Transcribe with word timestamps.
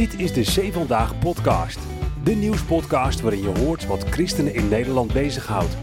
Dit 0.00 0.20
is 0.20 0.32
de 0.32 0.44
Zee 0.44 0.72
Vandaag 0.72 1.18
podcast. 1.18 1.78
De 2.24 2.34
nieuwspodcast 2.34 3.20
waarin 3.20 3.42
je 3.42 3.58
hoort 3.58 3.86
wat 3.86 4.04
christenen 4.04 4.54
in 4.54 4.68
Nederland 4.68 5.12
bezighoudt. 5.12 5.76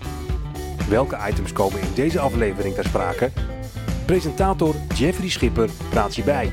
Welke 0.89 1.17
items 1.29 1.53
komen 1.53 1.81
in 1.81 1.93
deze 1.95 2.19
aflevering 2.19 2.75
ter 2.75 2.83
sprake? 2.83 3.31
Presentator 4.05 4.75
Jeffrey 4.95 5.29
Schipper 5.29 5.69
praat 5.89 6.15
je 6.15 6.23
bij. 6.23 6.51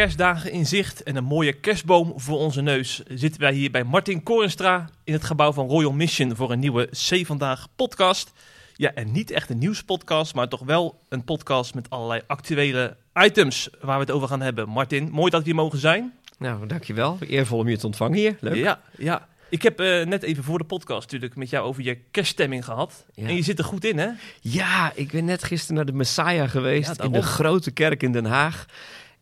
Kerstdagen 0.00 0.52
in 0.52 0.66
zicht 0.66 1.02
en 1.02 1.16
een 1.16 1.24
mooie 1.24 1.52
kerstboom 1.52 2.12
voor 2.16 2.38
onze 2.38 2.60
neus 2.60 3.02
zitten 3.08 3.40
wij 3.40 3.52
hier 3.52 3.70
bij 3.70 3.84
Martin 3.84 4.22
Korenstra 4.22 4.90
in 5.04 5.12
het 5.12 5.24
gebouw 5.24 5.52
van 5.52 5.68
Royal 5.68 5.92
Mission 5.92 6.36
voor 6.36 6.52
een 6.52 6.58
nieuwe 6.58 6.86
C 6.86 7.26
Vandaag 7.26 7.66
podcast. 7.76 8.32
Ja, 8.74 8.94
en 8.94 9.12
niet 9.12 9.30
echt 9.30 9.50
een 9.50 9.58
nieuwspodcast, 9.58 10.34
maar 10.34 10.48
toch 10.48 10.60
wel 10.60 11.00
een 11.08 11.24
podcast 11.24 11.74
met 11.74 11.90
allerlei 11.90 12.20
actuele 12.26 12.96
items 13.14 13.68
waar 13.80 13.94
we 13.94 14.04
het 14.04 14.10
over 14.10 14.28
gaan 14.28 14.40
hebben. 14.40 14.68
Martin, 14.68 15.10
mooi 15.10 15.30
dat 15.30 15.40
we 15.40 15.46
hier 15.46 15.54
mogen 15.54 15.78
zijn. 15.78 16.12
Nou, 16.38 16.66
dankjewel. 16.66 17.16
Eervol 17.20 17.58
om 17.58 17.68
je 17.68 17.78
te 17.78 17.86
ontvangen 17.86 18.18
hier. 18.18 18.36
Leuk. 18.40 18.54
Ja, 18.54 18.80
ja. 18.96 19.28
Ik 19.48 19.62
heb 19.62 19.80
eh, 19.80 20.06
net 20.06 20.22
even 20.22 20.44
voor 20.44 20.58
de 20.58 20.64
podcast 20.64 21.02
natuurlijk 21.02 21.36
met 21.36 21.50
jou 21.50 21.66
over 21.66 21.82
je 21.82 21.98
kerststemming 22.10 22.64
gehad. 22.64 23.04
Ja. 23.14 23.26
En 23.26 23.34
je 23.34 23.42
zit 23.42 23.58
er 23.58 23.64
goed 23.64 23.84
in, 23.84 23.98
hè? 23.98 24.08
Ja, 24.40 24.92
ik 24.94 25.10
ben 25.10 25.24
net 25.24 25.44
gisteren 25.44 25.76
naar 25.76 25.84
de 25.84 25.92
Messiah 25.92 26.50
geweest 26.50 26.96
Ja, 26.96 27.04
in 27.04 27.12
de 27.12 27.22
grote 27.22 27.70
kerk 27.70 28.02
in 28.02 28.12
Den 28.12 28.24
Haag. 28.24 28.66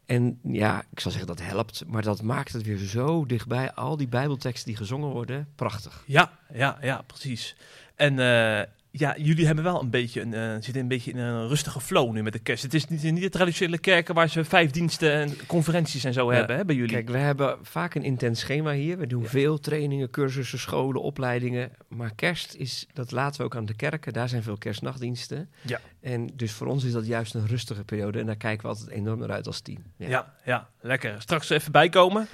En 0.08 0.38
ja, 0.42 0.82
ik 0.90 1.00
zal 1.00 1.10
zeggen 1.10 1.36
dat 1.36 1.46
helpt, 1.46 1.84
maar 1.86 2.02
dat 2.02 2.22
maakt 2.22 2.52
het 2.52 2.62
weer 2.62 2.78
zo 2.78 3.26
dichtbij. 3.26 3.72
Al 3.72 3.96
die 3.96 4.08
bijbelteksten 4.08 4.66
die 4.66 4.76
gezongen 4.76 5.08
worden, 5.08 5.48
prachtig. 5.54 6.02
Ja, 6.06 6.30
ja, 6.52 6.78
ja, 6.80 7.02
precies. 7.06 7.56
En 7.96 8.18
eh, 8.18 8.68
ja, 8.98 9.14
jullie 9.18 9.46
hebben 9.46 9.64
wel 9.64 9.80
een 9.82 9.90
beetje 9.90 10.20
een, 10.20 10.34
eh, 10.34 10.50
zitten 10.52 10.76
een 10.78 10.88
beetje 10.88 11.10
in 11.10 11.18
een 11.18 11.48
rustige 11.48 11.80
flow 11.80 12.12
nu 12.12 12.22
met 12.22 12.32
de 12.32 12.38
kerst. 12.38 12.62
Het 12.62 12.74
is 12.74 12.86
niet, 12.86 13.02
niet 13.02 13.20
de 13.20 13.28
traditionele 13.28 13.78
kerken 13.78 14.14
waar 14.14 14.28
ze 14.28 14.44
vijf 14.44 14.70
diensten 14.70 15.12
en 15.12 15.36
conferenties 15.46 16.04
en 16.04 16.12
zo 16.12 16.30
Ja, 16.32 16.38
hebben 16.38 16.56
hè, 16.56 16.64
bij 16.64 16.74
jullie. 16.74 16.92
Kijk, 16.94 17.08
we 17.08 17.18
hebben 17.18 17.58
vaak 17.62 17.94
een 17.94 18.02
intens 18.02 18.40
schema 18.40 18.72
hier. 18.72 18.98
We 18.98 19.06
doen 19.06 19.22
Ja. 19.22 19.28
veel 19.28 19.58
trainingen, 19.60 20.10
cursussen, 20.10 20.58
scholen, 20.58 21.02
opleidingen. 21.02 21.70
Maar 21.88 22.12
kerst 22.14 22.54
is, 22.54 22.86
dat 22.92 23.10
laten 23.10 23.40
we 23.40 23.46
ook 23.46 23.56
aan 23.56 23.66
de 23.66 23.74
kerken. 23.76 24.12
Daar 24.12 24.28
zijn 24.28 24.42
veel 24.42 24.58
kerstnachtdiensten. 24.58 25.50
Ja. 25.62 25.80
En 26.00 26.30
dus 26.34 26.52
voor 26.52 26.66
ons 26.66 26.84
is 26.84 26.92
dat 26.92 27.06
juist 27.06 27.34
een 27.34 27.46
rustige 27.46 27.84
periode. 27.84 28.18
En 28.20 28.26
daar 28.26 28.36
kijken 28.36 28.62
we 28.62 28.68
altijd 28.68 28.88
enorm 28.90 29.18
naar 29.18 29.30
uit 29.32 29.46
als 29.46 29.60
team. 29.60 29.82
ja. 29.96 30.34
ja, 30.44 30.68
lekker. 30.80 31.14
Straks 31.18 31.50
even 31.50 31.72
bijkomen. 31.72 32.28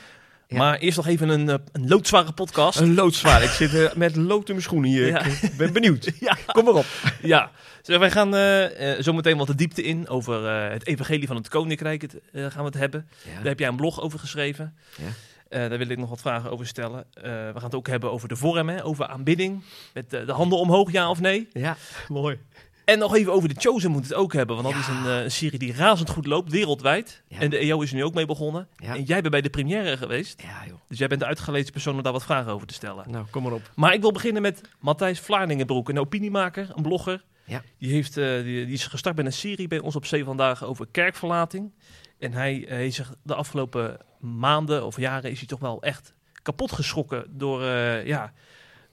Ja. 0.49 0.59
Maar 0.59 0.79
eerst 0.79 0.97
nog 0.97 1.07
even 1.07 1.29
een, 1.29 1.49
eh, 1.49 1.55
een 1.73 1.89
loodzware 1.89 2.33
podcast. 2.33 2.81
Een 2.81 2.95
loodzwaar. 2.95 3.43
Ik 3.43 3.51
zit 3.51 3.75
eh, 3.75 3.95
met 3.95 4.17
lood 4.17 4.47
in 4.49 4.55
mijn 4.55 4.63
schoenen 4.63 4.91
hier. 4.91 5.07
Ja. 5.07 5.25
Ik 5.25 5.57
ben 5.57 5.73
benieuwd. 5.73 6.11
Ja. 6.21 6.37
Kom 6.47 6.65
maar 6.65 6.75
op. 6.75 6.87
ja, 7.23 7.51
dus 7.83 7.97
wij 7.97 8.11
gaan 8.11 8.35
eh, 8.35 8.93
eh, 8.93 9.03
zo 9.03 9.13
meteen 9.13 9.37
wat 9.37 9.47
de 9.47 9.55
diepte 9.55 9.83
in 9.83 10.09
over 10.09 10.47
eh, 10.47 10.73
het 10.73 10.87
evangelie 10.87 11.27
van 11.27 11.37
het 11.37 11.49
koninkrijk. 11.49 12.03
Het, 12.03 12.15
eh, 12.33 12.43
gaan 12.43 12.59
we 12.61 12.65
het 12.65 12.75
hebben. 12.75 13.09
Daar 13.35 13.45
heb 13.45 13.59
jij 13.59 13.69
een 13.69 13.77
blog 13.77 14.01
over 14.01 14.19
geschreven. 14.19 14.77
Ja. 14.97 15.05
Eh, 15.49 15.69
daar 15.69 15.79
wil 15.79 15.89
ik 15.89 15.99
nog 15.99 16.09
wat 16.09 16.21
vragen 16.21 16.51
over 16.51 16.67
stellen. 16.67 17.05
Eh, 17.13 17.23
we 17.23 17.53
gaan 17.55 17.65
het 17.65 17.75
ook 17.75 17.89
hebben 17.89 18.13
over 18.13 18.29
de 18.29 18.37
vorm, 18.37 18.69
hè, 18.69 18.85
over 18.85 19.07
aanbidding. 19.07 19.65
Met 19.93 20.13
eh, 20.13 20.27
de 20.27 20.33
handen 20.33 20.59
omhoog, 20.59 20.93
ja 20.93 21.11
of 21.11 21.21
nee. 21.21 21.49
Ja, 21.53 21.77
mooi. 22.09 22.39
En 22.85 22.99
nog 22.99 23.15
even 23.15 23.33
over 23.33 23.49
de 23.49 23.61
Chosen 23.61 23.91
moet 23.91 24.03
het 24.03 24.15
ook 24.15 24.33
hebben. 24.33 24.57
Want 24.63 24.69
dat 24.69 24.83
is 24.83 24.89
een, 24.89 25.07
eh, 25.07 25.23
een 25.23 25.31
serie 25.31 25.59
die 25.59 25.73
razend 25.73 26.11
goed 26.11 26.27
loopt, 26.27 26.51
wereldwijd. 26.51 27.23
En 27.29 27.51
de 27.51 27.59
EO 27.59 27.81
is 27.81 27.91
er 27.91 27.97
nu 27.97 28.05
ook 28.05 28.15
mee 28.15 28.27
begonnen. 28.27 28.69
En 28.77 29.03
jij 29.03 29.21
bent 29.21 29.31
bij 29.31 29.41
de 29.41 29.51
première 29.51 29.97
geweest. 29.97 30.43
Ja, 30.43 30.67
joh. 30.67 30.79
Dus 30.89 30.99
jij 30.99 31.09
bent 31.09 31.21
de 31.21 31.27
uitgelezen 31.27 31.73
persoon 31.73 31.97
om 31.97 32.03
daar 32.03 32.13
wat 32.13 32.25
vragen 32.25 32.53
over 32.53 32.67
te 32.67 32.75
stellen. 32.75 33.11
Nou, 33.11 33.27
kom 33.31 33.43
maar 33.43 33.53
op. 33.53 33.71
Maar 33.75 33.95
ik 33.95 34.01
wil 34.01 34.13
beginnen 34.13 34.43
met 34.43 34.61
Matthijs 34.79 35.21
Vlaardingenbroek, 35.21 35.89
een 35.89 35.99
opiniemaker, 35.99 36.71
een 36.75 36.83
blogger. 36.83 37.25
Ja. 37.45 37.63
Die, 37.79 37.93
heeft, 37.93 38.17
eh, 38.17 38.43
die, 38.43 38.65
die 38.65 38.75
is 38.75 38.87
gestart 38.87 39.17
met 39.17 39.27
een 39.27 39.33
serie 39.33 39.69
bij 39.69 39.79
ons 39.79 39.97
op 39.97 40.07
Zee 40.07 40.25
Vandaag 40.25 40.65
over 40.65 40.87
kerkverlating. 40.91 41.73
En 42.19 42.33
hij 42.33 42.67
eh, 42.67 42.77
heeft 42.77 42.95
zich 42.95 43.15
de 43.23 43.35
afgelopen 43.35 43.99
maanden 44.21 44.85
of 44.85 44.97
jaren 44.97 45.31
is 45.31 45.39
hij 45.39 45.49
toch 45.49 45.61
wel 45.61 45.83
echt 45.83 46.15
kapot 46.43 46.73
geschrokken 46.73 47.25
door, 47.31 47.63
ja, 48.05 48.33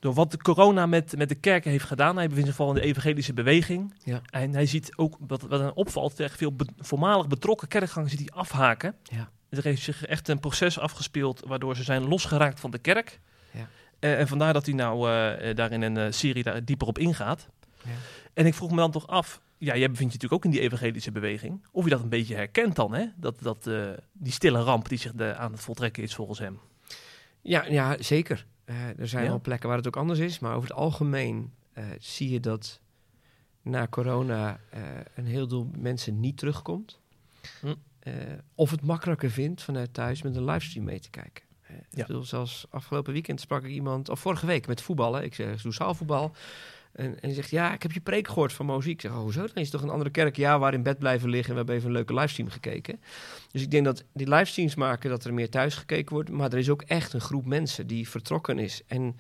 door 0.02 0.14
wat 0.14 0.32
de 0.32 0.38
corona 0.38 0.86
met, 0.86 1.18
met 1.18 1.30
de 1.30 1.36
kerken 1.36 1.72
heeft 1.72 1.86
gedaan. 1.86 2.16
Hij 2.16 2.28
bevindt 2.28 2.48
zich 2.48 2.56
vooral 2.56 2.76
in 2.76 2.82
de 2.82 2.88
evangelische 2.88 3.34
beweging. 3.34 3.94
Ja. 4.04 4.22
En 4.30 4.54
hij 4.54 4.66
ziet 4.66 4.92
ook, 4.96 5.18
wat, 5.28 5.42
wat 5.42 5.60
hem 5.60 5.72
opvalt, 5.74 6.20
echt 6.20 6.38
veel 6.38 6.56
be- 6.56 6.68
voormalig 6.78 7.28
betrokken 7.28 7.68
kerkgangers 7.68 8.16
die 8.16 8.32
afhaken. 8.32 8.96
Ja. 9.04 9.30
Er 9.50 9.64
heeft 9.64 9.82
zich 9.82 10.06
echt 10.06 10.28
een 10.28 10.40
proces 10.40 10.80
afgespeeld 10.80 11.44
waardoor 11.48 11.76
ze 11.76 11.84
zijn 11.84 12.08
losgeraakt 12.08 12.60
van 12.60 12.72
de 12.72 12.78
kerk. 12.78 13.20
Ja. 13.52 13.68
Eh, 14.00 14.20
en 14.20 14.28
vandaar 14.28 14.54
dat 14.54 14.66
hij 14.66 14.76
nou 14.76 14.98
eh, 14.98 15.56
daar 15.56 15.72
in 15.72 15.82
een 15.82 16.14
serie 16.14 16.44
daar 16.44 16.66
dieper 16.66 16.88
op 16.88 16.98
ingaat. 16.98 17.48
Ja. 17.84 17.92
En 18.34 18.46
ik 18.46 18.54
vroeg 18.54 18.70
me 18.70 18.76
dan 18.76 18.92
toch 18.92 19.08
af, 19.08 19.42
ja, 19.58 19.76
jij 19.78 19.90
bevindt 19.90 20.14
je 20.14 20.20
natuurlijk 20.20 20.34
ook 20.34 20.46
in 20.46 20.52
die 20.52 20.60
evangelische 20.60 21.12
beweging, 21.12 21.66
of 21.72 21.84
je 21.84 21.90
dat 21.90 22.02
een 22.02 22.10
beetje 22.10 22.36
herkent 22.36 22.76
dan, 22.76 22.94
hè? 22.94 23.06
Dat, 23.16 23.40
dat, 23.42 23.70
die 24.14 24.34
stille 24.34 24.62
ramp 24.62 24.90
die 24.90 24.98
zich 24.98 25.14
de, 25.14 25.36
aan 25.36 25.52
het 25.52 25.62
voltrekken 25.62 26.04
is 26.04 26.16
volgens 26.16 26.40
hem. 26.40 26.60
Ja, 27.42 27.66
ja 27.66 27.96
zeker. 28.00 28.46
Eh, 28.72 29.00
er 29.00 29.08
zijn 29.08 29.24
Ja? 29.24 29.30
wel 29.30 29.42
plekken 29.42 29.68
waar 29.68 29.78
het 29.78 29.88
ook 29.88 29.96
anders 29.96 30.20
is. 30.20 30.40
Maar 30.40 30.56
over 30.56 30.70
het 30.70 30.78
algemeen 30.78 31.54
eh, 31.74 31.86
zie 32.00 32.30
je 32.30 32.40
dat 32.40 32.80
na 33.62 33.88
corona 33.88 34.60
eh, 34.70 34.82
een 35.16 35.26
heel 35.26 35.48
deel 35.48 35.70
mensen 35.78 36.20
niet 36.20 36.38
terugkomt. 36.38 37.00
Hm. 37.62 37.74
Of 38.56 38.72
het 38.72 38.82
makkelijker 38.82 39.32
vindt 39.32 39.62
vanuit 39.62 39.94
thuis 39.94 40.22
met 40.22 40.36
een 40.36 40.46
livestream 40.46 40.86
mee 40.86 41.00
te 41.00 41.10
kijken. 41.10 41.44
Ja. 41.68 42.02
Ik 42.02 42.08
bedoel, 42.08 42.24
zelfs 42.24 42.66
afgelopen 42.70 43.14
weekend 43.14 43.40
sprak 43.40 43.64
ik 43.64 43.70
iemand, 43.72 44.10
of 44.10 44.20
vorige 44.20 44.46
week 44.46 44.68
met 44.68 44.82
voetballen. 44.82 45.24
Ik 45.24 45.36
zeg, 45.36 45.56
ik 45.56 45.62
doe 45.62 45.74
zaalvoetbal. 45.74 46.36
En, 46.94 47.20
en 47.20 47.34
zegt, 47.34 47.50
ja, 47.50 47.74
ik 47.74 47.82
heb 47.82 47.92
je 47.92 48.02
preek 48.02 48.28
gehoord 48.28 48.54
van 48.54 48.66
Mozie. 48.66 48.92
Ik 48.92 49.02
zeg, 49.02 49.12
oh, 49.12 49.18
hoezo? 49.18 49.40
Dan 49.40 49.56
is 49.56 49.62
het 49.62 49.72
toch 49.72 49.82
een 49.82 49.90
andere 49.90 50.10
kerk? 50.10 50.36
Ja, 50.36 50.60
waar 50.60 50.74
in 50.74 50.84
bed 50.84 51.00
blijven 51.00 51.30
liggen. 51.30 51.50
En 51.50 51.52
we 51.52 51.58
hebben 51.58 51.76
even 51.76 51.88
een 51.88 51.96
leuke 51.96 52.14
livestream 52.14 52.50
gekeken. 52.50 53.02
Dus 53.52 53.62
ik 53.62 53.72
denk 53.72 53.86
dat 53.86 54.04
die 54.14 54.30
livestreams 54.30 54.76
maken 54.76 55.10
dat 55.10 55.24
er 55.24 55.34
meer 55.34 55.50
thuis 55.50 55.76
gekeken 55.76 56.14
wordt. 56.14 56.30
Maar 56.30 56.52
er 56.52 56.58
is 56.58 56.70
ook 56.70 56.82
echt 56.82 57.14
een 57.14 57.22
groep 57.22 57.46
mensen 57.46 57.88
die 57.88 58.10
vertrokken 58.10 58.60
is. 58.60 58.82
En 58.88 59.18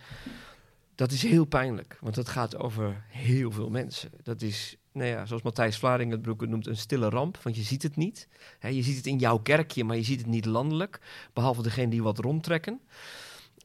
dat 0.95 1.11
is 1.11 1.23
heel 1.23 1.45
pijnlijk. 1.45 1.97
Want 1.99 2.15
het 2.15 2.29
gaat 2.29 2.57
over 2.57 3.03
heel 3.07 3.51
veel 3.51 3.69
mensen. 3.69 4.11
Dat 4.23 4.41
is, 4.41 4.77
nou 4.91 5.09
ja, 5.09 5.25
zoals 5.25 5.41
Matthijs 5.41 5.77
Vlaarding 5.77 6.11
het 6.11 6.21
broek 6.21 6.47
noemt, 6.47 6.67
een 6.67 6.77
stille 6.77 7.09
ramp. 7.09 7.37
Want 7.43 7.55
je 7.55 7.63
ziet 7.63 7.83
het 7.83 7.95
niet. 7.95 8.27
Je 8.59 8.81
ziet 8.81 8.97
het 8.97 9.07
in 9.07 9.17
jouw 9.17 9.37
kerkje, 9.37 9.83
maar 9.83 9.97
je 9.97 10.03
ziet 10.03 10.19
het 10.19 10.29
niet 10.29 10.45
landelijk. 10.45 10.99
Behalve 11.33 11.61
degene 11.61 11.89
die 11.89 12.03
wat 12.03 12.19
rondtrekken. 12.19 12.81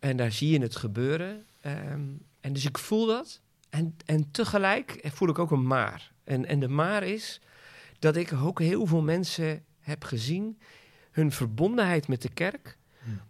En 0.01 0.17
daar 0.17 0.33
zie 0.33 0.51
je 0.51 0.61
het 0.61 0.77
gebeuren. 0.77 1.45
Ehm, 1.61 2.03
en 2.41 2.53
dus 2.53 2.65
ik 2.65 2.79
voel 2.79 3.07
dat. 3.07 3.41
En, 3.77 3.97
en 4.05 4.31
tegelijk 4.31 5.01
voel 5.03 5.29
ik 5.29 5.39
ook 5.39 5.51
een 5.51 5.67
maar. 5.67 6.13
En, 6.25 6.47
en 6.47 6.61
de 6.61 6.69
maar 6.69 7.03
is 7.03 7.41
dat 7.99 8.17
ik 8.17 8.33
ook 8.33 8.61
heel 8.61 8.87
veel 8.87 9.03
mensen 9.03 9.65
heb 9.81 10.05
gezien. 10.05 10.59
Hun 11.11 11.33
verbondenheid 11.33 12.09
met 12.09 12.23
de 12.23 12.29
kerk 12.29 12.79
Hmm. 13.03 13.21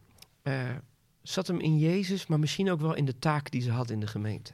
eh, 0.43 0.77
zat 1.23 1.47
hem 1.47 1.61
in 1.61 1.79
Jezus, 1.79 2.27
maar 2.27 2.39
misschien 2.39 2.71
ook 2.71 2.81
wel 2.81 2.95
in 2.95 3.05
de 3.05 3.19
taak 3.19 3.51
die 3.51 3.63
ze 3.63 3.71
had 3.71 3.91
in 3.91 4.01
de 4.01 4.07
gemeente. 4.07 4.53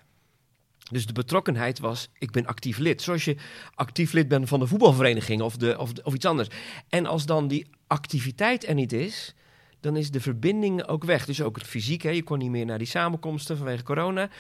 Dus 0.91 1.07
de 1.07 1.13
betrokkenheid 1.13 1.79
was, 1.79 2.11
ik 2.19 2.31
ben 2.31 2.47
actief 2.47 2.79
lid. 2.79 3.03
Zoals 3.03 3.25
je 3.25 3.37
actief 3.75 4.13
lid 4.13 4.29
bent 4.29 4.49
van 4.49 4.61
de 4.61 4.67
voetbalvereniging 4.67 5.43
of, 5.43 5.57
de, 5.57 5.79
of, 5.79 5.93
of 6.03 6.15
iets 6.15 6.27
anders. 6.27 6.49
En 6.89 7.07
als 7.07 7.27
dan 7.27 7.49
die 7.49 7.67
activiteit 7.87 8.69
er 8.69 8.75
niet 8.75 8.93
is, 8.93 9.35
dan 9.81 9.97
is 9.97 10.11
de 10.11 10.21
verbinding 10.21 10.87
ook 10.87 11.05
weg. 11.05 11.25
Dus 11.25 11.43
ook 11.43 11.57
het 11.57 11.67
fysiek, 11.67 12.03
hè. 12.03 12.11
je 12.11 12.23
kon 12.23 12.39
niet 12.39 12.51
meer 12.51 12.67
naar 12.67 12.79
die 12.79 12.87
samenkomsten 12.87 13.57
vanwege 13.57 13.83
corona. 13.83 14.31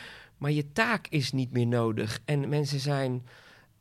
Maar 0.42 0.52
je 0.52 0.72
taak 0.72 1.06
is 1.08 1.32
niet 1.32 1.52
meer 1.52 1.66
nodig. 1.66 2.20
En 2.24 2.48
mensen 2.48 2.80
zijn, 2.80 3.26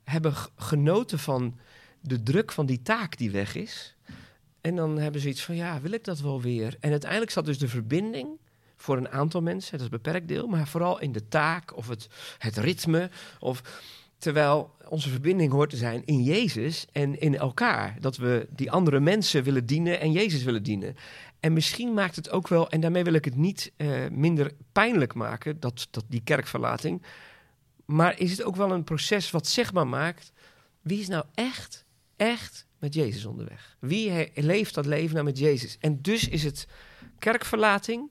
hebben 0.03 0.33
genoten 0.55 1.19
van 1.19 1.57
de 2.01 2.23
druk 2.23 2.51
van 2.51 2.65
die 2.65 2.81
taak 2.81 3.17
die 3.17 3.31
weg 3.31 3.55
is. 3.55 3.95
En 4.61 4.75
dan 4.75 4.97
hebben 4.97 5.21
ze 5.21 5.29
iets 5.29 5.43
van, 5.43 5.55
ja, 5.55 5.81
wil 5.81 5.91
ik 5.91 6.03
dat 6.03 6.19
wel 6.19 6.41
weer? 6.41 6.77
En 6.79 6.91
uiteindelijk 6.91 7.31
zat 7.31 7.45
dus 7.45 7.59
de 7.59 7.67
verbinding 7.67 8.27
voor 8.77 8.97
een 8.97 9.09
aantal 9.09 9.41
mensen, 9.41 9.71
dat 9.71 9.79
is 9.79 9.85
een 9.85 10.01
beperkt 10.01 10.27
deel, 10.27 10.47
maar 10.47 10.67
vooral 10.67 10.99
in 10.99 11.11
de 11.11 11.27
taak 11.27 11.77
of 11.77 11.87
het, 11.87 12.07
het 12.37 12.57
ritme. 12.57 13.09
Of, 13.39 13.61
terwijl 14.17 14.75
onze 14.87 15.09
verbinding 15.09 15.51
hoort 15.51 15.69
te 15.69 15.77
zijn 15.77 16.05
in 16.05 16.23
Jezus 16.23 16.85
en 16.91 17.19
in 17.19 17.37
elkaar. 17.37 17.97
Dat 17.99 18.17
we 18.17 18.47
die 18.49 18.71
andere 18.71 18.99
mensen 18.99 19.43
willen 19.43 19.65
dienen 19.65 19.99
en 19.99 20.11
Jezus 20.11 20.43
willen 20.43 20.63
dienen. 20.63 20.95
En 21.41 21.53
misschien 21.53 21.93
maakt 21.93 22.15
het 22.15 22.29
ook 22.29 22.47
wel, 22.47 22.69
en 22.69 22.81
daarmee 22.81 23.03
wil 23.03 23.13
ik 23.13 23.25
het 23.25 23.35
niet 23.35 23.71
eh, 23.77 24.07
minder 24.11 24.51
pijnlijk 24.71 25.13
maken, 25.13 25.59
dat, 25.59 25.87
dat 25.91 26.05
die 26.07 26.21
kerkverlating. 26.23 27.03
Maar 27.85 28.19
is 28.19 28.31
het 28.31 28.43
ook 28.43 28.55
wel 28.55 28.71
een 28.71 28.83
proces 28.83 29.31
wat 29.31 29.47
zichtbaar 29.47 29.87
maakt, 29.87 30.31
wie 30.81 30.99
is 30.99 31.07
nou 31.07 31.25
echt, 31.33 31.85
echt 32.15 32.65
met 32.79 32.93
Jezus 32.93 33.25
onderweg? 33.25 33.77
Wie 33.79 34.31
leeft 34.35 34.73
dat 34.73 34.85
leven 34.85 35.13
nou 35.13 35.25
met 35.25 35.37
Jezus? 35.37 35.77
En 35.79 36.01
dus 36.01 36.27
is 36.27 36.43
het 36.43 36.67
kerkverlating, 37.19 38.09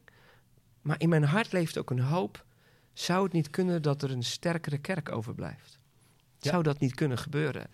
maar 0.80 1.00
in 1.00 1.08
mijn 1.08 1.24
hart 1.24 1.52
leeft 1.52 1.78
ook 1.78 1.90
een 1.90 2.00
hoop. 2.00 2.44
Zou 2.92 3.24
het 3.24 3.32
niet 3.32 3.50
kunnen 3.50 3.82
dat 3.82 4.02
er 4.02 4.10
een 4.10 4.24
sterkere 4.24 4.78
kerk 4.78 5.12
overblijft? 5.12 5.78
Ja. 6.38 6.50
Zou 6.50 6.62
dat 6.62 6.80
niet 6.80 6.94
kunnen 6.94 7.18
gebeuren? 7.18 7.70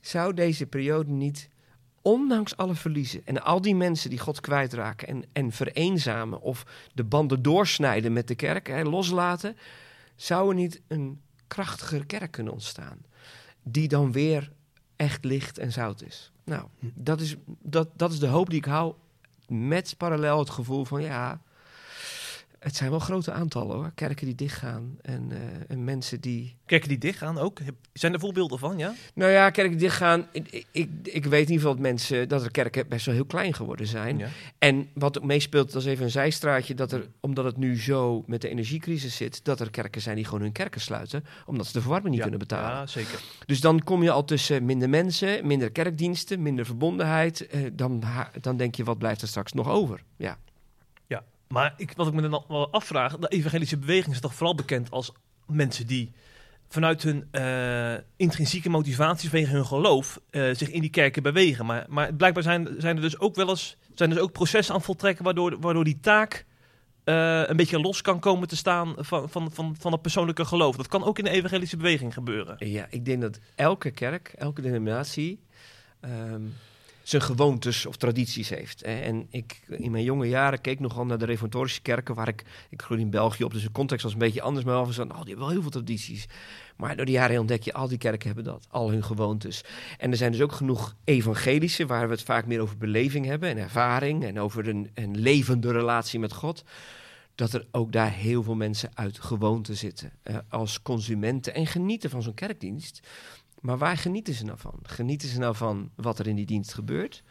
Zou 0.00 0.34
deze 0.34 0.66
periode 0.66 1.10
niet, 1.10 1.48
ondanks 2.02 2.56
alle 2.56 2.74
verliezen 2.74 3.22
en 3.24 3.42
al 3.42 3.60
die 3.60 3.74
mensen 3.74 4.10
die 4.10 4.18
God 4.18 4.40
kwijtraken 4.40 5.08
en, 5.08 5.24
en 5.32 5.52
vereenzamen 5.52 6.40
of 6.40 6.64
de 6.94 7.04
banden 7.04 7.42
doorsnijden 7.42 8.12
met 8.12 8.28
de 8.28 8.34
kerk, 8.34 8.66
hè, 8.66 8.82
loslaten, 8.82 9.56
zou 10.16 10.48
er 10.48 10.54
niet 10.54 10.80
een 10.88 11.20
krachtigere 11.46 12.04
kerk 12.04 12.30
kunnen 12.30 12.52
ontstaan? 12.52 12.98
Die 13.62 13.88
dan 13.88 14.12
weer 14.12 14.52
echt 14.96 15.24
licht 15.24 15.58
en 15.58 15.72
zout 15.72 16.02
is. 16.02 16.32
Nou, 16.44 16.66
Hm. 16.78 16.86
dat 16.94 17.20
is, 17.20 17.36
dat, 17.62 17.88
dat 17.96 18.12
is 18.12 18.18
de 18.18 18.26
hoop 18.26 18.50
die 18.50 18.58
ik 18.58 18.64
hou. 18.64 18.94
Met 19.48 19.94
parallel 19.96 20.38
het 20.38 20.50
gevoel 20.50 20.84
van 20.84 21.02
ja, 21.02 21.40
het 22.60 22.76
zijn 22.76 22.90
wel 22.90 22.98
grote 22.98 23.32
aantallen 23.32 23.76
hoor. 23.76 23.92
Kerken 23.94 24.26
die 24.26 24.34
dichtgaan 24.34 24.96
en, 25.02 25.32
eh, 25.32 25.38
en 25.68 25.84
mensen 25.84 26.20
die. 26.20 26.56
Kerken 26.66 26.88
die 26.88 26.98
dichtgaan 26.98 27.38
ook. 27.38 27.58
Zijn 27.92 28.12
er 28.12 28.20
voorbeelden 28.20 28.58
van, 28.58 28.78
ja? 28.78 28.94
Nou 29.14 29.32
ja, 29.32 29.50
kerken 29.50 29.72
die 29.72 29.80
dichtgaan. 29.80 30.26
Ik, 30.32 30.66
ik, 30.72 30.88
ik 31.02 31.24
weet 31.24 31.46
in 31.46 31.52
ieder 31.52 31.54
geval 31.54 31.72
dat 31.72 31.82
mensen 31.82 32.28
dat 32.28 32.44
er 32.44 32.50
kerken 32.50 32.88
best 32.88 33.06
wel 33.06 33.14
heel 33.14 33.24
klein 33.24 33.54
geworden 33.54 33.86
zijn. 33.86 34.18
ja. 34.18 34.28
En 34.58 34.88
wat 34.94 35.18
ook 35.18 35.24
meespeelt, 35.24 35.72
dat 35.72 35.82
is 35.82 35.88
even 35.88 36.04
een 36.04 36.10
zijstraatje, 36.10 36.74
dat 36.74 36.92
er, 36.92 37.08
omdat 37.20 37.44
het 37.44 37.56
nu 37.56 37.80
zo 37.80 38.22
met 38.26 38.40
de 38.40 38.48
energiecrisis 38.48 39.16
zit, 39.16 39.44
dat 39.44 39.60
er 39.60 39.70
kerken 39.70 40.02
zijn 40.02 40.16
die 40.16 40.24
gewoon 40.24 40.40
hun 40.40 40.52
kerken 40.52 40.80
sluiten, 40.80 41.24
omdat 41.46 41.66
ze 41.66 41.72
de 41.72 41.80
verwarming 41.80 42.08
niet 42.08 42.24
ja. 42.24 42.28
kunnen 42.28 42.48
betalen. 42.48 42.78
Ja, 42.78 42.86
zeker. 42.86 43.20
Dus 43.46 43.60
dan 43.60 43.82
kom 43.82 44.02
je 44.02 44.10
al 44.10 44.24
tussen 44.24 44.64
minder 44.64 44.88
mensen, 44.88 45.46
minder 45.46 45.70
kerkdiensten, 45.70 46.42
minder 46.42 46.66
verbondenheid. 46.66 47.46
Eh, 47.46 47.60
dan, 47.72 48.02
dan 48.40 48.56
denk 48.56 48.74
je, 48.74 48.84
wat 48.84 48.98
blijft 48.98 49.22
er 49.22 49.28
straks 49.28 49.52
nog 49.52 49.68
over? 49.68 50.02
Ja. 50.16 50.38
Maar 51.52 51.74
ik, 51.76 51.92
wat 51.96 52.06
ik 52.06 52.12
me 52.12 52.28
dan 52.28 52.44
wel 52.48 52.72
afvraag, 52.72 53.18
de 53.18 53.28
evangelische 53.28 53.78
beweging 53.78 54.14
is 54.14 54.20
toch 54.20 54.34
vooral 54.34 54.54
bekend 54.54 54.90
als 54.90 55.12
mensen 55.46 55.86
die 55.86 56.12
vanuit 56.68 57.02
hun 57.02 57.28
eh, 57.30 57.94
intrinsieke 58.16 58.68
motivaties, 58.68 59.28
vanwege 59.28 59.52
hun 59.52 59.66
geloof, 59.66 60.20
eh, 60.30 60.42
zich 60.52 60.68
in 60.68 60.80
die 60.80 60.90
kerken 60.90 61.22
bewegen. 61.22 61.66
Maar, 61.66 61.86
maar 61.88 62.14
blijkbaar 62.14 62.42
zijn, 62.42 62.68
zijn 62.78 62.96
er 62.96 63.02
dus 63.02 63.18
ook 63.18 63.34
wel 63.34 63.48
eens 63.48 63.76
zijn 63.94 64.10
dus 64.10 64.18
ook 64.18 64.32
processen 64.32 64.74
aan 64.74 64.82
voltrekken 64.82 65.24
waardoor, 65.24 65.60
waardoor 65.60 65.84
die 65.84 66.00
taak 66.00 66.46
eh, 67.04 67.42
een 67.46 67.56
beetje 67.56 67.80
los 67.80 68.02
kan 68.02 68.20
komen 68.20 68.48
te 68.48 68.56
staan 68.56 68.94
van, 68.96 69.28
van, 69.28 69.50
van, 69.52 69.76
van 69.78 69.92
het 69.92 70.02
persoonlijke 70.02 70.44
geloof. 70.44 70.76
Dat 70.76 70.88
kan 70.88 71.04
ook 71.04 71.18
in 71.18 71.24
de 71.24 71.30
evangelische 71.30 71.76
beweging 71.76 72.14
gebeuren. 72.14 72.70
ja, 72.70 72.86
ik 72.90 73.04
denk 73.04 73.20
dat 73.20 73.38
elke 73.54 73.90
kerk, 73.90 74.32
elke 74.36 74.62
denominatie 74.62 75.40
ehm, 76.00 76.42
zijn 77.10 77.22
gewoontes 77.22 77.86
of 77.86 77.96
tradities 77.96 78.48
heeft. 78.48 78.80
hè. 78.84 79.00
En 79.00 79.26
ik, 79.30 79.60
in 79.68 79.90
mijn 79.90 80.04
jonge 80.04 80.28
jaren 80.28 80.60
keek 80.60 80.80
nogal 80.80 81.06
naar 81.06 81.18
de 81.18 81.24
reformatorische 81.24 81.82
kerken, 81.82 82.14
waar 82.14 82.28
ik, 82.28 82.44
ik 82.70 82.82
groeide 82.82 83.04
in 83.04 83.10
België 83.10 83.44
op, 83.44 83.52
dus 83.52 83.62
de 83.62 83.72
context 83.72 84.04
was 84.04 84.12
een 84.12 84.18
beetje 84.18 84.42
anders, 84.42 84.64
maar 84.64 84.74
af 84.74 84.98
en 84.98 85.10
oh, 85.10 85.16
die 85.16 85.26
hebben 85.26 85.38
wel 85.38 85.48
heel 85.48 85.62
veel 85.62 85.70
tradities. 85.70 86.26
Maar 86.76 86.96
door 86.96 87.06
de 87.06 87.12
jaren 87.12 87.40
ontdek 87.40 87.62
je, 87.62 87.72
al 87.72 87.88
die 87.88 87.98
kerken 87.98 88.26
hebben 88.26 88.44
dat, 88.44 88.66
al 88.70 88.90
hun 88.90 89.04
gewoontes. 89.04 89.64
En 89.98 90.10
er 90.10 90.16
zijn 90.16 90.32
dus 90.32 90.40
ook 90.40 90.52
genoeg 90.52 90.94
evangelische, 91.04 91.86
waar 91.86 92.06
we 92.06 92.12
het 92.14 92.22
vaak 92.22 92.46
meer 92.46 92.60
over 92.60 92.76
beleving 92.76 93.26
hebben 93.26 93.48
en 93.48 93.58
ervaring 93.58 94.24
en 94.24 94.40
over 94.40 94.68
een, 94.68 94.90
een 94.94 95.20
levende 95.20 95.72
relatie 95.72 96.18
met 96.18 96.32
God. 96.32 96.64
Dat 97.34 97.52
er 97.52 97.66
ook 97.70 97.92
daar 97.92 98.12
heel 98.12 98.42
veel 98.42 98.54
mensen 98.54 98.90
uit 98.94 99.18
gewoonte 99.18 99.74
zitten. 99.74 100.12
eh, 100.22 100.36
als 100.48 100.82
consumenten 100.82 101.54
en 101.54 101.66
genieten 101.66 102.10
van 102.10 102.22
zo'n 102.22 102.34
kerkdienst. 102.34 103.00
Maar 103.60 103.78
waar 103.78 103.96
genieten 103.96 104.34
ze 104.34 104.44
nou 104.44 104.58
van? 104.58 104.78
Genieten 104.82 105.28
ze 105.28 105.38
nou 105.38 105.54
van 105.54 105.90
wat 105.94 106.18
er 106.18 106.26
in 106.26 106.36
die 106.36 106.46
dienst 106.46 106.74
gebeurt? 106.74 107.22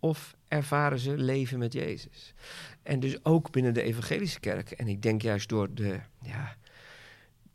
Of 0.00 0.36
ervaren 0.48 0.98
ze 0.98 1.16
leven 1.16 1.58
met 1.58 1.72
Jezus? 1.72 2.34
En 2.82 3.00
dus 3.00 3.24
ook 3.24 3.50
binnen 3.50 3.74
de 3.74 3.82
evangelische 3.82 4.40
kerk. 4.40 4.70
En 4.70 4.88
ik 4.88 5.02
denk 5.02 5.22
juist 5.22 5.48
door 5.48 5.74
de, 5.74 6.00
ja, 6.22 6.56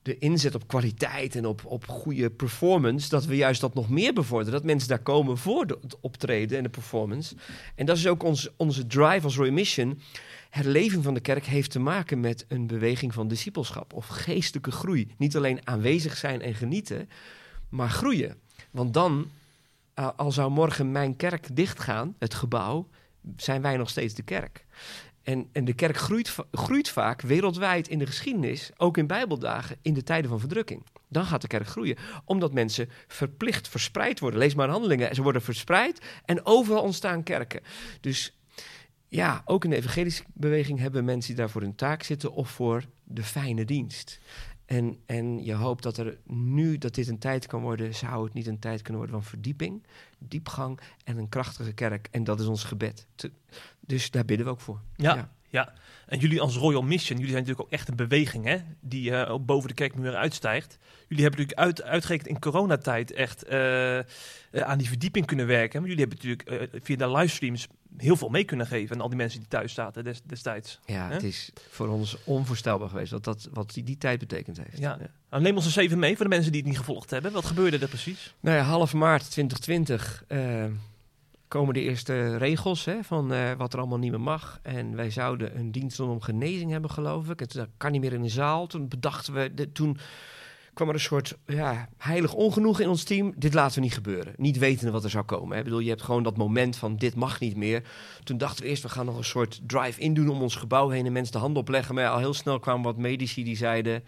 de 0.01 0.17
inzet 0.17 0.55
op 0.55 0.67
kwaliteit 0.67 1.35
en 1.35 1.45
op, 1.45 1.65
op 1.65 1.87
goede 1.87 2.29
performance, 2.29 3.09
dat 3.09 3.25
we 3.25 3.35
juist 3.35 3.61
dat 3.61 3.73
nog 3.73 3.89
meer 3.89 4.13
bevorderen. 4.13 4.53
Dat 4.53 4.63
mensen 4.63 4.89
daar 4.89 4.99
komen 4.99 5.37
voor 5.37 5.65
het 5.81 5.99
optreden 5.99 6.57
en 6.57 6.63
de 6.63 6.69
performance. 6.69 7.35
En 7.75 7.85
dat 7.85 7.97
is 7.97 8.07
ook 8.07 8.23
ons, 8.23 8.49
onze 8.55 8.87
drive 8.87 9.23
als 9.23 9.35
Roy 9.35 9.49
Mission. 9.49 10.01
Herleving 10.49 11.03
van 11.03 11.13
de 11.13 11.19
kerk 11.19 11.45
heeft 11.45 11.71
te 11.71 11.79
maken 11.79 12.19
met 12.19 12.45
een 12.47 12.67
beweging 12.67 13.13
van 13.13 13.27
discipelschap 13.27 13.93
of 13.93 14.07
geestelijke 14.07 14.71
groei. 14.71 15.07
Niet 15.17 15.35
alleen 15.35 15.67
aanwezig 15.67 16.17
zijn 16.17 16.41
en 16.41 16.55
genieten, 16.55 17.09
maar 17.71 17.89
groeien. 17.89 18.37
Want 18.71 18.93
dan, 18.93 19.29
uh, 19.99 20.09
al 20.15 20.31
zou 20.31 20.51
morgen 20.51 20.91
mijn 20.91 21.15
kerk 21.15 21.55
dichtgaan, 21.55 22.15
het 22.19 22.33
gebouw, 22.33 22.87
zijn 23.35 23.61
wij 23.61 23.77
nog 23.77 23.89
steeds 23.89 24.13
de 24.13 24.23
kerk. 24.23 24.65
En, 25.23 25.49
en 25.51 25.65
de 25.65 25.73
kerk 25.73 25.97
groeit, 25.97 26.35
groeit 26.51 26.89
vaak 26.89 27.21
wereldwijd 27.21 27.87
in 27.87 27.99
de 27.99 28.05
geschiedenis, 28.05 28.71
ook 28.77 28.97
in 28.97 29.07
Bijbeldagen, 29.07 29.77
in 29.81 29.93
de 29.93 30.03
tijden 30.03 30.29
van 30.29 30.39
verdrukking. 30.39 30.85
Dan 31.07 31.25
gaat 31.25 31.41
de 31.41 31.47
kerk 31.47 31.67
groeien, 31.67 31.97
omdat 32.25 32.53
mensen 32.53 32.89
verplicht 33.07 33.67
verspreid 33.67 34.19
worden. 34.19 34.39
Lees 34.39 34.55
maar 34.55 34.65
in 34.65 34.71
handelingen, 34.71 35.15
ze 35.15 35.21
worden 35.21 35.41
verspreid 35.41 36.01
en 36.25 36.45
overal 36.45 36.81
ontstaan 36.81 37.23
kerken. 37.23 37.61
Dus 38.01 38.37
ja, 39.07 39.41
ook 39.45 39.63
in 39.63 39.69
de 39.69 39.75
evangelische 39.75 40.23
beweging 40.33 40.79
hebben 40.79 41.05
mensen 41.05 41.27
die 41.27 41.39
daarvoor 41.39 41.61
een 41.61 41.75
taak 41.75 42.03
zitten 42.03 42.33
of 42.33 42.49
voor 42.49 42.85
de 43.03 43.23
fijne 43.23 43.65
dienst. 43.65 44.19
En, 44.71 44.97
en 45.05 45.43
je 45.43 45.53
hoopt 45.53 45.83
dat 45.83 45.97
er 45.97 46.17
nu, 46.25 46.77
dat 46.77 46.95
dit 46.95 47.07
een 47.07 47.17
tijd 47.19 47.47
kan 47.47 47.61
worden, 47.61 47.95
zou 47.95 48.23
het 48.23 48.33
niet 48.33 48.47
een 48.47 48.59
tijd 48.59 48.81
kunnen 48.81 49.01
worden 49.01 49.21
van 49.21 49.29
verdieping, 49.29 49.83
diepgang 50.19 50.79
en 51.03 51.17
een 51.17 51.29
krachtige 51.29 51.73
kerk. 51.73 52.07
En 52.11 52.23
dat 52.23 52.39
is 52.39 52.45
ons 52.45 52.63
gebed. 52.63 53.07
Te- 53.15 53.31
dus 53.79 54.11
daar 54.11 54.25
bidden 54.25 54.45
we 54.45 54.51
ook 54.51 54.59
voor. 54.61 54.81
Ja, 54.95 55.15
Ja. 55.15 55.31
Ja. 55.51 55.73
En 56.05 56.19
jullie 56.19 56.41
als 56.41 56.55
Royal 56.55 56.81
Mission, 56.81 57.17
jullie 57.17 57.31
zijn 57.33 57.43
natuurlijk 57.43 57.67
ook 57.67 57.79
echt 57.79 57.87
een 57.89 57.95
beweging 57.95 58.45
hè, 58.45 58.57
die 58.81 59.25
ook 59.25 59.45
boven 59.45 59.67
de 59.67 59.73
kerkmuren 59.75 60.17
uitstijgt. 60.19 60.77
Jullie 61.07 61.23
hebben 61.23 61.41
natuurlijk 61.41 61.67
uit, 61.67 61.83
uitgerekend 61.89 62.27
in 62.27 62.39
coronatijd 62.39 63.11
echt 63.11 63.43
eh, 63.43 63.97
eh, 63.99 64.03
aan 64.51 64.77
die 64.77 64.87
verdieping 64.87 65.25
kunnen 65.25 65.47
werken. 65.47 65.81
Maar 65.81 65.89
jullie 65.89 66.05
hebben 66.07 66.19
natuurlijk 66.45 66.83
via 66.85 66.95
de 66.95 67.11
livestreams 67.11 67.67
heel 67.97 68.15
veel 68.17 68.29
mee 68.29 68.43
kunnen 68.43 68.67
geven 68.67 68.95
aan 68.95 69.01
al 69.01 69.07
die 69.09 69.17
mensen 69.17 69.39
die 69.39 69.47
thuis 69.47 69.73
zaten 69.73 70.03
des- 70.03 70.21
destijds. 70.23 70.79
Ja, 70.85 71.07
Hè? 71.07 71.13
het 71.13 71.23
is 71.23 71.51
voor 71.69 71.87
ons 71.87 72.17
onvoorstelbaar 72.23 72.89
geweest 72.89 73.11
wat, 73.11 73.23
dat, 73.23 73.47
wat 73.53 73.73
die, 73.73 73.83
die 73.83 73.97
tijd 73.97 74.19
betekend 74.19 74.57
heeft. 74.57 74.77
Ja. 74.77 74.97
Nou, 75.29 75.43
neem 75.43 75.55
ons 75.55 75.65
eens 75.65 75.75
even 75.75 75.99
mee 75.99 76.15
voor 76.15 76.25
de 76.25 76.31
mensen 76.31 76.51
die 76.51 76.61
het 76.61 76.69
niet 76.69 76.79
gevolgd 76.79 77.09
hebben. 77.09 77.31
Wat 77.31 77.45
gebeurde 77.45 77.79
er 77.79 77.87
precies? 77.87 78.33
Nou 78.39 78.57
ja, 78.57 78.63
half 78.63 78.93
maart 78.93 79.31
2020 79.31 80.23
eh, 80.27 80.65
komen 81.51 81.73
de 81.73 81.81
eerste 81.81 82.37
regels 82.37 82.85
hè, 82.85 83.03
van 83.03 83.33
eh, 83.33 83.51
wat 83.57 83.73
er 83.73 83.79
allemaal 83.79 83.97
niet 83.97 84.11
meer 84.11 84.21
mag. 84.21 84.59
En 84.61 84.95
wij 84.95 85.09
zouden 85.09 85.57
een 85.59 85.71
dienst 85.71 85.99
om 85.99 86.21
genezing 86.21 86.71
hebben, 86.71 86.91
geloof 86.91 87.29
ik. 87.29 87.41
En 87.41 87.47
dat 87.53 87.67
kan 87.77 87.91
niet 87.91 88.01
meer 88.01 88.13
in 88.13 88.21
de 88.21 88.29
zaal. 88.29 88.67
Toen 88.67 88.87
bedachten 88.87 89.33
we, 89.33 89.71
toen 89.71 89.97
kwam 90.73 90.87
er 90.87 90.93
een 90.93 90.99
soort 90.99 91.37
ja, 91.45 91.89
heilig 91.97 92.33
ongenoegen 92.33 92.83
in 92.83 92.89
ons 92.89 93.03
team. 93.03 93.33
Dit 93.37 93.53
laten 93.53 93.75
we 93.75 93.81
niet 93.81 93.93
gebeuren. 93.93 94.33
Niet 94.37 94.57
wetende 94.57 94.91
wat 94.91 95.03
er 95.03 95.09
zou 95.09 95.25
komen. 95.25 95.57
Ik 95.57 95.63
bedoel, 95.63 95.79
je 95.79 95.89
hebt 95.89 96.01
gewoon 96.01 96.23
dat 96.23 96.37
moment 96.37 96.75
van 96.75 96.95
dit 96.95 97.15
mag 97.15 97.39
niet 97.39 97.55
meer. 97.55 97.83
Toen 98.23 98.37
dachten 98.37 98.63
we 98.63 98.69
eerst, 98.69 98.83
we 98.83 98.89
gaan 98.89 99.05
nog 99.05 99.17
een 99.17 99.23
soort 99.23 99.61
drive-in 99.67 100.13
doen 100.13 100.29
om 100.29 100.41
ons 100.41 100.55
gebouw 100.55 100.89
heen 100.89 101.05
en 101.05 101.11
mensen 101.11 101.33
de 101.33 101.39
hand 101.39 101.57
opleggen. 101.57 101.95
Maar 101.95 102.09
al 102.09 102.17
heel 102.17 102.33
snel 102.33 102.59
kwamen 102.59 102.83
wat 102.83 102.97
medici 102.97 103.43
die 103.43 103.57
zeiden 103.57 104.03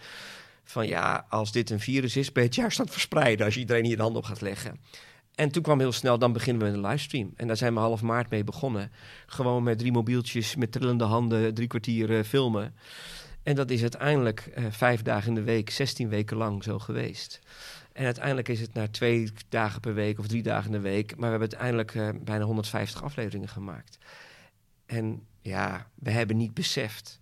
van 0.64 0.88
ja, 0.88 1.26
als 1.30 1.52
dit 1.52 1.70
een 1.70 1.80
virus 1.80 2.16
is, 2.16 2.32
ben 2.32 2.44
je 2.44 2.50
het 2.50 2.58
juist 2.58 2.80
aan 2.80 2.86
het 2.86 2.94
verspreiden 2.94 3.46
als 3.46 3.54
je 3.54 3.60
iedereen 3.60 3.86
hier 3.86 3.96
de 3.96 4.02
hand 4.02 4.16
op 4.16 4.24
gaat 4.24 4.42
leggen. 4.42 4.80
En 5.36 5.52
toen 5.52 5.64
kwam 5.64 5.80
heel 5.80 5.92
snel, 5.92 6.18
dan 6.18 6.34
beginnen 6.34 6.64
we 6.64 6.70
met 6.70 6.84
een 6.84 6.90
livestream. 6.90 7.34
En 7.36 7.48
daar 7.48 7.58
zijn 7.58 7.74
we 7.74 7.80
half 7.80 8.02
maart 8.02 8.30
mee 8.30 8.44
begonnen. 8.44 8.92
Gewoon 9.26 9.64
met 9.64 9.78
drie 9.78 9.92
mobieltjes, 9.92 10.56
met 10.56 10.72
trillende 10.72 11.04
handen, 11.04 11.54
drie 11.54 11.68
kwartier 11.68 12.18
eh, 12.18 12.24
filmen. 12.24 12.76
En 13.44 13.56
dat 13.56 13.70
is 13.70 13.82
uiteindelijk 13.82 14.40
eh, 14.40 14.66
vijf 14.70 15.02
dagen 15.02 15.28
in 15.28 15.36
de 15.36 15.44
week, 15.44 15.70
16 15.70 16.10
weken 16.10 16.38
lang 16.38 16.64
zo 16.64 16.80
geweest. 16.80 17.40
En 17.94 18.06
uiteindelijk 18.06 18.50
is 18.50 18.60
het 18.60 18.74
naar 18.74 18.92
twee 18.92 19.32
dagen 19.50 19.82
per 19.82 19.94
week 19.94 20.20
of 20.20 20.28
drie 20.28 20.44
dagen 20.44 20.66
in 20.66 20.72
de 20.72 20.90
week. 20.90 21.10
Maar 21.10 21.32
we 21.32 21.38
hebben 21.38 21.60
uiteindelijk 21.60 21.96
eh, 21.96 22.24
bijna 22.24 22.46
150 22.46 23.04
afleveringen 23.04 23.50
gemaakt. 23.50 23.98
En 24.86 25.28
ja, 25.42 25.88
we 25.96 26.12
hebben 26.12 26.38
niet 26.38 26.54
beseft 26.54 27.22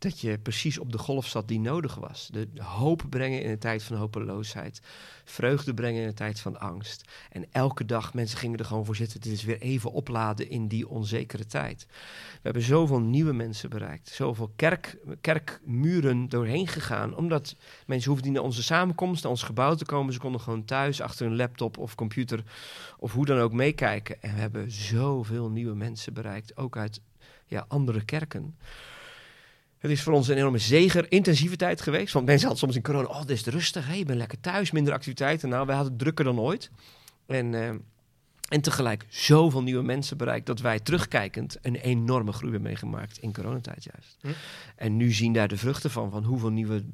dat 0.00 0.20
je 0.20 0.38
precies 0.38 0.78
op 0.78 0.92
de 0.92 0.98
golf 0.98 1.26
zat 1.26 1.48
die 1.48 1.60
nodig 1.60 1.94
was. 1.94 2.28
De 2.32 2.48
hoop 2.56 3.02
brengen 3.08 3.42
in 3.42 3.50
een 3.50 3.58
tijd 3.58 3.82
van 3.82 3.96
hopeloosheid. 3.96 4.80
Vreugde 5.24 5.74
brengen 5.74 6.02
in 6.02 6.08
een 6.08 6.14
tijd 6.14 6.40
van 6.40 6.60
angst. 6.60 7.10
En 7.30 7.46
elke 7.52 7.84
dag, 7.84 8.14
mensen 8.14 8.38
gingen 8.38 8.58
er 8.58 8.64
gewoon 8.64 8.84
voor 8.84 8.96
zitten. 8.96 9.20
Dit 9.20 9.32
is 9.32 9.44
weer 9.44 9.60
even 9.60 9.92
opladen 9.92 10.50
in 10.50 10.68
die 10.68 10.88
onzekere 10.88 11.46
tijd. 11.46 11.86
We 12.32 12.40
hebben 12.42 12.62
zoveel 12.62 13.00
nieuwe 13.00 13.32
mensen 13.32 13.70
bereikt. 13.70 14.08
Zoveel 14.08 14.52
kerk, 14.56 14.96
kerkmuren 15.20 16.28
doorheen 16.28 16.66
gegaan. 16.66 17.16
Omdat 17.16 17.56
mensen 17.86 18.10
hoefden 18.10 18.28
niet 18.28 18.38
naar 18.38 18.48
onze 18.48 18.62
samenkomst, 18.62 19.22
naar 19.22 19.32
ons 19.32 19.42
gebouw 19.42 19.74
te 19.74 19.84
komen. 19.84 20.12
Ze 20.12 20.18
konden 20.18 20.40
gewoon 20.40 20.64
thuis 20.64 21.00
achter 21.00 21.26
hun 21.26 21.36
laptop 21.36 21.78
of 21.78 21.94
computer 21.94 22.44
of 22.98 23.12
hoe 23.12 23.24
dan 23.24 23.38
ook 23.38 23.52
meekijken. 23.52 24.22
En 24.22 24.34
we 24.34 24.40
hebben 24.40 24.70
zoveel 24.70 25.50
nieuwe 25.50 25.74
mensen 25.74 26.12
bereikt. 26.12 26.56
Ook 26.56 26.76
uit 26.76 27.00
ja, 27.46 27.64
andere 27.68 28.04
kerken. 28.04 28.56
Het 29.80 29.90
is 29.90 30.02
voor 30.02 30.12
ons 30.12 30.28
een 30.28 30.36
enorme 30.36 30.58
zeger, 30.58 31.12
intensieve 31.12 31.56
tijd 31.56 31.80
geweest. 31.80 32.12
Want 32.12 32.26
mensen 32.26 32.46
hadden 32.48 32.62
soms 32.68 32.76
in 32.76 32.82
corona, 32.92 33.08
oh, 33.08 33.20
dit 33.26 33.30
is 33.30 33.46
rustig, 33.46 33.86
hè? 33.86 33.94
je 33.94 34.04
bent 34.04 34.18
lekker 34.18 34.40
thuis, 34.40 34.70
minder 34.70 34.92
activiteiten. 34.92 35.48
Nou, 35.48 35.66
wij 35.66 35.74
hadden 35.74 35.92
het 35.92 36.02
drukker 36.02 36.24
dan 36.24 36.40
ooit. 36.40 36.70
En, 37.26 37.54
eh, 37.54 37.68
en 38.48 38.60
tegelijk 38.60 39.06
zoveel 39.08 39.62
nieuwe 39.62 39.82
mensen 39.82 40.16
bereikt 40.16 40.46
dat 40.46 40.60
wij 40.60 40.80
terugkijkend 40.80 41.58
een 41.62 41.76
enorme 41.76 42.32
groei 42.32 42.52
hebben 42.52 42.70
meegemaakt 42.70 43.18
in 43.18 43.32
coronatijd 43.32 43.84
juist. 43.84 44.16
Hm. 44.20 44.28
En 44.76 44.96
nu 44.96 45.12
zien 45.12 45.32
daar 45.32 45.48
de 45.48 45.56
vruchten 45.56 45.90
van, 45.90 46.10
van 46.10 46.24
hoeveel 46.24 46.50
nieuwe 46.50 46.84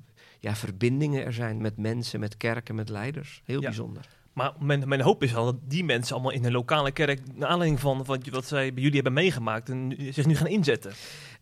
ja, 0.40 0.54
verbindingen 0.56 1.24
er 1.24 1.32
zijn 1.32 1.60
met 1.60 1.76
mensen, 1.76 2.20
met 2.20 2.36
kerken, 2.36 2.74
met 2.74 2.88
leiders. 2.88 3.42
Heel 3.44 3.60
Ja. 3.60 3.66
bijzonder. 3.66 4.06
Maar 4.32 4.52
mijn, 4.58 4.88
mijn 4.88 5.00
hoop 5.00 5.22
is 5.22 5.34
al 5.34 5.44
dat 5.44 5.56
die 5.64 5.84
mensen 5.84 6.14
allemaal 6.14 6.32
in 6.32 6.44
een 6.44 6.52
lokale 6.52 6.90
kerk, 6.90 7.20
naar 7.34 7.48
aanleiding 7.48 7.80
van 7.80 8.04
wat, 8.04 8.28
wat 8.28 8.46
zij 8.46 8.72
bij 8.72 8.82
jullie 8.82 8.94
hebben 8.94 9.12
meegemaakt, 9.12 9.68
en 9.68 9.96
zich 10.10 10.26
nu 10.26 10.36
gaan 10.36 10.46
inzetten. 10.46 10.92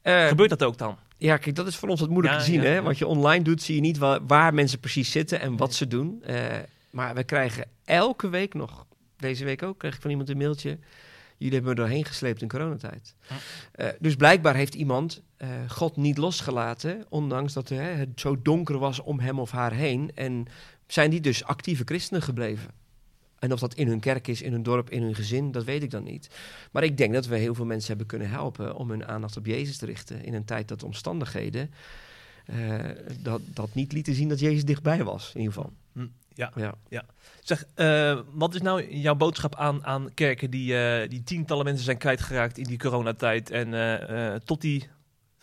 Eh, 0.02 0.26
Gebeurt 0.26 0.50
dat 0.50 0.62
ook 0.62 0.78
dan? 0.78 0.96
Ja, 1.16 1.36
kijk, 1.36 1.56
dat 1.56 1.66
is 1.66 1.76
voor 1.76 1.88
ons 1.88 2.00
wat 2.00 2.08
moeilijk 2.08 2.34
Ja, 2.34 2.40
te 2.40 2.46
zien. 2.46 2.62
ja, 2.62 2.68
hè? 2.68 2.82
Wat 2.82 2.98
je 2.98 3.06
online 3.06 3.44
doet, 3.44 3.62
zie 3.62 3.74
je 3.74 3.80
niet 3.80 3.98
waar, 3.98 4.26
waar 4.26 4.54
mensen 4.54 4.78
precies 4.80 5.10
zitten 5.10 5.40
en 5.40 5.56
wat 5.56 5.68
Nee. 5.68 5.76
ze 5.76 5.86
doen. 5.86 6.22
Eh, 6.22 6.44
maar 6.90 7.14
we 7.14 7.24
krijgen 7.24 7.66
elke 7.84 8.28
week 8.28 8.54
nog, 8.54 8.86
deze 9.16 9.44
week 9.44 9.62
ook, 9.62 9.78
kreeg 9.78 9.94
ik 9.94 10.00
van 10.00 10.10
iemand 10.10 10.28
een 10.28 10.36
mailtje. 10.36 10.78
Jullie 11.36 11.54
hebben 11.54 11.74
me 11.74 11.80
doorheen 11.80 12.04
gesleept 12.04 12.42
in 12.42 12.48
coronatijd. 12.48 13.14
Eh, 13.72 13.88
dus 13.98 14.14
blijkbaar 14.14 14.54
heeft 14.54 14.74
iemand 14.74 15.22
eh, 15.36 15.48
God 15.68 15.96
niet 15.96 16.18
losgelaten, 16.18 17.06
ondanks 17.08 17.52
dat 17.52 17.68
het 17.68 18.08
zo 18.20 18.42
donker 18.42 18.78
was 18.78 19.00
om 19.00 19.20
hem 19.20 19.38
of 19.38 19.50
haar 19.50 19.72
heen. 19.72 20.10
En 20.14 20.46
zijn 20.86 21.10
die 21.10 21.20
dus 21.20 21.44
actieve 21.44 21.82
christenen 21.84 22.22
gebleven? 22.22 22.70
En 23.44 23.52
of 23.52 23.60
dat 23.60 23.74
in 23.74 23.88
hun 23.88 24.00
kerk 24.00 24.28
is, 24.28 24.42
in 24.42 24.52
hun 24.52 24.62
dorp, 24.62 24.90
in 24.90 25.02
hun 25.02 25.14
gezin, 25.14 25.52
dat 25.52 25.64
weet 25.64 25.82
ik 25.82 25.90
dan 25.90 26.02
niet. 26.02 26.28
Maar 26.70 26.82
ik 26.82 26.96
denk 26.96 27.12
dat 27.12 27.26
we 27.26 27.36
heel 27.36 27.54
veel 27.54 27.64
mensen 27.64 27.88
hebben 27.88 28.06
kunnen 28.06 28.30
helpen 28.30 28.76
om 28.76 28.90
hun 28.90 29.06
aandacht 29.06 29.36
op 29.36 29.46
Jezus 29.46 29.76
te 29.76 29.86
richten. 29.86 30.24
In 30.24 30.34
een 30.34 30.44
tijd 30.44 30.68
dat 30.68 30.80
de 30.80 30.86
omstandigheden 30.86 31.70
eh, 32.46 32.78
dat, 33.20 33.40
dat 33.46 33.74
niet 33.74 33.92
lieten 33.92 34.14
zien 34.14 34.28
dat 34.28 34.40
Jezus 34.40 34.64
dichtbij 34.64 35.04
was, 35.04 35.32
in 35.34 35.40
ieder 35.40 35.54
geval. 35.54 35.72
Hm, 35.92 36.06
ja. 36.34 36.74
Ja. 36.88 37.04
Zeg, 37.42 37.64
eh, 37.74 38.18
wat 38.32 38.54
is 38.54 38.60
nou 38.60 38.94
jouw 38.96 39.14
boodschap 39.14 39.54
aan, 39.56 39.84
aan 39.84 40.14
kerken 40.14 40.50
die, 40.50 40.78
eh, 40.78 41.08
die 41.08 41.22
tientallen 41.22 41.64
mensen 41.64 41.84
zijn 41.84 41.98
kwijtgeraakt 41.98 42.58
in 42.58 42.64
die 42.64 42.78
coronatijd 42.78 43.50
en 43.50 44.40
tot, 44.44 44.60
die, 44.60 44.88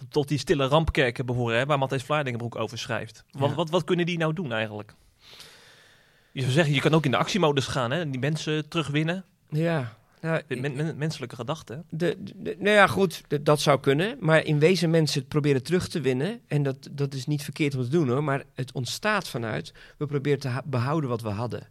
tot 0.10 0.27
die 0.27 0.38
stille 0.38 0.65
rampkerken 0.65 1.25
behoren, 1.25 1.58
hè, 1.58 1.65
waar 1.65 1.77
Matthijs 1.77 2.03
Vlaardingenbroek 2.03 2.55
over 2.55 2.77
schrijft? 2.77 3.24
Wat, 3.31 3.50
Ja. 3.50 3.55
wat, 3.55 3.70
wat 3.70 3.84
kunnen 3.84 4.05
die 4.05 4.17
nou 4.17 4.34
doen 4.34 4.51
eigenlijk? 4.51 4.96
Je 6.32 6.42
zou 6.42 6.52
zeggen, 6.54 6.74
je 6.74 6.82
kan 6.82 6.94
ook 6.94 7.06
in 7.06 7.12
de 7.12 7.18
actiemodus 7.18 7.66
gaan, 7.68 7.92
hè, 7.92 8.00
en 8.00 8.12
die 8.12 8.20
mensen 8.20 8.68
terugwinnen. 8.70 9.24
Ja, 9.50 9.98
nou, 10.22 10.42
Dit 10.48 10.62
men- 10.62 10.76
men- 10.76 10.98
menselijke 10.98 11.36
gedachte. 11.36 11.74
hè? 11.74 11.80
De, 11.90 12.18
de- 12.20 12.56
nou 12.60 12.76
ja, 12.76 12.88
goed, 12.88 13.22
dat 13.42 13.62
zou 13.62 13.80
kunnen. 13.80 14.18
Maar 14.20 14.44
in 14.46 14.60
wezen 14.60 14.90
mensen 14.90 15.28
proberen 15.28 15.64
terug 15.64 15.88
te 15.88 16.02
winnen. 16.02 16.40
En 16.48 16.64
dat, 16.64 16.88
dat 16.92 17.14
is 17.14 17.26
niet 17.26 17.44
verkeerd 17.44 17.76
om 17.76 17.84
te 17.84 17.90
doen 17.90 18.10
hoor. 18.10 18.24
Maar 18.24 18.44
het 18.56 18.72
ontstaat 18.72 19.28
vanuit, 19.28 19.74
we 19.98 20.06
proberen 20.06 20.40
te 20.40 20.62
behouden 20.66 21.10
wat 21.10 21.22
we 21.22 21.30
hadden. 21.30 21.68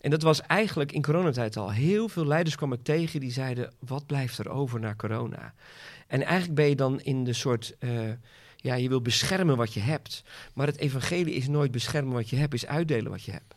En 0.00 0.10
dat 0.10 0.22
was 0.22 0.40
eigenlijk 0.42 0.92
in 0.92 1.02
coronatijd 1.02 1.56
al. 1.56 1.70
Heel 1.72 2.08
veel 2.08 2.26
leiders 2.26 2.56
kwam 2.56 2.72
ik 2.72 2.82
tegen 2.82 3.20
die 3.20 3.32
zeiden, 3.32 3.72
wat 3.78 4.06
blijft 4.06 4.38
er 4.38 4.48
over 4.48 4.80
na 4.80 4.94
corona? 4.94 5.54
En 6.06 6.22
eigenlijk 6.22 6.54
ben 6.54 6.68
je 6.68 6.76
dan 6.76 7.00
in 7.00 7.24
de 7.24 7.32
soort, 7.32 7.74
eh, 7.78 7.90
ja, 8.56 8.74
je 8.74 8.88
wil 8.88 9.02
beschermen 9.02 9.56
wat 9.56 9.74
je 9.74 9.80
hebt. 9.80 10.22
Maar 10.54 10.66
het 10.66 10.76
evangelie 10.78 11.34
is 11.34 11.48
nooit 11.48 11.70
beschermen 11.70 12.12
wat 12.12 12.30
je 12.30 12.36
hebt, 12.36 12.54
is 12.54 12.66
uitdelen 12.66 13.10
wat 13.10 13.22
je 13.24 13.32
hebt. 13.32 13.54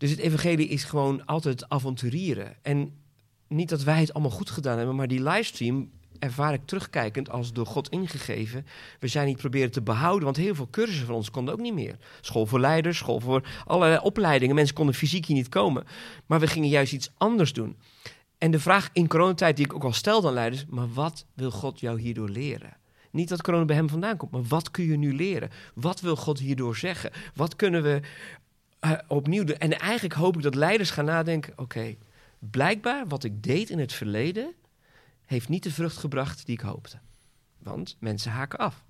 Dus 0.00 0.10
het 0.10 0.18
evangelie 0.18 0.68
is 0.68 0.84
gewoon 0.84 1.26
altijd 1.26 1.68
avonturieren. 1.68 2.56
En 2.62 2.92
niet 3.48 3.68
dat 3.68 3.82
wij 3.82 4.00
het 4.00 4.12
allemaal 4.12 4.30
goed 4.30 4.50
gedaan 4.50 4.76
hebben, 4.76 4.96
maar 4.96 5.08
die 5.08 5.22
livestream 5.22 5.90
ervaar 6.18 6.52
ik 6.52 6.66
terugkijkend 6.66 7.30
als 7.30 7.52
door 7.52 7.66
God 7.66 7.88
ingegeven. 7.88 8.66
We 9.00 9.08
zijn 9.08 9.26
niet 9.26 9.36
proberen 9.36 9.70
te 9.70 9.82
behouden, 9.82 10.24
want 10.24 10.36
heel 10.36 10.54
veel 10.54 10.68
cursussen 10.70 11.06
van 11.06 11.14
ons 11.14 11.30
konden 11.30 11.54
ook 11.54 11.60
niet 11.60 11.74
meer. 11.74 11.96
School 12.20 12.46
voor 12.46 12.60
leiders, 12.60 12.98
school 12.98 13.20
voor 13.20 13.48
allerlei 13.64 14.00
opleidingen. 14.02 14.54
Mensen 14.54 14.74
konden 14.74 14.94
fysiek 14.94 15.26
hier 15.26 15.36
niet 15.36 15.48
komen. 15.48 15.84
Maar 16.26 16.40
we 16.40 16.46
gingen 16.46 16.68
juist 16.68 16.92
iets 16.92 17.10
anders 17.16 17.52
doen. 17.52 17.76
En 18.38 18.50
de 18.50 18.60
vraag 18.60 18.90
in 18.92 19.08
coronatijd 19.08 19.56
die 19.56 19.64
ik 19.64 19.74
ook 19.74 19.84
al 19.84 19.92
stelde 19.92 20.28
aan 20.28 20.34
leiders, 20.34 20.64
maar 20.68 20.92
wat 20.92 21.26
wil 21.34 21.50
God 21.50 21.80
jou 21.80 22.00
hierdoor 22.00 22.28
leren? 22.28 22.76
Niet 23.10 23.28
dat 23.28 23.42
corona 23.42 23.64
bij 23.64 23.76
hem 23.76 23.88
vandaan 23.88 24.16
komt, 24.16 24.30
maar 24.30 24.44
wat 24.44 24.70
kun 24.70 24.84
je 24.84 24.96
nu 24.96 25.14
leren? 25.14 25.50
Wat 25.74 26.00
wil 26.00 26.16
God 26.16 26.38
hierdoor 26.38 26.76
zeggen? 26.76 27.10
Wat 27.34 27.56
kunnen 27.56 27.82
we 27.82 28.00
eh, 28.80 28.92
opnieuw 29.06 29.44
doen? 29.44 29.56
En 29.56 29.78
eigenlijk 29.78 30.14
hoop 30.14 30.36
ik 30.36 30.42
dat 30.42 30.54
leiders 30.54 30.90
gaan 30.90 31.04
nadenken, 31.04 31.52
oké, 31.56 31.96
blijkbaar 32.38 33.08
wat 33.08 33.24
ik 33.24 33.42
deed 33.42 33.70
in 33.70 33.78
het 33.78 33.92
verleden 33.92 34.54
heeft 35.26 35.48
niet 35.48 35.62
de 35.62 35.72
vrucht 35.72 35.96
gebracht 35.96 36.46
die 36.46 36.54
ik 36.54 36.60
hoopte. 36.60 36.98
Want 37.58 37.96
mensen 37.98 38.32
haken 38.32 38.58
af. 38.58 38.84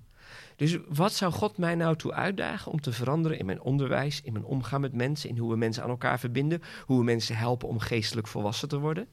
Dus 0.55 0.77
wat 0.87 1.13
zou 1.13 1.31
God 1.31 1.57
mij 1.57 1.75
nou 1.75 1.95
toe 1.95 2.13
uitdagen 2.13 2.71
om 2.71 2.81
te 2.81 2.91
veranderen 2.91 3.39
in 3.39 3.45
mijn 3.45 3.61
onderwijs, 3.61 4.21
in 4.21 4.33
mijn 4.33 4.45
omgaan 4.45 4.81
met 4.81 4.93
mensen, 4.93 5.29
in 5.29 5.37
hoe 5.37 5.51
we 5.51 5.57
mensen 5.57 5.83
aan 5.83 5.89
elkaar 5.89 6.19
verbinden, 6.19 6.61
hoe 6.85 6.97
we 6.97 7.03
mensen 7.03 7.35
helpen 7.35 7.67
om 7.67 7.79
geestelijk 7.79 8.27
volwassen 8.27 8.67
te 8.67 8.79
worden? 8.79 9.07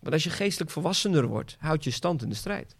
Want 0.00 0.14
als 0.14 0.24
je 0.24 0.30
geestelijk 0.30 0.70
volwassener 0.70 1.26
wordt, 1.26 1.56
houd 1.58 1.84
je 1.84 1.90
stand 1.90 2.22
in 2.22 2.28
de 2.28 2.34
strijd. 2.34 2.76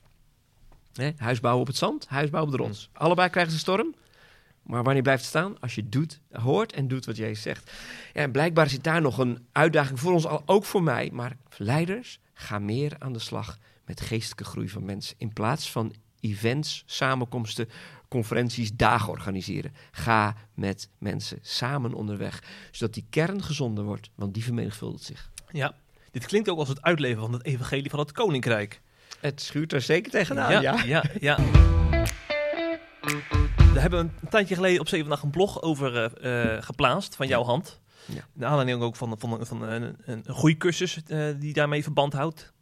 Hè? 0.92 1.10
Huis 1.16 1.40
bouwen 1.40 1.62
op 1.62 1.68
het 1.68 1.76
zand, 1.76 2.08
huis 2.08 2.30
bouwen 2.30 2.52
op 2.52 2.58
de 2.58 2.64
rots. 2.64 2.90
Allebei 2.92 3.28
krijgen 3.28 3.52
ze 3.52 3.58
storm. 3.58 3.94
Maar 4.62 4.82
wanneer 4.82 5.02
blijft 5.02 5.20
het 5.20 5.30
staan? 5.30 5.60
Als 5.60 5.74
je 5.74 5.88
doet, 5.88 6.20
hoort 6.32 6.72
en 6.72 6.88
doet 6.88 7.04
wat 7.04 7.16
Jezus 7.16 7.42
zegt. 7.42 7.70
Ja, 8.12 8.20
en 8.20 8.32
blijkbaar 8.32 8.68
zit 8.68 8.84
daar 8.84 9.00
nog 9.00 9.18
een 9.18 9.46
uitdaging 9.52 10.00
voor 10.00 10.12
ons, 10.12 10.26
al, 10.26 10.42
ook 10.46 10.64
voor 10.64 10.82
mij. 10.82 11.10
Maar 11.12 11.36
leiders, 11.56 12.20
ga 12.34 12.58
meer 12.58 12.96
aan 12.98 13.12
de 13.12 13.18
slag 13.18 13.58
met 13.84 14.00
geestelijke 14.00 14.44
groei 14.44 14.68
van 14.68 14.84
mensen. 14.84 15.14
In 15.18 15.32
plaats 15.32 15.70
van 15.70 15.94
events, 16.20 16.82
samenkomsten, 16.86 17.68
conferenties, 18.08 18.72
dagen 18.74 19.08
organiseren. 19.08 19.74
Ga 19.90 20.36
met 20.54 20.88
mensen 20.98 21.38
samen 21.42 21.94
onderweg. 21.94 22.42
Zodat 22.70 22.94
die 22.94 23.06
kern 23.10 23.42
gezonder 23.42 23.84
wordt, 23.84 24.10
want 24.14 24.34
die 24.34 24.44
vermenigvuldigt 24.44 25.04
zich. 25.04 25.30
Ja. 25.50 25.74
Dit 26.10 26.26
klinkt 26.26 26.48
ook 26.48 26.58
als 26.58 26.68
het 26.68 26.82
uitleven 26.82 27.20
van 27.20 27.32
het 27.32 27.44
evangelie 27.44 27.90
van 27.90 27.98
het 27.98 28.12
koninkrijk. 28.12 28.80
Het 29.20 29.40
schuurt 29.40 29.72
er 29.72 29.80
zeker 29.80 30.10
tegenaan, 30.10 30.62
ja. 30.62 30.82
ja, 30.84 31.04
ja. 31.20 31.38
Daar 33.72 33.80
hebben 33.82 34.06
we 34.06 34.10
een 34.20 34.28
tijdje 34.28 34.54
geleden 34.54 34.80
op 34.80 34.88
Zevendag 34.88 35.22
een 35.22 35.30
blog 35.30 35.62
over 35.62 35.96
eh, 35.96 36.54
eh, 36.54 36.62
geplaatst 36.62 37.16
van 37.16 37.26
jouw 37.26 37.44
hand. 37.44 37.80
Ja. 38.06 38.26
Naar 38.32 38.48
aanleiding 38.48 38.82
ook 38.82 38.96
van, 38.96 39.16
van, 39.18 39.46
van 39.46 39.62
een, 39.62 39.96
een 40.04 40.24
groeicursus 40.26 41.02
eh, 41.06 41.26
die 41.38 41.52
daarmee 41.52 41.82
verband 41.82 42.12
houdt. 42.12 42.52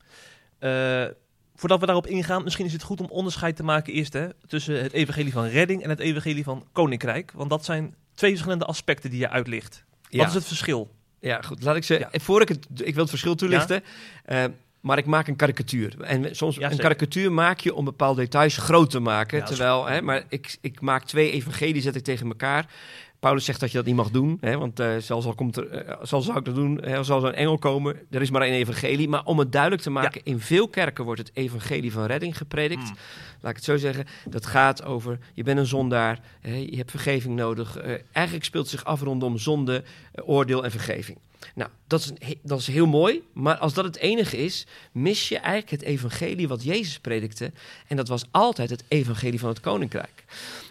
Voordat 1.54 1.80
we 1.80 1.86
daarop 1.86 2.06
ingaan, 2.06 2.44
misschien 2.44 2.66
is 2.66 2.72
het 2.72 2.82
goed 2.82 3.00
om 3.00 3.06
onderscheid 3.06 3.56
te 3.56 3.62
maken 3.62 3.92
eerst 3.92 4.12
hè, 4.12 4.28
tussen 4.46 4.82
het 4.82 4.92
evangelie 4.92 5.32
van 5.32 5.44
redding 5.46 5.82
en 5.82 5.88
het 5.90 5.98
evangelie 5.98 6.44
van 6.44 6.66
koninkrijk. 6.72 7.32
Want 7.34 7.50
dat 7.50 7.64
zijn 7.64 7.94
twee 8.14 8.30
verschillende 8.30 8.64
aspecten 8.64 9.10
die 9.10 9.18
je 9.18 9.28
uitlicht. 9.28 9.84
Wat 10.02 10.10
Ja. 10.10 10.26
is 10.26 10.34
het 10.34 10.44
verschil? 10.44 10.90
Ja, 11.20 11.40
goed. 11.40 11.62
Laat 11.62 11.76
ik 11.76 11.84
ze. 11.84 11.98
Ja. 11.98 12.08
Voor 12.12 12.40
ik 12.40 12.48
het. 12.48 12.66
Ik 12.74 12.92
wil 12.92 13.00
het 13.00 13.08
verschil 13.10 13.34
toelichten. 13.34 13.82
Maar 14.80 14.98
ik 14.98 15.06
maak 15.06 15.28
een 15.28 15.36
karikatuur. 15.36 16.00
En 16.00 16.36
soms 16.36 16.56
Ja, 16.56 16.70
een 16.70 16.78
karikatuur 16.78 17.32
maak 17.32 17.60
je 17.60 17.74
om 17.74 17.84
bepaalde 17.84 18.20
details 18.20 18.56
groot 18.56 18.90
te 18.90 19.00
maken. 19.00 19.38
Ja, 19.38 19.44
terwijl, 19.44 19.86
hè, 19.86 20.02
maar 20.02 20.24
ik, 20.28 20.56
ik 20.60 20.80
maak 20.80 21.04
twee 21.04 21.30
evangelieën 21.30 21.82
zet 21.82 21.96
ik 21.96 22.04
tegen 22.04 22.26
elkaar. 22.26 22.66
Paulus 23.20 23.44
zegt 23.44 23.60
dat 23.60 23.70
je 23.70 23.76
dat 23.76 23.86
niet 23.86 23.94
mag 23.94 24.10
doen. 24.10 24.38
Hè, 24.40 24.58
want 24.58 24.80
eh, 24.80 24.96
zelfs 24.96 25.26
al 25.26 25.34
komt 25.34 25.56
er, 25.56 25.70
eh, 25.70 25.96
zelfs 26.02 26.26
zou 26.26 26.38
ik 26.38 26.44
dat 26.44 26.54
doen, 26.54 26.80
hè, 26.82 27.02
zal 27.02 27.26
een 27.26 27.34
engel 27.34 27.58
komen. 27.58 27.96
Er 28.10 28.20
is 28.20 28.30
maar 28.30 28.42
één 28.42 28.54
evangelie. 28.54 29.08
Maar 29.08 29.24
om 29.24 29.38
het 29.38 29.52
duidelijk 29.52 29.82
te 29.82 29.90
maken, 29.90 30.20
in 30.24 30.40
veel 30.40 30.68
kerken 30.68 31.04
wordt 31.04 31.20
het 31.20 31.30
evangelie 31.34 31.92
van 31.92 32.04
redding 32.04 32.36
gepredikt. 32.36 32.82
Hmm. 32.82 32.96
Laat 33.40 33.50
ik 33.50 33.56
het 33.56 33.64
zo 33.64 33.76
zeggen. 33.76 34.06
Dat 34.28 34.46
gaat 34.46 34.84
over, 34.84 35.18
je 35.34 35.42
bent 35.42 35.58
een 35.58 35.66
zondaar, 35.66 36.20
hè, 36.40 36.54
je 36.54 36.76
hebt 36.76 36.90
vergeving 36.90 37.36
nodig. 37.36 37.76
Eh, 37.76 37.94
eigenlijk 38.12 38.46
speelt 38.46 38.70
het 38.70 38.80
zich 38.80 38.84
af 38.84 39.00
rondom 39.00 39.38
zonde, 39.38 39.84
oordeel 40.24 40.64
en 40.64 40.70
vergeving. 40.70 41.18
Nou, 41.54 41.70
dat 41.86 42.00
is, 42.00 42.10
een 42.10 42.38
dat 42.42 42.60
is 42.60 42.66
heel 42.66 42.86
mooi. 42.86 43.22
Maar 43.32 43.56
als 43.56 43.74
dat 43.74 43.84
het 43.84 43.96
enige 43.96 44.36
is, 44.36 44.66
mis 44.92 45.28
je 45.28 45.38
eigenlijk 45.38 45.70
het 45.70 45.82
evangelie 45.82 46.48
wat 46.48 46.64
Jezus 46.64 46.98
predikte. 46.98 47.52
En 47.86 47.96
dat 47.96 48.08
was 48.08 48.24
altijd 48.30 48.70
het 48.70 48.84
evangelie 48.88 49.38
van 49.38 49.48
het 49.48 49.60
koninkrijk. 49.60 50.24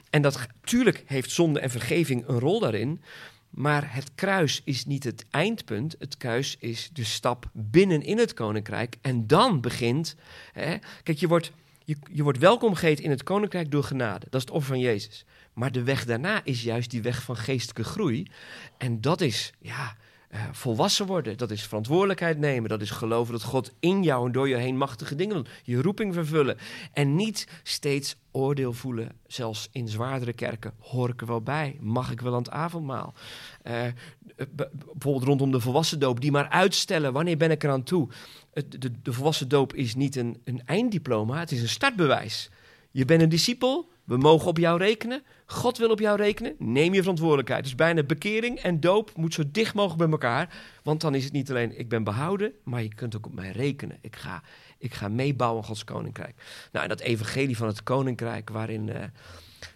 En 0.10 0.22
dat, 0.22 0.48
tuurlijk 0.64 1.04
heeft 1.06 1.32
zonde 1.32 1.60
en 1.60 1.70
vergeving 1.70 2.28
een 2.28 2.40
rol 2.40 2.60
daarin. 2.60 3.02
Maar 3.50 3.94
het 3.94 4.12
kruis 4.16 4.62
is 4.64 4.86
niet 4.86 5.04
het 5.04 5.26
eindpunt. 5.30 5.96
Het 6.00 6.18
kruis 6.18 6.56
is 6.60 6.90
de 6.94 7.04
stap 7.04 7.50
binnenin 7.54 8.18
het 8.18 8.34
koninkrijk. 8.34 8.96
En 9.02 9.28
dan 9.28 9.62
begint. 9.62 10.16
Hè, 10.52 10.78
kijk, 11.04 11.18
je 11.18 11.28
wordt, 11.28 11.52
je, 11.84 11.96
je 12.12 12.24
wordt 12.24 12.40
welkom 12.40 12.74
geheten 12.74 13.04
in 13.04 13.10
het 13.10 13.24
koninkrijk 13.24 13.72
door 13.72 13.84
genade. 13.84 14.26
Dat 14.30 14.42
is 14.42 14.48
het 14.48 14.52
offer 14.52 14.70
van 14.70 14.80
Jezus. 14.80 15.26
Maar 15.54 15.72
de 15.72 15.84
weg 15.84 16.06
daarna 16.06 16.42
is 16.44 16.64
juist 16.64 16.90
die 16.90 17.02
weg 17.02 17.22
van 17.22 17.38
geestelijke 17.38 17.84
groei. 17.84 18.28
En 18.78 19.02
dat 19.02 19.22
is, 19.22 19.54
ja, 19.60 19.98
eh, 20.30 20.42
volwassen 20.52 21.06
worden. 21.06 21.38
Dat 21.38 21.52
is 21.52 21.64
verantwoordelijkheid 21.64 22.38
nemen. 22.38 22.70
Dat 22.70 22.82
is 22.82 22.90
geloven 22.90 23.34
dat 23.34 23.44
God 23.44 23.72
in 23.80 24.04
jou 24.04 24.26
en 24.26 24.32
door 24.32 24.50
je 24.50 24.56
heen 24.56 24.78
machtige 24.78 25.16
dingen 25.16 25.36
doet. 25.36 25.50
Je 25.64 25.82
roeping 25.82 26.14
vervullen. 26.14 26.58
En 26.94 27.16
niet 27.16 27.48
steeds 27.64 28.16
oordeel 28.32 28.74
voelen. 28.74 29.12
Zelfs 29.28 29.70
in 29.72 29.88
zwaardere 29.88 30.34
kerken. 30.34 30.74
Hoor 30.80 31.10
ik 31.10 31.22
er 31.22 31.28
wel 31.28 31.42
bij? 31.42 31.78
Mag 31.80 32.12
ik 32.12 32.22
wel 32.22 32.34
aan 32.34 32.42
het 32.42 32.50
avondmaal? 32.52 33.14
Eh, 33.62 33.88
eh, 33.88 33.94
bijvoorbeeld 34.94 35.24
rondom 35.24 35.52
de 35.52 35.60
volwassen 35.60 36.00
doop. 36.00 36.22
Die 36.22 36.32
maar 36.32 36.50
uitstellen. 36.50 37.14
Wanneer 37.14 37.38
ben 37.38 37.52
ik 37.52 37.64
eraan 37.64 37.84
toe? 37.84 38.10
Het, 38.54 38.82
de, 38.82 39.02
de 39.02 39.14
volwassen 39.14 39.48
doop 39.48 39.74
is 39.74 39.96
niet 39.96 40.16
een, 40.16 40.42
een 40.44 40.62
einddiploma. 40.66 41.40
Het 41.40 41.52
is 41.52 41.62
een 41.62 41.70
startbewijs. 41.70 42.50
Je 42.92 43.06
bent 43.06 43.22
een 43.22 43.30
discipel. 43.30 43.90
We 44.10 44.18
mogen 44.18 44.48
op 44.48 44.58
jou 44.58 44.78
rekenen. 44.78 45.24
God 45.46 45.78
wil 45.78 45.90
op 45.90 46.00
jou 46.00 46.18
rekenen. 46.18 46.56
Neem 46.58 46.94
je 46.94 47.00
verantwoordelijkheid. 47.00 47.64
Dus 47.64 47.76
bijna 47.76 48.04
bekering 48.04 48.60
en 48.60 48.80
doop 48.80 49.12
moet 49.16 49.34
zo 49.34 49.44
dicht 49.52 49.74
mogelijk 49.74 50.00
bij 50.00 50.10
elkaar. 50.10 50.62
Want 50.84 51.02
dan 51.02 51.16
is 51.16 51.24
het 51.24 51.34
niet 51.34 51.50
alleen 51.50 51.80
ik 51.80 51.90
ben 51.90 52.04
behouden, 52.04 52.54
maar 52.64 52.84
je 52.84 52.94
kunt 52.94 53.16
ook 53.16 53.26
op 53.26 53.34
mij 53.34 53.52
rekenen. 53.52 53.98
Ik 54.02 54.16
ga, 54.16 54.44
ik 54.78 54.94
ga 54.94 55.08
meebouwen 55.08 55.62
aan 55.62 55.68
Gods 55.68 55.84
koninkrijk. 55.84 56.44
Nou, 56.72 56.84
en 56.84 56.90
dat 56.90 57.00
evangelie 57.00 57.58
van 57.58 57.68
het 57.68 57.84
koninkrijk, 57.84 58.50
waarin, 58.50 58.90
eh, 58.90 59.04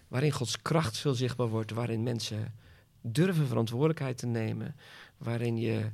waarin 0.08 0.32
Gods 0.32 0.62
kracht 0.62 0.98
veel 0.98 1.14
zichtbaar 1.14 1.50
wordt, 1.50 1.72
waarin 1.72 2.04
mensen 2.04 2.54
durven 3.02 3.48
verantwoordelijkheid 3.48 4.18
te 4.18 4.28
nemen, 4.28 4.76
waarin 5.18 5.58
je 5.58 5.90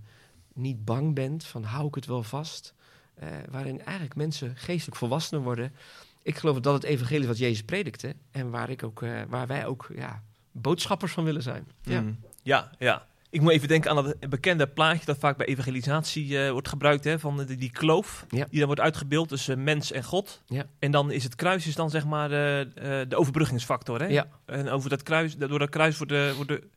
niet 0.53 0.85
bang 0.85 1.15
bent 1.15 1.43
van 1.43 1.63
hou 1.63 1.87
ik 1.87 1.95
het 1.95 2.05
wel 2.05 2.23
vast, 2.23 2.73
eh, 3.13 3.27
waarin 3.49 3.81
eigenlijk 3.83 4.15
mensen 4.15 4.55
geestelijk 4.55 4.97
volwassener 4.97 5.43
worden. 5.43 5.73
Ik 6.23 6.37
geloof 6.37 6.59
dat 6.59 6.73
het 6.73 6.83
evangelie 6.83 7.27
wat 7.27 7.37
Jezus 7.37 7.63
predikte 7.63 8.15
en 8.31 8.49
waar, 8.49 8.69
ik 8.69 8.83
ook, 8.83 9.01
eh, 9.01 9.11
waar 9.29 9.47
wij 9.47 9.65
ook 9.65 9.89
ja, 9.95 10.23
boodschappers 10.51 11.11
van 11.11 11.23
willen 11.23 11.43
zijn. 11.43 11.67
Ja. 11.81 12.01
Mm. 12.01 12.19
ja, 12.43 12.69
ja. 12.79 13.07
Ik 13.31 13.41
moet 13.41 13.51
even 13.51 13.67
denken 13.67 13.89
aan 13.89 14.03
dat 14.03 14.29
bekende 14.29 14.67
plaatje 14.67 15.05
dat 15.05 15.17
vaak 15.17 15.37
bij 15.37 15.45
evangelisatie 15.45 16.43
eh, 16.43 16.51
wordt 16.51 16.67
gebruikt, 16.67 17.03
hè, 17.03 17.19
van 17.19 17.45
die, 17.45 17.57
die 17.57 17.71
kloof 17.71 18.25
Ja. 18.29 18.45
die 18.49 18.57
dan 18.57 18.65
wordt 18.65 18.81
uitgebeeld 18.81 19.27
tussen 19.27 19.63
mens 19.63 19.91
en 19.91 20.03
God. 20.03 20.41
Ja. 20.45 20.65
En 20.79 20.91
dan 20.91 21.11
is 21.11 21.23
het 21.23 21.35
kruis 21.35 21.67
is 21.67 21.75
dan 21.75 21.89
zeg 21.89 22.05
maar 22.05 22.31
eh, 22.31 22.65
de 23.07 23.15
overbruggingsfactor. 23.15 23.99
Hè? 23.99 24.05
Ja. 24.07 24.27
En 24.45 24.69
over 24.69 24.89
dat 24.89 25.03
kruis, 25.03 25.37
door 25.37 25.59
dat 25.59 25.69
kruis 25.69 25.97
wordt 25.97 26.11
de, 26.11 26.31
wordt 26.35 26.49
de, 26.49 26.67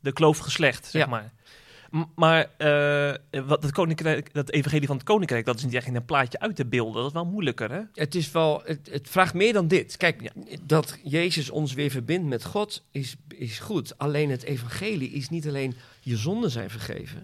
de 0.00 0.12
kloof 0.12 0.38
geslecht, 0.38 0.86
zeg 0.86 1.06
maar. 1.08 1.32
Maar 2.14 2.50
eh, 2.56 3.14
wat 3.46 3.62
het 3.62 3.72
koninkrijk, 3.72 4.34
dat 4.34 4.50
evangelie 4.50 4.86
van 4.86 4.96
het 4.96 5.04
koninkrijk, 5.04 5.44
dat 5.44 5.56
is 5.58 5.64
niet 5.64 5.74
echt 5.74 5.86
in 5.86 5.94
een 5.96 6.04
plaatje 6.04 6.40
uit 6.40 6.56
te 6.56 6.66
beelden. 6.66 6.94
Dat 6.94 7.06
is 7.06 7.12
wel 7.12 7.24
moeilijker, 7.26 7.70
hè? 7.70 7.80
Het, 7.94 8.14
is 8.14 8.30
wel, 8.30 8.62
het, 8.64 8.88
het 8.90 9.08
vraagt 9.10 9.34
meer 9.34 9.52
dan 9.52 9.68
dit. 9.68 9.96
Kijk, 9.96 10.22
Ja. 10.22 10.30
dat 10.62 10.98
Jezus 11.02 11.50
ons 11.50 11.72
weer 11.72 11.90
verbindt 11.90 12.28
met 12.28 12.44
God 12.44 12.84
is, 12.90 13.16
is 13.28 13.58
goed. 13.58 13.98
Alleen 13.98 14.30
het 14.30 14.42
evangelie 14.42 15.10
is 15.10 15.28
niet 15.28 15.46
alleen 15.48 15.74
je 16.00 16.16
zonden 16.16 16.50
zijn 16.50 16.70
vergeven. 16.70 17.20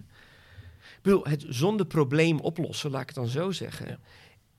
Ik 0.79 1.01
bedoel, 1.01 1.25
het 1.25 1.45
zondeprobleem 1.47 2.39
oplossen, 2.39 2.91
laat 2.91 3.01
ik 3.01 3.07
het 3.07 3.15
dan 3.15 3.27
zo 3.27 3.51
zeggen, 3.51 3.87
Ja. 3.87 3.97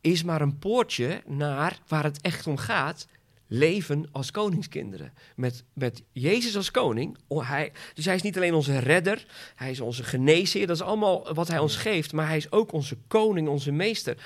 is 0.01 0.23
maar 0.23 0.41
een 0.41 0.59
poortje 0.59 1.23
naar 1.27 1.79
waar 1.89 2.05
het 2.05 2.21
echt 2.21 2.47
om 2.47 2.57
gaat. 2.57 3.07
Leven 3.47 4.09
als 4.12 4.31
koningskinderen. 4.31 5.12
Met, 5.37 5.65
met 5.73 6.03
Jezus 6.12 6.57
als 6.57 6.71
koning. 6.71 7.19
Oh, 7.26 7.49
hij, 7.49 7.73
dus 7.95 8.05
hij 8.05 8.15
is 8.15 8.23
niet 8.23 8.37
alleen 8.37 8.55
onze 8.55 8.79
redder. 8.79 9.26
Hij 9.55 9.71
is 9.71 9.81
onze 9.81 10.05
geneesheer. 10.05 10.67
Dat 10.67 10.76
is 10.76 10.83
allemaal 10.83 11.35
wat 11.35 11.49
hij 11.49 11.59
ons 11.59 11.76
geeft. 11.76 12.12
Maar 12.12 12.26
hij 12.26 12.37
is 12.37 12.53
ook 12.53 12.73
onze 12.73 12.97
koning, 13.09 13.49
onze 13.49 13.73
meester. 13.73 14.17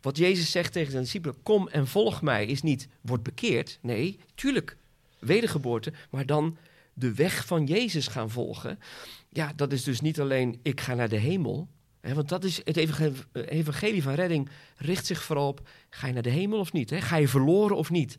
Wat 0.00 0.16
Jezus 0.16 0.50
zegt 0.50 0.72
tegen 0.72 0.90
zijn 0.90 1.02
discipelen: 1.02 1.42
Kom 1.42 1.68
en 1.68 1.86
volg 1.86 2.22
mij. 2.22 2.46
Is 2.46 2.62
niet 2.62 2.88
word 3.00 3.22
bekeerd. 3.22 3.78
Nee, 3.82 4.18
tuurlijk. 4.34 4.76
Wedergeboorte. 5.18 5.92
Maar 6.10 6.26
dan 6.26 6.56
de 6.92 7.14
weg 7.14 7.46
van 7.46 7.66
Jezus 7.66 8.06
gaan 8.06 8.30
volgen. 8.30 8.78
Ja, 9.28 9.52
dat 9.56 9.72
is 9.72 9.84
dus 9.84 10.00
niet 10.00 10.20
alleen 10.20 10.60
ik 10.62 10.80
ga 10.80 10.94
naar 10.94 11.08
de 11.08 11.16
hemel. 11.16 11.68
Want 12.00 12.28
dat 12.28 12.44
is 12.44 12.60
het 12.64 12.76
evangel- 12.76 13.22
evangelie 13.32 14.02
van 14.02 14.14
redding 14.14 14.48
richt 14.76 15.06
zich 15.06 15.22
vooral 15.22 15.48
op: 15.48 15.68
ga 15.90 16.06
je 16.06 16.12
naar 16.12 16.22
de 16.22 16.30
hemel 16.30 16.58
of 16.58 16.72
niet? 16.72 16.92
Ga 16.94 17.16
je 17.16 17.28
verloren 17.28 17.76
of 17.76 17.90
niet? 17.90 18.16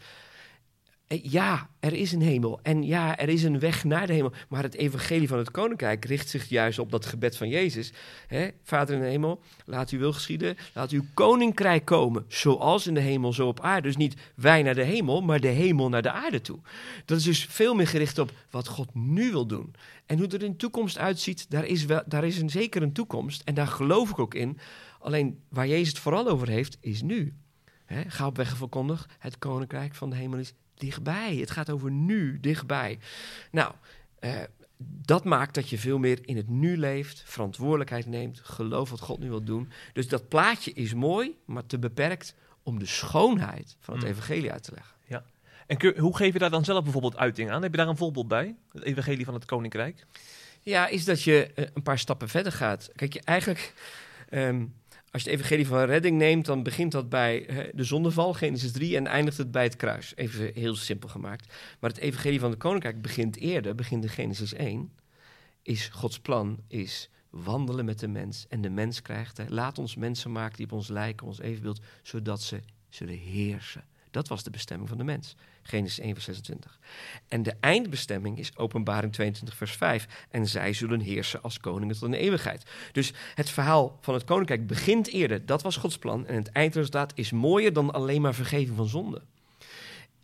Eh, 1.09 1.23
Ja, 1.23 1.69
er 1.79 1.93
is 1.93 2.11
een 2.11 2.21
hemel. 2.21 2.59
En 2.63 2.83
ja, 2.83 3.17
er 3.17 3.29
is 3.29 3.43
een 3.43 3.59
weg 3.59 3.83
naar 3.83 4.07
de 4.07 4.13
hemel. 4.13 4.33
Maar 4.49 4.63
het 4.63 4.75
evangelie 4.75 5.27
van 5.27 5.37
het 5.37 5.51
koninkrijk 5.51 6.05
richt 6.05 6.29
zich 6.29 6.49
juist 6.49 6.79
op 6.79 6.91
dat 6.91 7.05
gebed 7.05 7.37
van 7.37 7.49
Jezus. 7.49 7.93
Vader 8.63 8.95
in 8.95 9.01
de 9.01 9.07
hemel, 9.07 9.41
laat 9.65 9.89
uw 9.89 9.99
wil 9.99 10.13
geschieden. 10.13 10.57
Laat 10.73 10.91
uw 10.91 11.03
koninkrijk 11.13 11.85
komen. 11.85 12.25
Zoals 12.27 12.87
in 12.87 12.93
de 12.93 12.99
hemel, 12.99 13.33
zo 13.33 13.47
op 13.47 13.59
aarde. 13.59 13.87
Dus 13.87 13.97
niet 13.97 14.15
wij 14.35 14.63
naar 14.63 14.75
de 14.75 14.83
hemel, 14.83 15.21
maar 15.21 15.39
de 15.39 15.47
hemel 15.47 15.89
naar 15.89 16.01
de 16.01 16.11
aarde 16.11 16.41
toe. 16.41 16.59
Dat 17.05 17.17
is 17.17 17.23
dus 17.23 17.45
veel 17.45 17.75
meer 17.75 17.87
gericht 17.87 18.19
op 18.19 18.31
wat 18.49 18.67
God 18.67 18.95
nu 18.95 19.31
wil 19.31 19.45
doen. 19.45 19.73
En 20.05 20.15
hoe 20.15 20.25
het 20.25 20.33
er 20.33 20.43
in 20.43 20.51
de 20.51 20.57
toekomst 20.57 20.97
uitziet, 20.97 21.45
daar 21.49 21.65
is, 21.65 21.85
wel, 21.85 22.01
daar 22.05 22.25
is 22.25 22.37
een, 22.41 22.49
zeker 22.49 22.81
een 22.81 22.93
toekomst. 22.93 23.41
En 23.45 23.53
daar 23.53 23.67
geloof 23.67 24.09
ik 24.09 24.19
ook 24.19 24.33
in. 24.33 24.57
Alleen 24.99 25.39
waar 25.49 25.67
Jezus 25.67 25.87
het 25.87 25.99
vooral 25.99 26.27
over 26.27 26.47
heeft, 26.47 26.77
is 26.81 27.01
nu. 27.01 27.33
Hè, 27.85 28.01
ga 28.07 28.25
op 28.25 28.37
weg 28.37 28.57
verkondig. 28.57 29.09
Het 29.19 29.37
koninkrijk 29.37 29.95
van 29.95 30.09
de 30.09 30.15
hemel 30.15 30.39
is 30.39 30.53
dichtbij. 30.79 31.35
Het 31.35 31.51
gaat 31.51 31.69
over 31.69 31.91
nu, 31.91 32.39
dichtbij. 32.39 32.99
Nou, 33.51 33.73
eh, 34.19 34.35
dat 34.81 35.23
maakt 35.23 35.53
dat 35.53 35.69
je 35.69 35.77
veel 35.77 35.97
meer 35.97 36.19
in 36.21 36.35
het 36.37 36.49
nu 36.49 36.77
leeft, 36.77 37.23
verantwoordelijkheid 37.25 38.05
neemt, 38.05 38.39
geloof 38.43 38.89
wat 38.89 38.99
God 38.99 39.19
nu 39.19 39.29
wil 39.29 39.43
doen. 39.43 39.71
Dus 39.93 40.07
dat 40.07 40.27
plaatje 40.27 40.73
is 40.73 40.93
mooi, 40.93 41.37
maar 41.45 41.65
te 41.65 41.79
beperkt 41.79 42.35
om 42.63 42.79
de 42.79 42.85
schoonheid 42.85 43.75
van 43.79 43.93
het 43.93 44.03
Mm. 44.03 44.09
evangelie 44.09 44.51
uit 44.51 44.63
te 44.63 44.71
leggen. 44.73 44.97
En 45.67 45.77
kun- 45.77 45.97
hoe 45.97 46.15
geef 46.17 46.33
je 46.33 46.39
daar 46.39 46.49
dan 46.49 46.65
zelf 46.65 46.83
bijvoorbeeld 46.83 47.17
uiting 47.17 47.49
aan? 47.51 47.61
Heb 47.61 47.71
je 47.71 47.77
daar 47.77 47.87
een 47.87 47.97
voorbeeld 47.97 48.27
bij? 48.27 48.55
Het 48.71 48.83
evangelie 48.83 49.25
van 49.25 49.33
het 49.33 49.45
koninkrijk? 49.45 50.05
Ja, 50.61 50.87
is 50.87 51.05
dat 51.05 51.23
je 51.23 51.51
eh, 51.55 51.65
een 51.73 51.83
paar 51.83 51.99
stappen 51.99 52.29
verder 52.29 52.51
gaat. 52.51 52.89
Kijk, 52.95 53.13
je 53.13 53.21
eigenlijk, 53.23 53.73
ehm, 54.29 54.65
als 55.11 55.23
je 55.23 55.29
het 55.29 55.39
evangelie 55.39 55.67
van 55.67 55.83
redding 55.83 56.17
neemt, 56.17 56.45
dan 56.45 56.63
begint 56.63 56.91
dat 56.91 57.09
bij 57.09 57.45
de 57.73 57.83
zondeval, 57.83 58.33
Genesis 58.33 58.71
3, 58.71 58.95
en 58.95 59.07
eindigt 59.07 59.37
het 59.37 59.51
bij 59.51 59.63
het 59.63 59.75
kruis. 59.75 60.15
Even 60.15 60.51
heel 60.53 60.75
simpel 60.75 61.09
gemaakt. 61.09 61.53
Maar 61.79 61.89
het 61.89 61.99
evangelie 61.99 62.39
van 62.39 62.49
het 62.49 62.59
koninkrijk 62.59 63.01
begint 63.01 63.37
eerder, 63.37 63.75
begint 63.75 64.03
in 64.03 64.09
Genesis 64.09 64.53
1. 64.53 64.91
Is 65.61 65.87
Gods 65.87 66.19
plan, 66.19 66.59
is 66.67 67.09
wandelen 67.29 67.85
met 67.85 67.99
de 67.99 68.07
mens. 68.07 68.45
En 68.49 68.61
de 68.61 68.69
mens 68.69 69.01
krijgt, 69.01 69.37
hè, 69.37 69.45
laat 69.47 69.77
ons 69.77 69.95
mensen 69.95 70.31
maken 70.31 70.57
die 70.57 70.65
op 70.65 70.71
ons 70.71 70.87
lijken, 70.87 71.27
ons 71.27 71.39
evenbeeld, 71.39 71.81
zodat 72.01 72.41
ze 72.41 72.59
zullen 72.89 73.17
heersen. 73.17 73.83
Dat 74.11 74.27
was 74.27 74.43
de 74.43 74.49
bestemming 74.49 74.89
van 74.89 74.97
de 74.97 75.03
mens. 75.03 75.35
Genesis 75.61 75.99
1, 75.99 76.13
vers 76.13 76.25
26. 76.25 76.79
En 77.27 77.43
de 77.43 77.55
eindbestemming 77.59 78.37
is 78.39 78.57
Openbaring 78.57 79.13
22, 79.13 79.57
vers 79.57 79.71
5. 79.71 80.07
En 80.29 80.47
zij 80.47 80.73
zullen 80.73 80.99
heersen 80.99 81.41
als 81.41 81.59
koningen 81.59 81.97
tot 81.97 82.07
in 82.07 82.13
eeuwigheid. 82.13 82.63
Dus 82.91 83.13
het 83.35 83.49
verhaal 83.49 83.97
van 84.01 84.13
het 84.13 84.23
koninkrijk 84.23 84.67
begint 84.67 85.07
eerder. 85.07 85.45
Dat 85.45 85.61
was 85.61 85.77
Gods 85.77 85.97
plan. 85.97 86.27
En 86.27 86.35
het 86.35 86.51
eindresultaat 86.51 87.11
is 87.15 87.31
mooier 87.31 87.73
dan 87.73 87.93
alleen 87.93 88.21
maar 88.21 88.33
vergeving 88.33 88.77
van 88.77 88.87
zonde. 88.87 89.21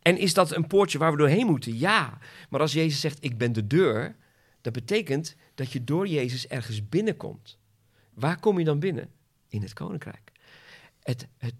En 0.02 0.18
is 0.18 0.34
dat 0.34 0.56
een 0.56 0.68
poortje 0.68 0.98
waar 0.98 1.12
we 1.12 1.18
doorheen 1.18 1.46
moeten? 1.46 1.78
Ja. 1.78 2.18
Maar 2.50 2.60
als 2.60 2.74
Jezus 2.74 3.00
zegt, 3.00 3.18
ik 3.24 3.38
ben 3.38 3.54
de 3.54 3.68
deur, 3.68 4.16
dat 4.62 4.74
betekent 4.74 5.36
dat 5.56 5.72
je 5.72 5.84
door 5.84 6.08
Jezus 6.08 6.48
ergens 6.48 6.90
binnenkomt. 6.90 7.58
Waar 8.14 8.40
kom 8.40 8.60
je 8.60 8.66
dan 8.66 8.80
binnen? 8.80 9.10
In 9.48 9.62
het 9.62 9.74
koninkrijk. 9.74 10.32
Het, 11.04 11.28
het, 11.38 11.54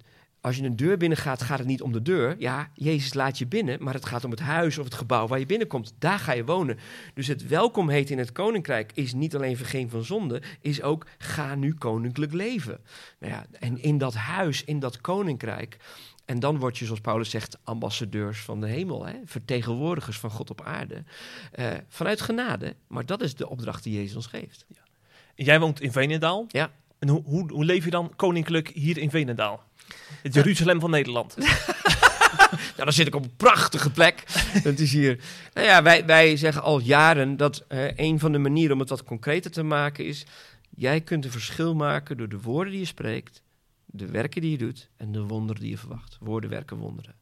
als 0.46 0.56
je 0.56 0.64
een 0.64 0.76
deur 0.76 0.98
binnengaat, 0.98 1.42
gaat 1.42 1.58
het 1.58 1.68
niet 1.68 1.82
om 1.82 1.92
de 1.92 2.02
deur. 2.02 2.36
Ja, 2.40 2.70
Jezus 2.74 3.14
laat 3.14 3.38
je 3.38 3.48
binnen, 3.48 3.84
maar 3.84 3.94
het 3.94 4.06
gaat 4.06 4.24
om 4.24 4.32
het 4.32 4.40
huis 4.40 4.78
of 4.78 4.86
het 4.86 4.94
gebouw 4.94 5.28
waar 5.28 5.40
je 5.40 5.46
binnenkomt. 5.46 5.94
Daar 6.00 6.20
ga 6.20 6.32
je 6.32 6.46
wonen. 6.46 6.78
Dus 7.14 7.28
het 7.28 7.48
welkom 7.48 7.90
heet 7.90 8.10
in 8.10 8.18
het 8.18 8.32
koninkrijk 8.32 8.92
is 8.94 9.14
niet 9.14 9.36
alleen 9.36 9.58
vergeving 9.58 9.92
van 9.92 10.04
zonde, 10.04 10.42
is 10.62 10.82
ook 10.82 11.06
ga 11.18 11.56
nu 11.56 11.74
koninklijk 11.74 12.34
leven. 12.34 12.80
Nou 13.20 13.34
ja, 13.34 13.46
en 13.60 13.82
in 13.82 13.98
dat 13.98 14.14
huis, 14.14 14.64
in 14.64 14.80
dat 14.80 15.02
koninkrijk, 15.02 15.78
en 16.26 16.40
dan 16.40 16.58
word 16.60 16.78
je, 16.78 16.86
zoals 16.86 17.02
Paulus 17.02 17.30
zegt, 17.30 17.58
ambassadeurs 17.64 18.40
van 18.40 18.62
de 18.62 18.68
hemel, 18.68 19.06
hè? 19.06 19.14
vertegenwoordigers 19.26 20.20
van 20.20 20.30
God 20.30 20.50
op 20.50 20.62
aarde. 20.62 21.04
Eh, 21.52 21.68
vanuit 21.88 22.22
genade, 22.22 22.76
maar 22.88 23.06
dat 23.06 23.22
is 23.22 23.36
de 23.36 23.50
opdracht 23.50 23.84
die 23.84 23.94
Jezus 23.94 24.16
ons 24.16 24.28
geeft. 24.28 24.66
En 25.36 25.46
jij 25.46 25.60
woont 25.60 25.82
in 25.82 25.92
Veenendaal. 25.92 26.46
Ja. 26.48 26.72
En 27.00 27.10
hoe, 27.10 27.24
hoe, 27.24 27.52
hoe 27.52 27.66
leef 27.66 27.84
je 27.84 27.90
dan 27.90 28.14
koninklijk 28.16 28.68
hier 28.68 28.98
in 28.98 29.10
Veenendaal? 29.10 29.64
Het 30.22 30.34
Jeruzalem 30.34 30.80
van 30.80 30.90
Nederland. 30.90 31.36
Nou, 32.56 32.88
dan 32.88 32.94
zit 32.94 33.08
ik 33.08 33.16
op 33.16 33.24
een 33.24 33.36
prachtige 33.36 33.92
plek. 33.92 34.24
Dat 34.64 34.80
is 34.80 34.92
hier. 34.92 35.20
Nou 35.54 35.68
ja, 35.68 35.84
wij, 35.84 36.06
wij 36.06 36.38
zeggen 36.38 36.62
al 36.62 36.80
jaren 36.80 37.38
dat 37.38 37.66
een 37.96 38.20
van 38.20 38.32
de 38.32 38.38
manieren 38.38 38.74
om 38.74 38.80
het 38.80 38.90
wat 38.90 39.04
concreter 39.04 39.52
te 39.52 39.64
maken 39.64 40.06
is. 40.06 40.26
Jij 40.70 41.02
kunt 41.02 41.26
een 41.26 41.32
verschil 41.32 41.76
maken 41.76 42.18
door 42.18 42.30
de 42.30 42.42
woorden 42.42 42.72
die 42.72 42.82
je 42.82 42.88
spreekt, 42.88 43.42
de 43.86 44.06
werken 44.06 44.42
die 44.42 44.52
je 44.52 44.58
doet 44.58 44.90
en 44.98 45.12
de 45.12 45.22
wonderen 45.22 45.62
die 45.62 45.72
je 45.72 45.78
verwacht. 45.78 46.18
Woorden, 46.20 46.50
werken, 46.50 46.78
wonderen. 46.78 47.16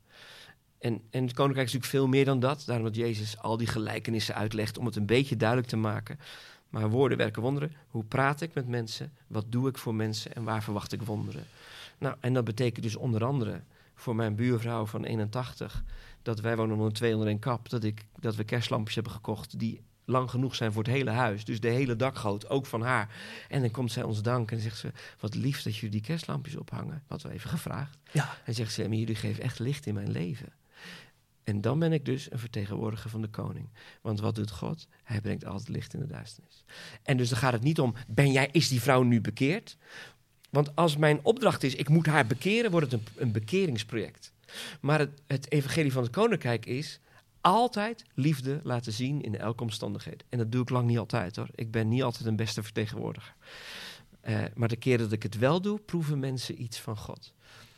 En, 0.80 1.02
en 1.10 1.23
het 1.23 1.34
koninkrijk 1.34 1.67
is 1.67 1.73
natuurlijk 1.73 1.86
veel 1.86 2.08
meer 2.08 2.26
dan 2.26 2.39
dat. 2.39 2.63
Daarom 2.65 2.86
dat 2.86 2.95
Jezus 2.95 3.38
al 3.38 3.58
die 3.58 3.67
gelijkenissen 3.67 4.36
uitlegt 4.36 4.78
om 4.78 4.86
het 4.86 4.95
een 4.95 5.06
beetje 5.06 5.38
duidelijk 5.38 5.69
te 5.69 5.78
maken. 5.78 6.19
Maar 6.69 6.89
woorden, 6.89 7.17
werken, 7.17 7.41
wonderen. 7.41 7.71
Hoe 7.88 8.04
praat 8.04 8.41
ik 8.41 8.54
met 8.54 8.67
mensen? 8.67 9.13
Wat 9.28 9.45
doe 9.49 9.69
ik 9.69 9.78
voor 9.78 9.95
mensen? 9.95 10.36
En 10.36 10.43
waar 10.43 10.63
verwacht 10.63 10.93
ik 10.93 11.02
wonderen? 11.02 11.45
Nou, 11.99 12.15
en 12.19 12.34
dat 12.34 12.43
betekent 12.43 12.84
dus 12.84 12.95
onder 12.95 13.23
andere 13.23 13.63
voor 13.95 14.15
mijn 14.15 14.36
buurvrouw 14.36 14.86
van 14.86 15.03
81, 15.03 15.84
dat 16.21 16.39
wij 16.39 16.56
wonen 16.56 16.77
onder 16.77 16.93
twee 16.93 17.13
onder 17.13 17.27
één 17.27 17.39
kap, 17.39 17.69
dat, 17.69 17.84
ik, 17.84 18.06
dat 18.19 18.36
we 18.36 18.43
kerstlampjes 18.43 18.95
hebben 18.95 19.13
gekocht 19.13 19.60
die 19.60 19.82
lang 20.06 20.29
genoeg 20.29 20.56
zijn 20.56 20.71
voor 20.71 20.84
het 20.84 20.91
hele 20.91 21.10
huis. 21.10 21.45
Dus 21.45 21.60
de 21.60 21.69
hele 21.69 21.95
dakgoot, 21.95 22.49
ook 22.49 22.65
van 22.65 22.82
haar. 22.82 23.15
En 23.49 23.62
dan 23.62 23.71
komt 23.71 23.91
zij 23.91 24.03
ons 24.03 24.21
danken 24.21 24.58
en 24.58 24.63
zegt 24.63 24.77
ze, 24.77 24.91
wat 25.19 25.36
lief 25.36 25.62
dat 25.62 25.75
jullie 25.75 25.89
die 25.89 26.01
kerstlampjes 26.01 26.56
ophangen. 26.56 27.03
Wat 27.08 27.21
we 27.21 27.29
even 27.29 27.49
gevraagd. 27.49 27.97
Ja. 28.12 28.38
En 28.45 28.53
zegt 28.53 28.73
ze, 28.73 28.88
maar 28.88 28.97
jullie 28.97 29.15
geven 29.15 29.43
echt 29.43 29.60
licht 29.60 29.86
in 29.86 29.93
mijn 29.93 30.12
leven. 30.12 30.53
En 31.43 31.62
dan 31.62 31.79
ben 31.79 31.93
ik 31.93 32.06
dus 32.06 32.32
een 32.32 32.39
vertegenwoordiger 32.39 33.10
van 33.10 33.21
de 33.21 33.27
koning. 33.27 33.69
Want 34.01 34.19
wat 34.19 34.36
doet 34.36 34.51
God? 34.51 34.88
Hij 35.03 35.21
brengt 35.21 35.45
altijd 35.45 35.69
licht 35.69 35.93
in 35.93 35.99
de 35.99 36.08
duisternis. 36.08 36.63
En 37.03 37.17
dus 37.17 37.29
dan 37.29 37.38
gaat 37.38 37.53
het 37.53 37.63
niet 37.63 37.79
om, 37.79 37.93
ben 38.08 38.32
jij, 38.32 38.49
is 38.51 38.67
die 38.67 38.82
vrouw 38.82 39.03
nu 39.03 39.21
bekeerd? 39.21 39.77
Want 40.53 40.75
als 40.75 40.97
mijn 40.97 41.19
opdracht 41.23 41.63
is, 41.63 41.75
ik 41.75 41.89
moet 41.89 42.05
haar 42.05 42.27
bekeren, 42.27 42.71
wordt 42.71 42.91
het 42.91 43.01
een, 43.01 43.07
een 43.15 43.31
bekeringsproject. 43.31 44.31
Maar 44.81 44.99
het, 44.99 45.21
het 45.27 45.51
evangelie 45.51 45.91
van 45.91 46.03
het 46.03 46.11
koninkrijk 46.11 46.65
is 46.65 46.99
altijd 47.41 48.03
liefde 48.13 48.59
laten 48.63 48.93
zien 48.93 49.21
in 49.21 49.37
elke 49.37 49.63
omstandigheid. 49.63 50.23
En 50.29 50.37
dat 50.37 50.51
doe 50.51 50.61
ik 50.61 50.69
lang 50.69 50.87
niet 50.87 50.97
altijd 50.97 51.35
hoor. 51.35 51.47
Ik 51.55 51.71
ben 51.71 51.89
niet 51.89 52.03
altijd 52.03 52.25
een 52.25 52.35
beste 52.35 52.63
vertegenwoordiger. 52.63 53.33
Eh, 54.21 54.37
maar 54.55 54.67
de 54.67 54.75
keer 54.75 54.97
dat 54.97 55.11
ik 55.11 55.23
het 55.23 55.37
wel 55.37 55.61
doe, 55.61 55.79
proeven 55.79 56.19
mensen 56.19 56.61
iets 56.61 56.79
van 56.79 56.97
God. 56.97 57.33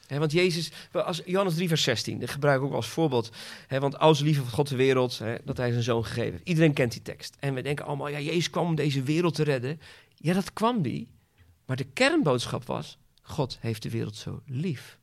Want 0.07 0.31
Jezus, 0.31 0.71
als 0.91 1.21
Johannes 1.25 1.55
3, 1.55 1.67
vers 1.67 1.83
16, 1.83 2.19
dat 2.19 2.29
gebruik 2.29 2.59
ik 2.59 2.65
ook 2.65 2.73
als 2.73 2.88
voorbeeld. 2.88 3.31
Want 3.69 3.97
als 3.97 4.19
liefde 4.19 4.41
van 4.41 4.51
God 4.51 4.67
de 4.67 4.75
wereld, 4.75 5.21
dat 5.43 5.57
hij 5.57 5.71
zijn 5.71 5.83
zoon 5.83 6.05
gegeven 6.05 6.31
heeft. 6.31 6.47
Iedereen 6.47 6.73
kent 6.73 6.91
die 6.91 7.01
tekst. 7.01 7.35
En 7.39 7.53
we 7.53 7.61
denken 7.61 7.85
allemaal, 7.85 8.07
ja, 8.07 8.19
Jezus 8.19 8.49
kwam 8.49 8.65
om 8.65 8.75
deze 8.75 9.03
wereld 9.03 9.35
te 9.35 9.43
redden. 9.43 9.79
Ja, 10.15 10.33
dat 10.33 10.53
kwam 10.53 10.81
die. 10.81 11.07
Maar 11.65 11.75
de 11.75 11.84
kernboodschap 11.84 12.65
was, 12.65 12.97
God 13.21 13.58
heeft 13.60 13.84
de 13.84 13.89
wereld 13.89 14.15
zo 14.15 14.41
lief. 14.45 14.97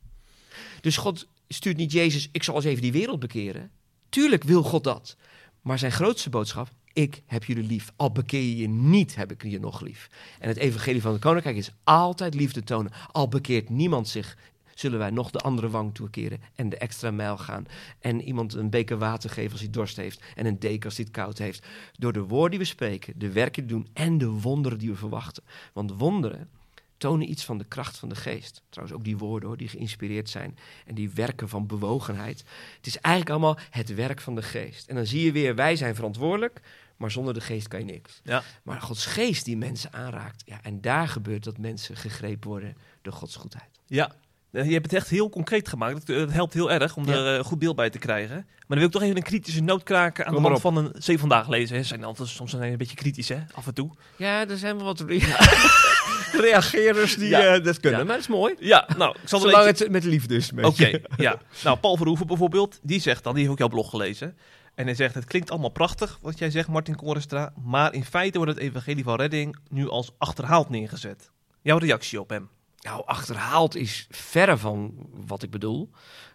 Dus 0.81 0.97
God 0.97 1.27
stuurt 1.49 1.77
niet 1.77 1.93
Jezus, 1.93 2.29
ik 2.33 2.43
zal 2.43 2.55
eens 2.55 2.65
even 2.65 2.83
die 2.83 2.93
wereld 2.93 3.21
bekeren. 3.21 3.71
Tuurlijk 4.09 4.45
wil 4.45 4.63
God 4.63 4.85
dat. 4.85 5.17
Maar 5.61 5.79
zijn 5.79 5.93
grootste 5.93 6.31
boodschap, 6.31 6.69
ik 6.93 7.23
heb 7.27 7.45
jullie 7.45 7.67
lief. 7.67 7.93
Al 7.97 8.13
bekeer 8.13 8.41
je 8.41 8.57
je 8.57 8.69
niet, 8.69 9.15
heb 9.15 9.33
ik 9.33 9.43
je 9.43 9.61
nog 9.61 9.81
lief. 9.81 10.11
En 10.39 10.49
het 10.49 10.57
evangelie 10.57 11.03
van 11.03 11.13
het 11.13 11.21
koninkrijk 11.21 11.57
is 11.57 11.73
altijd 11.85 12.35
liefde 12.35 12.63
tonen. 12.63 12.93
Al 13.13 13.29
bekeert 13.29 13.69
niemand 13.69 14.09
zich, 14.09 14.37
zullen 14.83 14.99
wij 14.99 15.11
nog 15.11 15.31
de 15.31 15.39
andere 15.39 15.71
wang 15.71 15.95
toekeren 15.95 16.41
en 16.55 16.69
de 16.69 16.77
extra 16.77 17.11
mijl 17.11 17.39
gaan. 17.39 17.67
En 18.01 18.23
iemand 18.23 18.55
een 18.55 18.71
beker 18.71 18.99
water 18.99 19.31
geven 19.31 19.53
als 19.53 19.61
hij 19.61 19.71
dorst 19.71 19.97
heeft 19.97 20.23
en 20.35 20.47
een 20.47 20.59
deken 20.59 20.85
als 20.85 20.97
hij 20.97 21.05
het 21.05 21.15
koud 21.15 21.39
heeft. 21.39 21.67
Door 21.99 22.13
de 22.13 22.23
woorden 22.23 22.51
die 22.51 22.59
we 22.59 22.65
spreken, 22.65 23.19
de 23.19 23.33
werken 23.33 23.67
die 23.67 23.77
we 23.77 23.83
doen 23.83 23.93
en 23.93 24.19
de 24.19 24.31
wonderen 24.31 24.79
die 24.79 24.91
we 24.91 24.97
verwachten. 24.97 25.43
Want 25.73 25.93
wonderen 25.93 26.49
tonen 26.97 27.31
iets 27.31 27.45
van 27.45 27.59
de 27.59 27.65
kracht 27.65 27.99
van 27.99 28.09
de 28.09 28.15
geest. 28.15 28.63
Trouwens 28.69 28.99
ook 28.99 29.05
die 29.05 29.19
woorden 29.19 29.49
hoor, 29.49 29.59
die 29.59 29.69
geïnspireerd 29.69 30.31
zijn 30.31 30.59
en 30.87 30.95
die 30.95 31.11
werken 31.11 31.49
van 31.49 31.67
bewogenheid. 31.67 32.45
Het 32.77 32.87
is 32.87 32.99
eigenlijk 32.99 33.35
allemaal 33.35 33.59
het 33.71 33.95
werk 33.95 34.21
van 34.21 34.35
de 34.35 34.43
geest. 34.43 34.89
En 34.89 34.95
dan 34.95 35.07
zie 35.07 35.25
je 35.25 35.33
weer, 35.33 35.55
wij 35.55 35.77
zijn 35.77 35.95
verantwoordelijk, 35.95 36.61
maar 36.97 37.11
zonder 37.11 37.35
de 37.35 37.41
geest 37.41 37.69
kan 37.69 37.79
je 37.79 37.85
niks. 37.85 38.21
Ja. 38.25 38.43
Maar 38.63 38.81
Gods 38.81 39.07
geest 39.07 39.45
die 39.45 39.57
mensen 39.57 39.93
aanraakt. 39.93 40.43
Ja, 40.47 40.63
en 40.63 40.81
daar 40.81 41.09
gebeurt 41.09 41.45
dat 41.45 41.59
mensen 41.59 41.97
gegrepen 41.97 42.49
worden 42.49 42.77
door 43.03 43.13
Gods 43.13 43.37
goedheid. 43.37 43.81
Ja, 43.87 44.13
je 44.53 44.73
hebt 44.73 44.85
het 44.85 44.93
echt 44.95 45.09
heel 45.09 45.29
concreet 45.29 45.69
gemaakt. 45.69 46.07
Dat, 46.07 46.17
dat 46.17 46.33
helpt 46.33 46.55
heel 46.55 46.71
erg 46.71 46.97
om 46.97 47.07
Ja. 47.07 47.13
er 47.13 47.27
eh, 47.27 47.35
een 47.37 47.45
goed 47.45 47.59
beeld 47.59 47.77
bij 47.77 47.91
te 47.91 47.99
krijgen. 47.99 48.37
Maar 48.37 48.45
dan 48.69 48.77
wil 48.79 48.87
ik 48.87 48.93
toch 48.93 49.03
even 49.03 49.17
een 49.17 49.23
kritische 49.23 49.63
noot 49.63 49.83
kraken 49.83 50.27
aan 50.27 50.33
Kom 50.35 50.43
de 50.43 50.49
hand 50.49 50.61
van 50.61 50.77
een 50.77 50.91
Zee 50.99 51.19
Vandaag 51.19 51.49
lezen. 51.49 51.77
Hè. 51.77 51.83
Ze 51.83 51.89
zijn 51.89 52.05
altijd 52.05 52.29
soms 52.29 52.53
een 52.53 52.77
beetje 52.77 52.97
kritisch, 52.97 53.29
hè, 53.29 53.39
af 53.55 53.67
en 53.67 53.75
toe. 53.75 53.91
Ja, 54.17 54.49
er 54.49 54.59
zijn 54.59 54.77
wel 54.77 54.85
wat 54.85 55.01
reagerers 56.33 57.17
die 57.17 57.29
Ja. 57.29 57.41
eh, 57.55 57.65
dat 57.65 57.81
kunnen. 57.81 57.99
Ja. 58.01 58.05
Maar 58.07 58.15
dat 58.15 58.25
is 58.25 58.31
mooi. 58.31 58.55
Ja, 58.59 58.89
nou, 58.97 59.17
ik 59.23 59.29
zal 59.29 59.43
er 59.43 59.49
Zolang 59.51 59.67
het 59.79 59.91
met 59.91 60.05
liefde 60.05 60.35
is. 60.37 60.51
Oké, 60.63 60.99
ja. 61.17 61.39
Nou, 61.65 61.79
Paul 61.79 61.97
Verhoeven 61.97 62.27
bijvoorbeeld, 62.27 62.79
die 62.83 63.01
zegt 63.01 63.25
dan, 63.25 63.33
die 63.33 63.41
heeft 63.43 63.53
ook 63.53 63.59
jouw 63.59 63.69
blog 63.69 63.91
gelezen. 63.91 64.37
En 64.75 64.85
hij 64.85 64.95
zegt, 64.95 65.15
het 65.15 65.25
klinkt 65.25 65.51
allemaal 65.51 65.71
prachtig 65.71 66.19
wat 66.23 66.39
jij 66.39 66.51
zegt, 66.51 66.69
Martin 66.69 66.95
Korenstra. 66.97 67.53
Maar 67.65 67.95
in 67.95 68.05
feite 68.05 68.39
wordt 68.39 68.53
het 68.53 68.63
evangelie 68.63 69.05
van 69.05 69.17
redding 69.17 69.57
nu 69.69 69.89
als 69.89 70.11
achterhaald 70.19 70.69
neergezet. 70.69 71.31
Jouw 71.63 71.79
reactie 71.79 72.21
op 72.21 72.29
hem? 72.31 72.49
Nou, 72.83 73.03
achterhaald 73.07 73.77
is 73.77 74.07
verre 74.11 74.57
van 74.57 74.95
wat 75.27 75.43
ik 75.43 75.51
bedoel. 75.51 75.91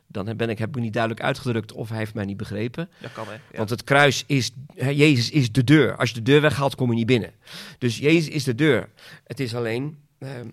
Dan 0.07 0.37
ben 0.37 0.49
ik, 0.49 0.57
heb 0.57 0.75
ik 0.75 0.81
niet 0.81 0.93
duidelijk 0.93 1.23
uitgedrukt 1.23 1.71
of 1.71 1.89
hij 1.89 1.97
heeft 1.97 2.13
mij 2.13 2.25
niet 2.25 2.37
begrepen. 2.37 2.89
Dat 3.01 3.11
kan, 3.11 3.27
hè? 3.27 3.33
Ja. 3.33 3.39
Want 3.51 3.69
het 3.69 3.83
kruis 3.83 4.23
is, 4.27 4.51
hè, 4.75 4.89
Jezus 4.89 5.29
is 5.29 5.51
de 5.51 5.63
deur. 5.63 5.95
Als 5.95 6.09
je 6.09 6.15
de 6.15 6.21
deur 6.21 6.41
weghaalt, 6.41 6.75
kom 6.75 6.89
je 6.89 6.95
niet 6.95 7.05
binnen. 7.05 7.33
Dus 7.77 7.97
Jezus 7.97 8.27
is 8.27 8.43
de 8.43 8.55
deur. 8.55 8.89
Het 9.23 9.39
is 9.39 9.55
alleen, 9.55 9.97
ehm, 10.19 10.47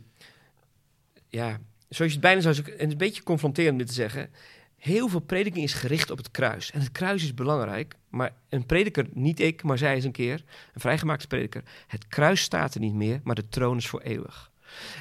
ja, 1.28 1.60
zoals 1.88 2.12
je 2.12 2.18
het 2.18 2.26
bijna 2.26 2.40
zou 2.40 2.54
zeggen, 2.54 2.78
en 2.78 2.90
een 2.90 2.96
beetje 2.96 3.22
confronterend 3.22 3.72
om 3.72 3.78
dit 3.78 3.86
te 3.86 3.94
zeggen. 3.94 4.30
Heel 4.76 5.08
veel 5.08 5.20
prediking 5.20 5.64
is 5.64 5.74
gericht 5.74 6.10
op 6.10 6.18
het 6.18 6.30
kruis. 6.30 6.70
En 6.70 6.80
het 6.80 6.92
kruis 6.92 7.22
is 7.22 7.34
belangrijk, 7.34 7.94
maar 8.08 8.32
een 8.48 8.66
prediker, 8.66 9.06
niet 9.12 9.40
ik, 9.40 9.62
maar 9.62 9.78
zij 9.78 9.96
is 9.96 10.04
een 10.04 10.12
keer, 10.12 10.44
een 10.74 10.80
vrijgemaakte 10.80 11.26
prediker. 11.26 11.62
Het 11.86 12.08
kruis 12.08 12.40
staat 12.40 12.74
er 12.74 12.80
niet 12.80 12.94
meer, 12.94 13.20
maar 13.24 13.34
de 13.34 13.48
troon 13.48 13.76
is 13.76 13.88
voor 13.88 14.00
eeuwig. 14.00 14.52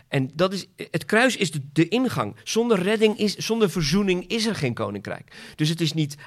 En 0.08 0.32
dat 0.34 0.54
is, 0.54 0.68
het 0.76 1.06
kruis 1.06 1.38
is 1.38 1.52
de, 1.52 1.62
de 1.74 1.88
ingang. 1.88 2.36
Zonder 2.44 2.82
redding, 2.82 3.18
is, 3.18 3.36
zonder 3.36 3.70
verzoening 3.70 4.28
is 4.28 4.46
er 4.46 4.56
geen 4.56 4.74
koninkrijk. 4.74 5.54
Dus 5.56 5.70
het 5.70 5.82
is 5.82 5.94
niet 5.94 6.18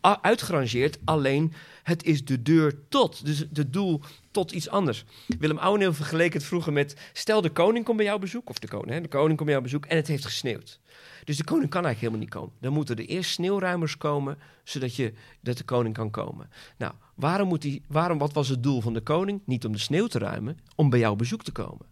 uitgerangeerd, 0.00 0.98
alleen 1.04 1.52
het 1.82 2.04
is 2.04 2.24
de 2.24 2.42
deur 2.42 2.74
tot. 2.88 3.24
Dus 3.24 3.38
het 3.52 3.72
doel 3.72 4.00
tot 4.30 4.52
iets 4.52 4.68
anders. 4.68 5.04
Willem 5.38 5.58
Ouweneel 5.58 5.94
vergeleek 5.94 6.32
het 6.32 6.44
vroeger 6.44 6.72
met... 6.72 6.96
stel 7.12 7.40
de 7.40 7.50
koning 7.50 7.84
komt 7.84 7.96
bij 7.96 8.06
jou 8.06 8.20
bezoek, 8.20 8.50
of 8.50 8.58
de 8.58 8.68
koning, 8.68 8.90
hè, 8.90 9.00
de 9.00 9.08
koning 9.08 9.36
komt 9.36 9.44
bij 9.44 9.52
jou 9.52 9.62
bezoek 9.62 9.86
en 9.86 9.96
het 9.96 10.06
heeft 10.06 10.24
gesneeuwd. 10.24 10.80
Dus 11.24 11.36
de 11.36 11.44
koning 11.44 11.70
kan 11.70 11.84
eigenlijk 11.84 12.00
helemaal 12.00 12.20
niet 12.20 12.34
komen. 12.34 12.52
Dan 12.60 12.72
moeten 12.72 12.96
er 12.96 13.04
eerst 13.04 13.30
sneeuwruimers 13.30 13.96
komen, 13.96 14.38
zodat 14.64 14.96
je, 14.96 15.12
dat 15.40 15.56
de 15.56 15.64
koning 15.64 15.94
kan 15.94 16.10
komen. 16.10 16.50
Nou, 16.78 16.92
waarom 17.14 17.48
moet 17.48 17.62
die, 17.62 17.82
waarom, 17.86 18.18
wat 18.18 18.32
was 18.32 18.48
het 18.48 18.62
doel 18.62 18.80
van 18.80 18.92
de 18.92 19.00
koning? 19.00 19.40
Niet 19.44 19.64
om 19.64 19.72
de 19.72 19.78
sneeuw 19.78 20.06
te 20.06 20.18
ruimen, 20.18 20.58
om 20.74 20.90
bij 20.90 20.98
jou 20.98 21.16
bezoek 21.16 21.42
te 21.42 21.52
komen. 21.52 21.86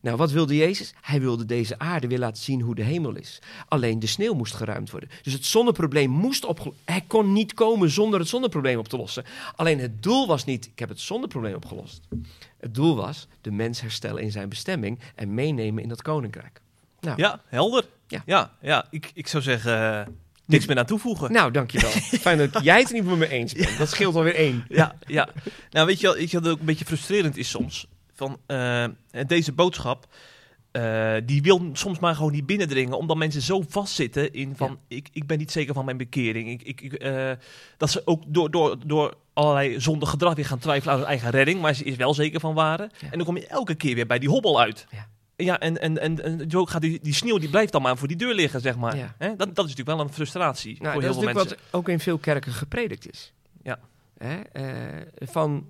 Nou, 0.00 0.16
wat 0.16 0.30
wilde 0.30 0.56
Jezus? 0.56 0.94
Hij 1.00 1.20
wilde 1.20 1.44
deze 1.44 1.78
aarde 1.78 2.06
weer 2.06 2.18
laten 2.18 2.42
zien 2.42 2.60
hoe 2.60 2.74
de 2.74 2.82
hemel 2.82 3.14
is. 3.16 3.38
Alleen 3.68 3.98
de 3.98 4.06
sneeuw 4.06 4.34
moest 4.34 4.54
geruimd 4.54 4.90
worden. 4.90 5.08
Dus 5.22 5.32
het 5.32 5.46
zonneprobleem 5.46 6.10
moest 6.10 6.44
opgelost 6.44 6.78
Hij 6.84 7.04
kon 7.06 7.32
niet 7.32 7.54
komen 7.54 7.90
zonder 7.90 8.20
het 8.20 8.28
zonneprobleem 8.28 8.78
op 8.78 8.88
te 8.88 8.96
lossen. 8.96 9.24
Alleen 9.56 9.78
het 9.78 10.02
doel 10.02 10.26
was 10.26 10.44
niet, 10.44 10.66
ik 10.66 10.78
heb 10.78 10.88
het 10.88 11.00
zonneprobleem 11.00 11.54
opgelost. 11.54 12.00
Het 12.60 12.74
doel 12.74 12.96
was 12.96 13.28
de 13.40 13.50
mens 13.50 13.80
herstellen 13.80 14.22
in 14.22 14.30
zijn 14.30 14.48
bestemming 14.48 14.98
en 15.14 15.34
meenemen 15.34 15.82
in 15.82 15.88
dat 15.88 16.02
koninkrijk. 16.02 16.60
Nou, 17.00 17.16
Ja, 17.16 17.40
helder. 17.46 17.84
Ja. 18.08 18.22
ja, 18.26 18.52
ja. 18.60 18.86
Ik, 18.90 19.10
ik 19.14 19.26
zou 19.26 19.42
zeggen, 19.42 20.00
eh, 20.00 20.06
niks 20.44 20.66
meer 20.66 20.78
aan 20.78 20.86
toevoegen. 20.86 21.32
nou 21.32 21.50
dankjewel. 21.50 21.90
Fijn 22.26 22.38
dat 22.38 22.62
jij 22.62 22.78
het 22.78 22.88
er 22.88 22.94
niet 22.94 23.04
met 23.04 23.18
me 23.18 23.28
eens 23.28 23.52
bent. 23.52 23.78
Dat 23.78 23.88
scheelt 23.88 24.14
alweer 24.14 24.34
één. 24.34 24.64
Ja, 24.68 24.94
ja. 25.06 25.28
Nou, 25.70 25.86
weet 25.86 26.00
je 26.00 26.06
wel, 26.06 26.16
weet 26.16 26.30
je 26.30 26.40
wat 26.40 26.50
ook 26.50 26.58
een 26.58 26.64
beetje 26.64 26.84
frustrerend 26.84 27.36
is 27.36 27.48
soms? 27.50 27.86
Van, 28.12 28.38
eh, 28.46 28.84
deze 29.26 29.52
boodschap, 29.52 30.06
eh, 30.72 31.14
die 31.24 31.42
wil 31.42 31.70
soms 31.72 31.98
maar 31.98 32.14
gewoon 32.14 32.32
niet 32.32 32.46
binnendringen, 32.46 32.98
omdat 32.98 33.16
mensen 33.16 33.42
zo 33.42 33.64
vastzitten 33.68 34.32
in 34.32 34.56
van, 34.56 34.78
ik, 34.88 35.08
ik 35.12 35.26
ben 35.26 35.38
niet 35.38 35.50
zeker 35.50 35.74
van 35.74 35.84
mijn 35.84 35.96
bekering. 35.96 36.48
Ik, 36.48 36.62
ik, 36.62 36.80
ik, 36.80 36.92
eh, 36.92 37.30
dat 37.76 37.90
ze 37.90 38.02
ook 38.04 38.22
door, 38.26 38.50
door, 38.50 38.76
door 38.86 39.14
allerlei 39.32 39.80
zondig 39.80 40.10
gedrag 40.10 40.34
weer 40.34 40.46
gaan 40.46 40.58
twijfelen 40.58 40.92
aan 40.94 41.00
hun 41.00 41.08
eigen 41.08 41.30
redding, 41.30 41.60
maar 41.60 41.74
ze 41.74 41.84
is 41.84 41.96
wel 41.96 42.14
zeker 42.14 42.40
van 42.40 42.54
waarde. 42.54 42.90
Ja. 42.98 43.10
En 43.10 43.16
dan 43.16 43.26
kom 43.26 43.36
je 43.36 43.46
elke 43.46 43.74
keer 43.74 43.94
weer 43.94 44.06
bij 44.06 44.18
die 44.18 44.28
hobbel 44.28 44.60
uit. 44.60 44.86
Ja. 44.90 45.08
Ja, 45.36 45.60
en, 45.60 45.80
en, 45.80 46.00
en, 46.00 46.22
en 46.24 46.50
zo 46.50 46.66
gaat 46.66 46.80
die, 46.80 46.98
die 47.02 47.14
sneeuw 47.14 47.38
die 47.38 47.50
blijft 47.50 47.72
dan 47.72 47.82
maar 47.82 47.96
voor 47.96 48.08
die 48.08 48.16
deur 48.16 48.34
liggen, 48.34 48.60
zeg 48.60 48.76
maar. 48.76 48.96
Ja. 48.96 49.14
Dat, 49.18 49.36
dat 49.36 49.48
is 49.48 49.56
natuurlijk 49.56 49.88
wel 49.88 50.00
een 50.00 50.12
frustratie 50.12 50.76
Nou, 50.78 50.92
voor 50.92 51.02
dat 51.02 51.02
heel 51.02 51.10
is 51.10 51.16
veel 51.16 51.24
natuurlijk 51.26 51.48
mensen. 51.48 51.70
wat 51.70 51.80
ook 51.80 51.88
in 51.88 52.00
veel 52.00 52.18
kerken 52.18 52.52
gepredikt 52.52 53.10
is. 53.12 53.32
Ja. 53.62 53.78
Van 55.18 55.66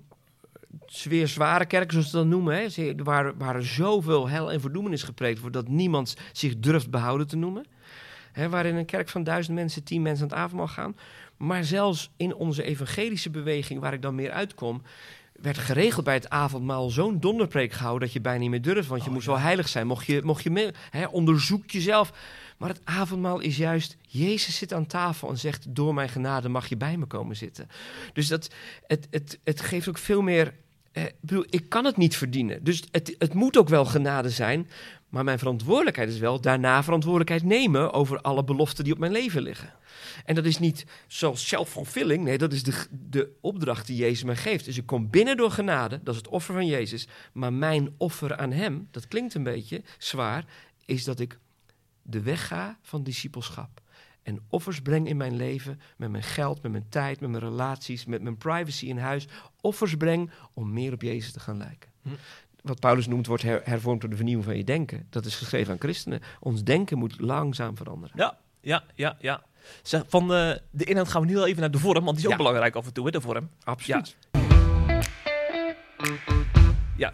zware 1.23 1.65
kerken, 1.65 1.91
zoals 1.91 2.09
ze 2.09 2.15
dat 2.15 2.25
noemen, 2.25 2.55
hè? 2.55 2.95
waar, 3.03 3.37
waar 3.37 3.63
zoveel 3.63 4.29
hel 4.29 4.51
en 4.51 4.61
verdoemenis 4.61 5.03
gepreekt 5.03 5.39
wordt 5.39 5.55
dat 5.55 5.67
niemand 5.67 6.15
zich 6.31 6.59
durft 6.59 6.89
behouden 6.89 7.27
te 7.27 7.35
noemen. 7.35 7.65
Hè, 8.31 8.49
waar 8.49 8.65
in 8.65 8.75
een 8.75 8.85
kerk 8.85 9.09
van 9.09 9.23
duizend 9.23 9.55
mensen, 9.55 9.83
tien 9.83 10.01
mensen 10.01 10.23
aan 10.23 10.29
het 10.29 10.39
avondmaal 10.39 10.67
gaan. 10.67 10.95
Maar 11.37 11.63
zelfs 11.63 12.11
in 12.17 12.35
onze 12.35 12.63
evangelische 12.63 13.29
beweging, 13.29 13.79
waar 13.79 13.93
ik 13.93 14.01
dan 14.01 14.15
meer 14.15 14.31
uitkom, 14.31 14.81
werd 15.41 15.57
geregeld 15.57 16.05
bij 16.05 16.13
het 16.13 16.29
avondmaal 16.29 16.89
zo'n 16.89 17.19
donderpreek 17.19 17.71
gehouden 17.71 18.01
dat 18.01 18.13
je 18.13 18.21
bijna 18.21 18.39
niet 18.39 18.49
meer 18.49 18.61
durft. 18.61 18.87
Want 18.87 19.01
je 19.01 19.07
Oh, 19.07 19.13
moest 19.13 19.25
ja. 19.25 19.31
wel 19.31 19.41
heilig 19.41 19.67
zijn. 19.67 19.87
Mocht 19.87 20.05
je, 20.05 20.21
mocht 20.23 20.43
je 20.43 20.49
mee, 20.51 20.71
hè, 20.89 21.05
onderzoek 21.05 21.69
jezelf. 21.69 22.13
Maar 22.57 22.69
het 22.69 22.81
avondmaal 22.83 23.39
is 23.39 23.57
juist, 23.57 23.97
Jezus 24.01 24.57
zit 24.57 24.73
aan 24.73 24.85
tafel 24.85 25.29
en 25.29 25.37
zegt, 25.37 25.75
door 25.75 25.93
mijn 25.93 26.09
genade 26.09 26.49
mag 26.49 26.67
je 26.67 26.77
bij 26.77 26.97
me 26.97 27.05
komen 27.05 27.35
zitten. 27.35 27.67
Dus 28.13 28.27
dat, 28.27 28.49
het, 28.87 29.07
het, 29.09 29.39
het 29.43 29.61
geeft 29.61 29.87
ook 29.87 29.97
veel 29.97 30.21
meer, 30.21 30.53
ik 30.93 31.15
bedoel, 31.19 31.45
ik 31.49 31.69
kan 31.69 31.85
het 31.85 31.97
niet 31.97 32.17
verdienen. 32.17 32.63
Dus 32.63 32.83
het, 32.91 33.15
het 33.17 33.33
moet 33.33 33.57
ook 33.57 33.69
wel 33.69 33.85
genade 33.85 34.29
zijn. 34.29 34.67
Maar 35.09 35.23
mijn 35.23 35.39
verantwoordelijkheid 35.39 36.09
is 36.09 36.19
wel 36.19 36.41
daarna 36.41 36.83
verantwoordelijkheid 36.83 37.43
nemen 37.43 37.93
over 37.93 38.21
alle 38.21 38.43
beloften 38.43 38.83
die 38.83 38.93
op 38.93 38.99
mijn 38.99 39.11
leven 39.11 39.41
liggen. 39.41 39.73
En 40.25 40.35
dat 40.35 40.45
is 40.45 40.59
niet 40.59 40.85
zoals 41.07 41.47
self-fulfilling. 41.47 42.23
Nee, 42.23 42.37
dat 42.37 42.53
is 42.53 42.63
de, 42.63 42.85
de 42.89 43.29
opdracht 43.41 43.87
die 43.87 43.95
Jezus 43.95 44.23
mij 44.23 44.35
geeft. 44.35 44.65
Dus 44.65 44.77
ik 44.77 44.85
kom 44.85 45.09
binnen 45.09 45.37
door 45.37 45.51
genade, 45.51 45.99
dat 46.03 46.13
is 46.13 46.19
het 46.19 46.29
offer 46.29 46.53
van 46.53 46.65
Jezus. 46.65 47.07
Maar 47.33 47.53
mijn 47.53 47.93
offer 47.97 48.37
aan 48.37 48.51
hem, 48.51 48.87
dat 48.91 49.07
klinkt 49.07 49.33
een 49.33 49.43
beetje 49.43 49.81
zwaar, 49.97 50.45
is 50.85 51.03
dat 51.03 51.19
ik 51.19 51.39
de 52.01 52.21
weg 52.21 52.47
ga 52.47 52.77
van 52.81 53.03
discipelschap. 53.03 53.81
En 54.23 54.39
offers 54.49 54.81
breng 54.81 55.07
in 55.07 55.17
mijn 55.17 55.35
leven, 55.35 55.79
met 55.97 56.11
mijn 56.11 56.23
geld, 56.23 56.61
met 56.61 56.71
mijn 56.71 56.85
tijd, 56.89 57.19
met 57.19 57.29
mijn 57.29 57.43
relaties, 57.43 58.05
met 58.05 58.21
mijn 58.21 58.37
privacy 58.37 58.85
in 58.85 58.97
huis. 58.97 59.27
Offers 59.61 59.95
breng 59.95 60.31
om 60.53 60.73
meer 60.73 60.93
op 60.93 61.01
Jezus 61.01 61.31
te 61.31 61.39
gaan 61.39 61.57
lijken. 61.57 61.89
Hm. 62.01 62.09
Wat 62.61 62.79
Paulus 62.79 63.07
noemt, 63.07 63.27
wordt 63.27 63.43
her- 63.43 63.61
hervormd 63.63 64.01
door 64.01 64.09
de 64.09 64.15
vernieuwing 64.15 64.45
van 64.47 64.57
je 64.57 64.63
denken. 64.63 65.07
Dat 65.09 65.25
is 65.25 65.35
geschreven 65.35 65.73
aan 65.73 65.79
christenen. 65.79 66.19
Ons 66.39 66.63
denken 66.63 66.97
moet 66.97 67.19
langzaam 67.19 67.77
veranderen. 67.77 68.17
Ja, 68.17 68.37
ja, 68.61 68.83
ja, 68.95 69.17
ja. 69.19 69.43
Zeg, 69.81 70.03
van 70.07 70.27
de, 70.27 70.61
de 70.71 70.83
inhoud 70.85 71.07
gaan 71.07 71.21
we 71.21 71.27
nu 71.27 71.33
wel 71.33 71.47
even 71.47 71.61
naar 71.61 71.71
de 71.71 71.79
vorm, 71.79 72.03
want 72.03 72.17
die 72.17 72.25
is 72.25 72.31
ook 72.31 72.37
belangrijk 72.37 72.75
af 72.75 72.85
en 72.85 72.93
toe, 72.93 73.05
hè, 73.05 73.11
de 73.11 73.21
vorm. 73.21 73.49
Absoluut. 73.63 74.15
Ja, 74.31 74.41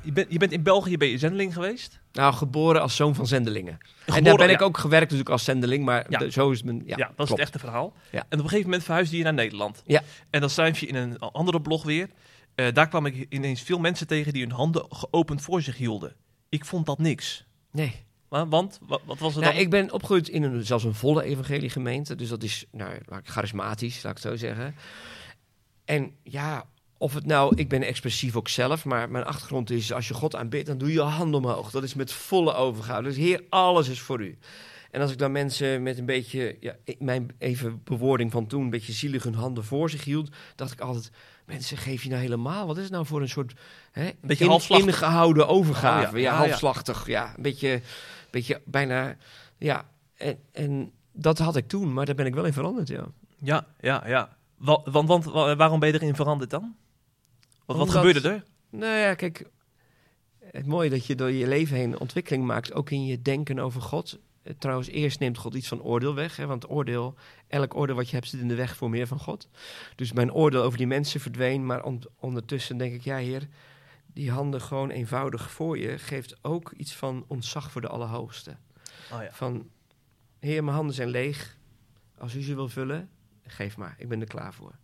je, 0.04 0.12
bent 0.12 0.32
je 0.32 0.38
bent 0.38 0.52
in 0.52 0.64
België 0.64 0.98
ben 0.98 1.08
je 1.08 1.18
zendeling 1.18 1.54
geweest. 1.54 2.00
Nou, 2.12 2.34
geboren 2.34 2.82
als 2.82 2.96
zoon 2.96 3.16
van 3.16 3.28
zendelingen. 3.28 3.74
en 3.74 3.80
Geboren- 4.00 4.24
daar 4.24 4.36
ben 4.38 4.50
ik 4.50 4.60
ja. 4.60 4.66
ook 4.66 4.78
gewerkt 4.78 5.04
natuurlijk 5.04 5.30
als 5.30 5.44
zendeling, 5.44 5.86
maar 5.86 6.06
Ja. 6.10 6.18
de- 6.20 6.32
zo 6.32 6.52
is 6.52 6.58
het 6.58 6.66
mijn... 6.66 6.82
Ja, 6.86 6.98
Ja, 6.98 7.12
dat 7.16 7.26
is 7.26 7.32
het 7.32 7.42
echte 7.42 7.60
verhaal. 7.60 7.94
Ja. 8.12 8.20
En 8.20 8.26
op 8.26 8.32
een 8.32 8.40
gegeven 8.40 8.64
moment 8.64 8.84
verhuisde 8.84 9.18
je 9.18 9.24
naar 9.24 9.34
Nederland. 9.34 9.84
Ja. 9.86 10.02
En 10.30 10.40
dan 10.42 10.50
schrijf 10.50 10.80
je 10.80 10.88
in 10.88 10.96
een 10.96 11.20
andere 11.20 11.62
blog 11.62 11.84
weer. 11.84 12.10
eh, 12.56 12.74
daar 12.74 12.88
kwam 12.88 13.06
ik 13.06 13.26
ineens 13.30 13.62
veel 13.62 13.80
mensen 13.80 14.08
tegen 14.08 14.34
die 14.34 14.42
hun 14.44 14.52
handen 14.52 14.86
geopend 14.90 15.42
voor 15.42 15.62
zich 15.62 15.78
hielden. 15.78 16.16
Ik 16.50 16.66
vond 16.66 16.86
dat 16.86 17.00
niks. 17.00 17.46
Nee. 17.72 18.06
Maar, 18.30 18.50
want, 18.50 18.80
wat, 18.88 19.02
wat 19.06 19.20
was 19.20 19.34
het 19.34 19.44
Nou, 19.44 19.54
dan? 19.56 19.64
ik 19.64 19.70
ben 19.70 19.92
opgegroeid 19.92 20.28
in 20.30 20.44
een, 20.44 20.66
zelfs 20.66 20.84
een 20.84 20.94
volle 20.94 21.24
evangeliegemeente. 21.24 22.16
Dus 22.16 22.30
dat 22.30 22.44
is 22.44 22.66
nou, 22.72 22.92
charismatisch, 23.24 24.04
laat 24.04 24.18
ik 24.18 24.24
het 24.24 24.32
zo 24.32 24.38
zeggen. 24.48 24.76
En 25.86 26.12
ja, 26.24 26.66
of 27.02 27.14
het 27.14 27.26
nou... 27.26 27.56
Ik 27.56 27.70
ben 27.70 27.82
expressief 27.84 28.36
ook 28.36 28.48
zelf, 28.48 28.86
maar 28.86 29.10
mijn 29.12 29.26
achtergrond 29.26 29.70
is... 29.70 29.94
als 29.94 30.08
je 30.08 30.14
God 30.14 30.36
aanbidt, 30.36 30.68
dan 30.68 30.78
doe 30.78 30.88
je 30.88 30.94
je 30.94 31.02
hand 31.02 31.34
omhoog. 31.36 31.72
Dat 31.72 31.84
is 31.84 31.94
met 31.94 32.12
volle 32.12 32.54
overgave. 32.54 33.04
Dus 33.04 33.16
Heer, 33.16 33.44
alles 33.50 33.88
is 33.88 34.00
voor 34.00 34.22
u. 34.22 34.38
En 34.92 35.02
als 35.02 35.12
ik 35.12 35.18
dan 35.18 35.32
mensen 35.32 35.84
met 35.84 35.98
een 35.98 36.06
beetje... 36.06 36.58
Ja, 36.60 36.76
ik- 36.84 37.00
mijn 37.00 37.30
even 37.38 37.82
bewoording 37.84 38.32
van 38.32 38.48
toen... 38.48 38.62
een 38.62 38.70
beetje 38.70 38.94
zielig 38.94 39.24
hun 39.24 39.34
handen 39.36 39.64
voor 39.64 39.90
zich 39.90 40.04
hield... 40.04 40.30
dacht 40.56 40.72
ik 40.72 40.80
altijd... 40.82 41.12
Mensen, 41.46 41.78
geef 41.78 42.04
je 42.04 42.10
nou 42.10 42.22
helemaal... 42.22 42.68
Wat 42.68 42.78
is 42.78 42.84
het 42.84 42.92
nou 42.92 43.06
voor 43.06 43.22
een 43.22 43.30
soort... 43.30 43.54
Hè, 43.92 44.10
beetje 44.22 44.46
halfslachtig. 44.48 44.88
Ingehouden 44.88 45.48
overgave. 45.48 46.16
Oh 46.16 46.22
ja, 46.22 46.32
ja, 46.32 46.38
halfslachtig. 46.38 47.08
Ja, 47.08 47.34
een 47.36 47.42
beetje, 47.44 47.82
beetje 48.32 48.62
bijna... 48.66 49.16
Ja, 49.58 49.90
en, 50.18 50.38
en 50.52 50.92
dat 51.14 51.38
had 51.38 51.56
ik 51.56 51.68
toen, 51.68 51.94
maar 51.94 52.06
daar 52.06 52.16
ben 52.16 52.26
ik 52.26 52.34
wel 52.34 52.46
in 52.46 52.54
veranderd, 52.54 52.88
ja. 52.88 53.06
Ja, 53.42 53.66
ja, 53.80 54.04
ja. 54.08 54.38
Wa- 54.58 54.82
Want, 54.84 55.08
want, 55.08 55.26
wa- 55.26 55.56
waarom 55.56 55.80
ben 55.80 55.90
je 55.90 55.96
erin 55.96 56.16
veranderd 56.16 56.50
dan? 56.50 56.76
Wat, 57.70 57.78
wat 57.78 57.88
Omdat- 57.88 58.02
gebeurde 58.06 58.30
er? 58.30 58.44
Nou 58.70 58.98
ja, 58.98 59.14
kijk, 59.16 59.46
het 60.40 60.66
mooie 60.66 60.90
dat 60.90 61.06
je 61.06 61.16
door 61.16 61.32
je 61.32 61.48
leven 61.48 61.76
heen 61.78 62.00
ontwikkeling 62.00 62.46
maakt, 62.46 62.74
ook 62.74 62.90
in 62.90 63.06
je 63.06 63.22
denken 63.22 63.60
over 63.60 63.82
God. 63.82 64.20
Eh, 64.44 64.54
Trouwens, 64.60 64.88
eerst 64.88 65.20
neemt 65.20 65.38
God 65.38 65.54
iets 65.54 65.68
van 65.68 65.82
oordeel 65.82 66.16
weg, 66.16 66.36
hè, 66.36 66.46
want 66.46 66.70
oordeel, 66.70 67.16
elk 67.48 67.76
oordeel 67.76 67.96
wat 67.96 68.10
je 68.10 68.16
hebt 68.16 68.28
zit 68.28 68.40
in 68.40 68.48
de 68.48 68.56
weg 68.56 68.76
voor 68.76 68.90
meer 68.90 69.08
van 69.08 69.20
God. 69.20 69.50
Dus 69.96 70.12
mijn 70.14 70.34
oordeel 70.34 70.64
over 70.64 70.78
die 70.78 70.88
mensen 70.88 71.20
verdween, 71.20 71.66
maar 71.66 71.84
on- 71.84 72.04
ondertussen 72.20 72.78
denk 72.78 72.94
ik, 72.94 73.02
ja 73.02 73.18
heer, 73.18 73.48
die 74.14 74.32
handen 74.32 74.62
gewoon 74.62 74.90
eenvoudig 74.90 75.52
voor 75.52 75.78
je 75.78 75.98
geeft 75.98 76.38
ook 76.42 76.72
iets 76.78 76.96
van 76.96 77.26
ontzag 77.28 77.72
voor 77.72 77.82
de 77.82 77.88
Allerhoogste. 77.88 78.56
Oh 79.14 79.22
ja. 79.22 79.30
Van, 79.32 79.70
heer, 80.40 80.64
mijn 80.64 80.76
handen 80.76 80.96
zijn 80.96 81.10
leeg. 81.10 81.58
Als 82.18 82.36
u 82.36 82.42
ze 82.42 82.56
wil 82.56 82.70
vullen, 82.70 83.10
geef 83.46 83.78
maar. 83.78 83.96
Ik 83.98 84.08
ben 84.10 84.22
er 84.22 84.28
klaar 84.28 84.54
voor. 84.54 84.76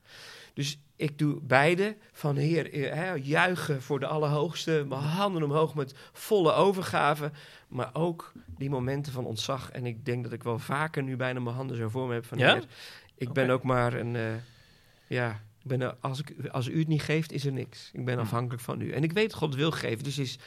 Dus 0.53 0.79
ik 0.95 1.17
doe 1.17 1.39
beide. 1.41 1.95
Van, 2.11 2.35
heer, 2.35 2.73
eh, 2.91 3.25
juichen 3.25 3.81
voor 3.81 3.99
de 3.99 4.05
Allerhoogste. 4.07 4.85
Mijn 4.87 5.01
handen 5.01 5.43
omhoog 5.43 5.75
met 5.75 5.93
volle 6.13 6.51
overgave. 6.53 7.31
Maar 7.67 7.89
ook 7.93 8.31
die 8.57 8.69
momenten 8.69 9.11
van 9.13 9.25
ontzag. 9.25 9.71
En 9.71 9.85
ik 9.85 10.05
denk 10.05 10.23
dat 10.23 10.33
ik 10.33 10.43
wel 10.43 10.59
vaker 10.59 11.03
nu 11.03 11.15
bijna 11.15 11.39
mijn 11.39 11.55
handen 11.55 11.77
zo 11.77 11.89
voor 11.89 12.07
me 12.07 12.13
heb. 12.13 12.25
Van, 12.25 12.37
Ja? 12.37 12.53
heer, 12.53 12.63
ik 13.15 13.33
ben 13.33 13.49
ook 13.49 13.63
maar 13.63 13.93
een... 13.93 14.15
eh, 14.15 14.21
ja, 15.07 15.41
ben 15.63 15.81
er, 15.81 15.95
als, 15.99 16.19
ik, 16.19 16.47
als 16.51 16.67
u 16.67 16.79
het 16.79 16.87
niet 16.87 17.01
geeft, 17.01 17.31
is 17.31 17.45
er 17.45 17.51
niks. 17.51 17.89
Ik 17.93 18.05
ben 18.05 18.13
Hmm. 18.13 18.23
afhankelijk 18.23 18.61
van 18.63 18.81
u. 18.81 18.91
En 18.91 19.03
ik 19.03 19.11
weet 19.11 19.33
God 19.33 19.55
wil 19.55 19.71
geven. 19.71 20.03
Dus 20.03 20.17
is 20.17 20.37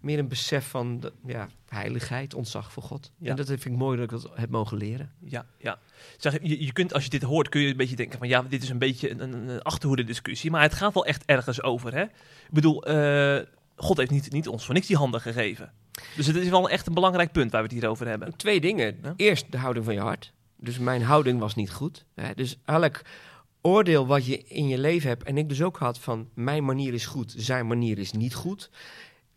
meer 0.00 0.18
een 0.18 0.28
besef 0.28 0.68
van 0.68 1.00
de, 1.00 1.12
ja, 1.26 1.48
heiligheid, 1.68 2.34
ontzag 2.34 2.72
voor 2.72 2.82
God. 2.82 3.12
Ja. 3.18 3.30
En 3.30 3.36
dat 3.36 3.46
vind 3.46 3.64
ik 3.64 3.76
mooi 3.76 3.96
dat 3.96 4.12
ik 4.12 4.22
dat 4.22 4.30
heb 4.34 4.50
mogen 4.50 4.76
leren. 4.76 5.12
Ja, 5.18 5.46
ja. 5.58 5.78
Zeg, 6.16 6.38
je, 6.42 6.64
je 6.64 6.72
kunt, 6.72 6.94
als 6.94 7.04
je 7.04 7.10
dit 7.10 7.22
hoort, 7.22 7.48
kun 7.48 7.60
je 7.60 7.70
een 7.70 7.76
beetje 7.76 7.96
denken 7.96 8.18
van 8.18 8.28
ja, 8.28 8.42
dit 8.42 8.62
is 8.62 8.68
een 8.68 8.78
beetje 8.78 9.10
een, 9.10 9.20
een, 9.20 9.48
een 9.48 9.62
achterhoede 9.62 10.04
discussie. 10.04 10.50
Maar 10.50 10.62
het 10.62 10.74
gaat 10.74 10.94
wel 10.94 11.06
echt 11.06 11.24
ergens 11.24 11.62
over, 11.62 11.94
hè? 11.94 12.02
Ik 12.02 12.10
bedoel, 12.50 12.84
eh, 12.84 13.46
God 13.76 13.96
heeft 13.96 14.10
niet, 14.10 14.32
niet 14.32 14.48
ons 14.48 14.64
voor 14.64 14.74
niks 14.74 14.86
die 14.86 14.96
handen 14.96 15.20
gegeven. 15.20 15.72
Dus 16.16 16.26
het 16.26 16.36
is 16.36 16.48
wel 16.48 16.70
echt 16.70 16.86
een 16.86 16.94
belangrijk 16.94 17.32
punt 17.32 17.50
waar 17.50 17.62
we 17.62 17.68
het 17.68 17.76
hier 17.78 17.90
over 17.90 18.06
hebben. 18.06 18.36
Twee 18.36 18.60
dingen. 18.60 18.98
Ja. 19.02 19.14
Eerst 19.16 19.52
de 19.52 19.58
houding 19.58 19.84
van 19.84 19.94
je 19.94 20.00
hart. 20.00 20.32
Dus 20.56 20.78
mijn 20.78 21.02
houding 21.02 21.38
was 21.38 21.54
niet 21.54 21.70
goed. 21.70 22.04
Hè? 22.14 22.34
Dus 22.34 22.58
elk 22.64 23.02
oordeel 23.60 24.06
wat 24.06 24.26
je 24.26 24.44
in 24.44 24.68
je 24.68 24.78
leven 24.78 25.08
hebt, 25.08 25.22
en 25.22 25.38
ik 25.38 25.48
dus 25.48 25.62
ook 25.62 25.76
had 25.76 25.98
van 25.98 26.28
mijn 26.34 26.64
manier 26.64 26.94
is 26.94 27.06
goed, 27.06 27.34
zijn 27.36 27.66
manier 27.66 27.98
is 27.98 28.12
niet 28.12 28.34
goed. 28.34 28.70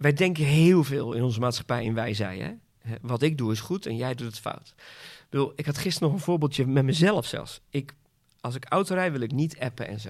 Wij 0.03 0.13
denken 0.13 0.43
heel 0.43 0.83
veel 0.83 1.13
in 1.13 1.23
onze 1.23 1.39
maatschappij 1.39 1.83
in 1.83 1.93
wij 1.93 2.13
zij. 2.13 2.37
Hè? 2.37 2.93
Wat 3.01 3.21
ik 3.21 3.37
doe 3.37 3.51
is 3.51 3.59
goed 3.59 3.85
en 3.85 3.95
jij 3.95 4.15
doet 4.15 4.27
het 4.27 4.39
fout. 4.39 4.73
Ik, 4.77 5.25
bedoel, 5.29 5.53
ik 5.55 5.65
had 5.65 5.77
gisteren 5.77 6.07
nog 6.09 6.17
een 6.17 6.23
voorbeeldje 6.23 6.65
met 6.67 6.83
mezelf 6.83 7.25
zelfs. 7.25 7.59
Ik, 7.69 7.93
als 8.41 8.55
ik 8.55 8.65
auto 8.69 8.93
rijd, 8.95 9.11
wil 9.11 9.21
ik 9.21 9.31
niet 9.31 9.59
appen 9.59 9.87
en 9.87 9.99
zo. 9.99 10.09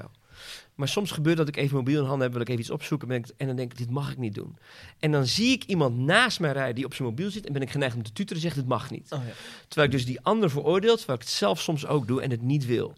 Maar 0.75 0.87
soms 0.87 1.11
gebeurt 1.11 1.37
dat 1.37 1.47
ik 1.47 1.55
even 1.57 1.75
mobiel 1.77 1.99
in 2.01 2.05
handen 2.07 2.21
heb, 2.23 2.31
wil 2.31 2.41
ik 2.41 2.47
even 2.47 2.61
iets 2.61 2.69
opzoeken 2.69 3.07
ben 3.07 3.17
ik, 3.17 3.27
en 3.37 3.47
dan 3.47 3.55
denk 3.55 3.71
ik, 3.71 3.77
dit 3.77 3.89
mag 3.89 4.11
ik 4.11 4.17
niet 4.17 4.33
doen. 4.35 4.57
En 4.99 5.11
dan 5.11 5.25
zie 5.27 5.51
ik 5.51 5.63
iemand 5.63 5.97
naast 5.97 6.39
mij 6.39 6.51
rijden 6.51 6.75
die 6.75 6.85
op 6.85 6.93
zijn 6.93 7.07
mobiel 7.07 7.31
zit 7.31 7.45
en 7.45 7.53
ben 7.53 7.61
ik 7.61 7.69
geneigd 7.69 7.95
om 7.95 8.03
te 8.03 8.13
tuteren 8.13 8.35
en 8.35 8.41
zegt, 8.41 8.55
dit 8.55 8.67
mag 8.67 8.91
niet. 8.91 9.11
Oh, 9.11 9.19
ja. 9.27 9.33
Terwijl 9.67 9.87
ik 9.87 9.93
dus 9.97 10.05
die 10.05 10.21
ander 10.21 10.49
veroordeel, 10.49 10.95
terwijl 10.97 11.17
ik 11.19 11.23
het 11.25 11.33
zelf 11.33 11.61
soms 11.61 11.85
ook 11.85 12.07
doe 12.07 12.21
en 12.21 12.31
het 12.31 12.41
niet 12.41 12.65
wil. 12.65 12.93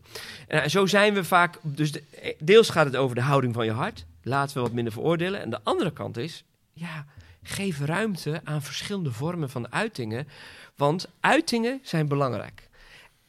En 0.48 0.70
zo 0.70 0.86
zijn 0.86 1.14
we 1.14 1.24
vaak, 1.24 1.60
dus 1.62 1.92
de- 1.92 2.04
eh, 2.22 2.34
deels 2.40 2.70
gaat 2.70 2.86
het 2.86 2.96
over 2.96 3.16
de 3.16 3.22
houding 3.22 3.54
van 3.54 3.66
je 3.66 3.72
hart. 3.72 4.06
Laten 4.24 4.56
we 4.56 4.62
wat 4.62 4.72
minder 4.72 4.94
veroordelen. 4.94 5.42
En 5.42 5.50
de 5.50 5.60
andere 5.64 5.92
kant 5.94 6.18
is, 6.18 6.44
ja, 6.76 7.06
geef 7.44 7.80
ruimte 7.80 8.42
aan 8.44 8.62
verschillende 8.62 9.12
vormen 9.12 9.50
van 9.50 9.72
uitingen. 9.72 10.28
Want 10.76 11.08
uitingen 11.20 11.80
zijn 11.84 12.08
belangrijk. 12.08 12.70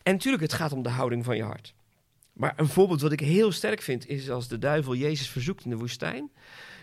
En 0.02 0.12
natuurlijk, 0.12 0.42
het 0.42 0.52
gaat 0.52 0.72
om 0.72 0.82
de 0.82 0.88
houding 0.88 1.24
van 1.24 1.37
je 1.37 1.42
hart. 1.42 1.74
Maar 2.32 2.52
een 2.56 2.68
voorbeeld 2.68 3.00
wat 3.00 3.12
ik 3.12 3.20
heel 3.20 3.52
sterk 3.52 3.82
vind, 3.82 4.09
is 4.09 4.30
als 4.30 4.48
de 4.48 4.59
duivel 4.59 4.94
Jezus 4.94 5.28
verzoekt 5.28 5.64
in 5.64 5.70
de 5.70 5.76
woestijn. 5.76 6.30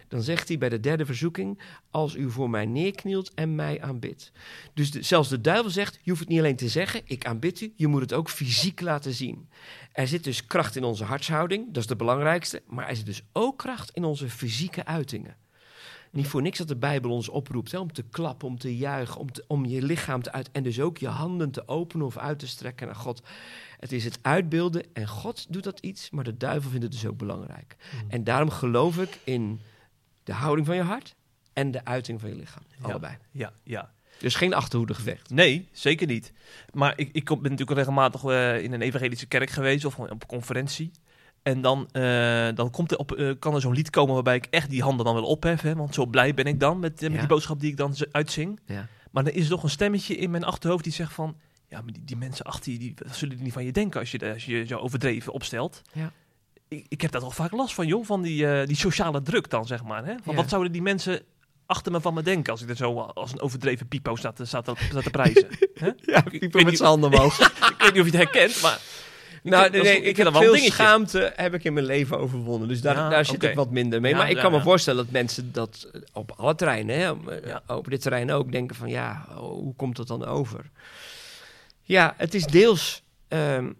Dan 0.07 0.21
zegt 0.21 0.47
hij 0.47 0.57
bij 0.57 0.69
de 0.69 0.79
derde 0.79 1.05
verzoeking, 1.05 1.61
als 1.91 2.15
u 2.15 2.31
voor 2.31 2.49
mij 2.49 2.65
neerknielt 2.65 3.33
en 3.33 3.55
mij 3.55 3.81
aanbidt. 3.81 4.31
Dus 4.73 4.89
zelfs 4.89 5.29
de 5.29 5.41
duivel 5.41 5.71
zegt, 5.71 5.99
je 6.01 6.09
hoeft 6.09 6.19
het 6.19 6.29
niet 6.29 6.39
alleen 6.39 6.55
te 6.55 6.69
zeggen, 6.69 7.01
ik 7.05 7.25
aanbid 7.25 7.61
u, 7.61 7.73
je 7.75 7.87
moet 7.87 8.01
het 8.01 8.13
ook 8.13 8.29
fysiek 8.29 8.81
laten 8.81 9.13
zien. 9.13 9.49
Er 9.91 10.07
zit 10.07 10.23
dus 10.23 10.45
kracht 10.45 10.75
in 10.75 10.83
onze 10.83 11.03
hartshouding, 11.03 11.65
dat 11.67 11.77
is 11.77 11.87
de 11.87 11.95
belangrijkste, 11.95 12.61
maar 12.67 12.87
er 12.87 12.95
zit 12.95 13.05
dus 13.05 13.23
ook 13.31 13.57
kracht 13.57 13.89
in 13.89 14.03
onze 14.03 14.29
fysieke 14.29 14.85
uitingen. 14.85 15.35
Niet 16.13 16.27
voor 16.27 16.41
niks 16.41 16.57
dat 16.57 16.67
de 16.67 16.75
Bijbel 16.75 17.11
ons 17.11 17.29
oproept 17.29 17.71
hè, 17.71 17.77
om 17.79 17.93
te 17.93 18.03
klappen, 18.03 18.47
om 18.47 18.57
te 18.57 18.77
juichen, 18.77 19.19
om, 19.19 19.31
te- 19.31 19.43
om 19.47 19.65
je 19.65 19.81
lichaam 19.81 20.21
te 20.21 20.31
uit 20.31 20.51
en 20.51 20.63
dus 20.63 20.79
ook 20.79 20.97
je 20.97 21.07
handen 21.07 21.51
te 21.51 21.67
openen 21.67 22.05
of 22.05 22.17
uit 22.17 22.39
te 22.39 22.47
strekken 22.47 22.85
naar 22.87 22.95
God. 22.95 23.21
Het 23.79 23.91
is 23.91 24.03
het 24.03 24.19
uitbeelden 24.21 24.83
en 24.93 25.07
God 25.07 25.45
doet 25.53 25.63
dat 25.63 25.79
iets, 25.79 26.09
maar 26.09 26.23
de 26.23 26.37
duivel 26.37 26.69
vindt 26.69 26.83
het 26.85 26.93
dus 26.93 27.05
ook 27.05 27.17
belangrijk. 27.17 27.75
En 28.07 28.23
daarom 28.23 28.49
geloof 28.49 28.97
ik 28.97 29.19
in 29.23 29.59
de 30.23 30.33
houding 30.33 30.67
van 30.67 30.75
je 30.75 30.81
hart 30.81 31.15
en 31.53 31.71
de 31.71 31.85
uiting 31.85 32.19
van 32.19 32.29
je 32.29 32.35
lichaam. 32.35 32.63
Ja. 32.81 32.85
Allebei. 32.89 33.17
ja, 33.31 33.53
ja. 33.63 33.91
Dus 34.19 34.35
geen 34.35 34.53
achterhoede 34.53 34.93
gevecht. 34.93 35.29
Nee, 35.29 35.67
zeker 35.71 36.07
niet. 36.07 36.31
Maar 36.73 36.93
ik, 36.95 37.09
ik 37.11 37.25
ben 37.25 37.41
natuurlijk 37.41 37.71
regelmatig 37.77 38.23
eh, 38.23 38.63
in 38.63 38.71
een 38.73 38.81
evangelische 38.81 39.25
kerk 39.25 39.49
geweest 39.49 39.85
of 39.85 39.99
op 39.99 40.09
een 40.11 40.25
conferentie. 40.27 40.91
En 41.43 41.61
dan, 41.61 41.87
eh, 41.91 42.47
dan 42.55 42.71
komt 42.71 42.91
er 42.91 42.97
op, 42.97 43.11
eh, 43.11 43.31
kan 43.39 43.55
er 43.55 43.61
zo'n 43.61 43.73
lied 43.73 43.89
komen 43.89 44.13
waarbij 44.13 44.35
ik 44.35 44.47
echt 44.49 44.69
die 44.69 44.81
handen 44.81 45.05
dan 45.05 45.13
wil 45.13 45.23
opheffen. 45.23 45.69
hè, 45.69 45.75
Want 45.75 45.93
zo 45.93 46.05
blij 46.05 46.33
ben 46.33 46.45
ik 46.45 46.59
dan 46.59 46.79
met, 46.79 46.93
eh, 46.95 47.01
met 47.01 47.11
Ja. 47.13 47.19
die 47.19 47.27
boodschap 47.27 47.59
die 47.59 47.71
ik 47.71 47.77
dan 47.77 47.95
uitzing. 48.11 48.59
Ja. 48.65 48.87
Maar 49.11 49.23
dan 49.23 49.33
is 49.33 49.43
er 49.43 49.49
toch 49.49 49.63
een 49.63 49.69
stemmetje 49.69 50.15
in 50.15 50.31
mijn 50.31 50.43
achterhoofd 50.43 50.83
die 50.83 50.93
zegt 50.93 51.13
van... 51.13 51.35
Ja, 51.69 51.81
maar 51.81 51.93
die, 51.93 52.03
die 52.03 52.17
mensen 52.17 52.45
achter 52.45 52.71
je, 52.71 52.77
die, 52.79 52.93
wat 53.05 53.15
zullen 53.15 53.35
die 53.35 53.43
niet 53.43 53.53
van 53.53 53.65
je 53.65 53.71
denken 53.71 53.99
als 53.99 54.11
je, 54.11 54.33
als 54.33 54.45
je 54.45 54.65
zo 54.65 54.77
overdreven 54.77 55.33
opstelt? 55.33 55.81
Ja. 55.93 56.11
Ik, 56.67 56.85
ik 56.87 57.01
heb 57.01 57.11
daar 57.11 57.21
toch 57.21 57.35
vaak 57.35 57.51
last 57.51 57.73
van, 57.73 57.87
joh. 57.87 58.05
Van 58.05 58.21
die, 58.21 58.65
die 58.65 58.75
sociale 58.75 59.21
druk 59.21 59.49
dan, 59.49 59.65
zeg 59.65 59.83
maar. 59.83 60.05
Hè? 60.05 60.13
Van. 60.23 60.35
Wat 60.35 60.49
zouden 60.49 60.71
die 60.71 60.81
mensen 60.81 61.21
achter 61.65 61.91
me 61.91 62.01
van 62.01 62.13
me 62.13 62.21
denken 62.21 62.51
als 62.51 62.61
ik 62.61 62.69
er 62.69 62.75
zo 62.75 62.99
als 62.99 63.31
een 63.31 63.41
overdreven 63.41 63.87
pipo 63.87 64.15
sta 64.15 64.31
te, 64.31 64.45
sta 64.45 64.61
te, 64.61 64.73
prijzen? 65.11 65.47
Ja, 66.05 66.23
met 66.63 66.77
zijn 66.77 66.89
handen 66.89 67.09
omhoog. 67.13 67.39
ik 67.39 67.75
weet 67.77 67.93
niet 67.93 68.01
of 68.01 68.11
je 68.11 68.17
het 68.17 68.31
herkent, 68.33 68.61
maar... 68.61 68.79
Nou, 69.43 69.69
nee, 69.69 70.01
ik 70.01 70.17
heb 70.17 70.31
wel 70.31 70.41
veel 70.41 70.55
schaamte 70.55 71.33
heb 71.35 71.53
ik 71.53 71.63
in 71.63 71.73
mijn 71.73 71.85
leven 71.85 72.19
overwonnen. 72.19 72.67
Dus 72.67 72.81
daar, 72.81 72.95
Ja, 72.95 73.09
daar 73.09 73.25
zit 73.25 73.43
ik 73.43 73.55
wat 73.55 73.71
minder 73.71 74.01
mee. 74.01 74.11
Ja, 74.11 74.17
maar 74.17 74.29
ik 74.29 74.37
kan 74.37 74.51
me 74.51 74.61
voorstellen 74.61 75.03
dat 75.03 75.13
mensen 75.13 75.51
dat 75.51 75.89
eh, 75.93 76.01
op 76.13 76.31
alle 76.37 76.55
terreinen, 76.55 76.99
hè, 76.99 77.11
op, 77.11 77.29
eh, 77.67 77.83
dit 77.83 78.01
terrein 78.01 78.31
ook, 78.31 78.51
denken 78.51 78.75
van 78.75 78.89
ja, 78.89 79.25
oh, 79.29 79.37
hoe 79.37 79.75
komt 79.75 79.95
dat 79.95 80.07
dan 80.07 80.25
over? 80.25 80.69
Ja, 81.81 82.13
het 82.17 82.33
is 82.33 82.45
deels, 82.45 83.03
ehm, 83.27 83.71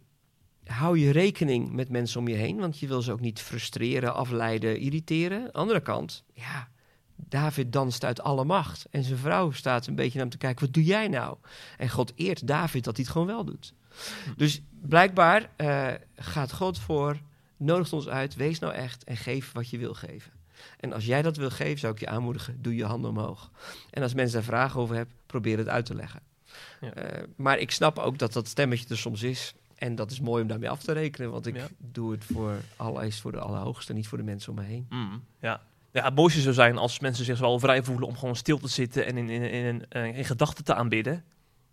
hou 0.65 0.99
je 0.99 1.12
rekening 1.12 1.71
met 1.71 1.89
mensen 1.89 2.19
om 2.19 2.28
je 2.28 2.36
heen, 2.36 2.60
want 2.60 2.80
je 2.80 2.88
wil 2.88 3.02
ze 3.02 3.12
ook 3.12 3.19
niet 3.19 3.41
frustreren, 3.41 4.15
afleiden, 4.15 4.80
irriteren. 4.80 5.52
Andere 5.52 5.82
kant, 5.82 6.23
ja, 6.34 6.67
David 7.15 7.71
danst 7.71 8.04
uit 8.04 8.21
alle 8.21 8.43
macht. 8.43 8.86
En 8.91 9.04
zijn 9.04 9.17
vrouw 9.17 9.52
staat 9.52 9.88
een 9.88 9.95
beetje 9.95 10.12
naar 10.12 10.21
hem 10.21 10.30
te 10.30 10.38
kijken, 10.38 10.65
wat 10.65 10.73
doe 10.73 10.84
jij 10.84 11.08
nou? 11.08 11.38
En 11.78 11.89
God 11.89 12.12
eert 12.15 12.47
David 12.47 12.84
dat 12.84 12.95
hij 12.95 13.04
het 13.04 13.13
gewoon 13.13 13.28
wel 13.28 13.45
doet. 13.45 13.73
Dus 14.38 14.62
blijkbaar 14.82 15.50
eh, 15.56 15.88
gaat 16.16 16.54
God 16.54 16.80
voor, 16.80 17.18
nodigt 17.58 17.94
ons 17.94 18.08
uit, 18.08 18.36
wees 18.36 18.60
nou 18.60 18.74
echt 18.74 19.04
en 19.04 19.18
geef 19.18 19.52
wat 19.52 19.70
je 19.70 19.78
wil 19.78 19.94
geven. 19.94 20.32
En 20.80 20.94
als 20.94 21.06
jij 21.06 21.22
dat 21.22 21.38
wil 21.38 21.50
geven, 21.50 21.80
zou 21.80 21.94
ik 21.94 22.00
je 22.00 22.08
aanmoedigen, 22.08 22.62
doe 22.62 22.76
je 22.76 22.86
handen 22.86 23.10
omhoog. 23.10 23.52
En 23.90 24.04
als 24.04 24.14
mensen 24.14 24.34
daar 24.36 24.44
vragen 24.48 24.80
over 24.80 24.96
hebben, 24.96 25.16
probeer 25.26 25.58
het 25.58 25.68
uit 25.68 25.86
te 25.86 25.96
leggen. 25.96 26.22
Ja. 26.82 26.94
Eh, 26.94 27.24
maar 27.36 27.58
ik 27.60 27.72
snap 27.72 28.00
ook 28.00 28.18
dat 28.18 28.34
dat 28.34 28.48
stemmetje 28.48 28.90
er 28.90 28.98
soms 28.98 29.24
is. 29.24 29.54
En 29.76 29.96
dat 29.96 30.12
is 30.12 30.20
mooi 30.20 30.42
om 30.42 30.48
daarmee 30.48 30.70
af 30.70 30.84
te 30.84 30.92
rekenen, 30.92 31.32
want 31.32 31.46
ik 31.48 31.56
Ja. 31.56 31.68
doe 31.78 32.12
het 32.12 32.24
voor 32.24 32.56
voor 33.10 33.32
de 33.32 33.40
Allerhoogste, 33.40 33.94
niet 33.94 34.08
voor 34.08 34.18
de 34.18 34.24
mensen 34.24 34.50
om 34.50 34.56
me 34.60 34.64
heen. 34.64 34.86
Mm, 34.90 35.24
ja. 35.40 35.62
ja, 35.92 36.04
het 36.04 36.16
mooiste 36.16 36.42
zou 36.42 36.54
zijn 36.54 36.78
als 36.78 37.00
mensen 37.00 37.26
zich 37.26 37.40
wel 37.40 37.60
vrij 37.60 37.84
voelen 37.84 38.08
om 38.08 38.18
gewoon 38.18 38.36
stil 38.36 38.58
te 38.58 38.68
zitten 38.68 39.06
en 39.06 39.18
in, 39.18 39.30
in, 39.30 39.42
in, 39.42 39.86
in, 39.90 40.14
in 40.14 40.26
gedachten 40.26 40.64
te 40.64 40.74
aanbidden. 40.74 41.24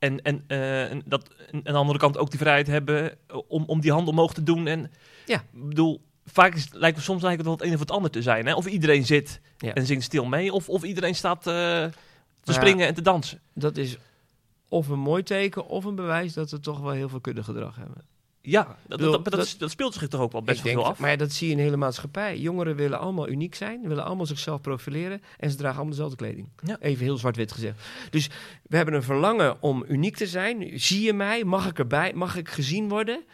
En, 0.01 0.23
en, 0.23 0.45
eh, 0.47 0.91
en 0.91 1.03
dat 1.05 1.31
en 1.51 1.57
aan 1.67 1.73
de 1.73 1.79
andere 1.79 1.99
kant 1.99 2.19
ook 2.19 2.31
die 2.31 2.39
vrijheid 2.39 2.67
hebben 2.67 3.17
om, 3.49 3.65
om 3.67 3.81
die 3.81 3.93
hand 3.93 4.09
omhoog 4.09 4.35
te 4.35 4.43
doen. 4.43 4.67
En 4.67 4.91
Ja. 5.27 5.41
ik 5.53 5.69
bedoel, 5.69 6.01
vaak 6.25 6.55
is, 6.55 6.69
lijkt 6.73 6.97
het 6.97 7.05
soms 7.05 7.23
lijkt 7.23 7.37
het 7.37 7.47
wel 7.47 7.57
het 7.57 7.67
een 7.67 7.75
of 7.75 7.81
het 7.81 7.91
ander 7.91 8.11
te 8.11 8.23
zijn. 8.23 8.47
Hè? 8.47 8.55
Of 8.55 8.67
iedereen 8.67 9.07
zit 9.07 9.41
Ja. 9.59 9.75
en 9.75 9.87
zingt 9.87 10.05
stil 10.05 10.25
mee, 10.25 10.53
of, 10.53 10.69
of 10.69 10.83
iedereen 10.83 11.15
staat 11.15 11.39
eh, 11.39 11.43
te 11.45 11.93
Ja. 12.43 12.53
springen 12.53 12.87
en 12.87 12.95
te 12.95 13.03
dansen. 13.03 13.41
Dat 13.55 13.77
is 13.77 13.97
of 14.69 14.89
een 14.89 14.99
mooi 14.99 15.23
teken 15.23 15.67
of 15.67 15.85
een 15.85 15.95
bewijs 15.95 16.33
dat 16.33 16.51
we 16.51 16.61
toch 16.61 16.81
wel 16.81 16.91
heel 16.93 17.09
veel 17.09 17.21
kundegedrag 17.21 17.77
hebben. 17.77 18.05
Ja, 18.51 18.77
dat, 18.87 18.99
bedoel, 18.99 19.23
dat, 19.59 19.71
speelt 19.71 19.95
zich 19.95 20.09
toch 20.09 20.21
ook 20.21 20.33
wel 20.33 20.43
best 20.43 20.63
wel 20.63 20.73
veel 20.73 20.85
af. 20.85 20.99
Maar 20.99 21.17
dat 21.17 21.33
zie 21.33 21.47
je 21.47 21.53
in 21.53 21.59
de 21.59 21.65
hele 21.65 21.77
maatschappij. 21.77 22.39
Jongeren 22.39 22.77
willen 22.77 22.99
allemaal 22.99 23.29
uniek 23.29 23.55
zijn, 23.55 23.89
willen 23.89 24.05
allemaal 24.05 24.27
zichzelf 24.27 24.61
profileren 24.61 25.23
en 25.39 25.51
ze 25.51 25.57
dragen 25.57 25.77
allemaal 25.77 25.95
dezelfde 25.95 26.17
kleding. 26.17 26.49
Ja. 26.65 26.77
Even 26.81 27.05
heel 27.05 27.17
zwart-wit 27.17 27.53
gezegd. 27.53 27.81
Dus 28.11 28.31
we 28.63 28.77
hebben 28.77 28.95
een 28.95 29.03
verlangen 29.03 29.63
om 29.63 29.85
uniek 29.89 30.17
te 30.17 30.27
zijn. 30.27 30.81
Zie 30.81 31.03
je 31.03 31.13
mij? 31.13 31.45
Mag 31.45 31.69
ik 31.69 31.79
erbij? 31.79 32.13
Mag 32.15 32.37
ik 32.37 32.49
gezien 32.49 32.89
worden? 32.89 33.25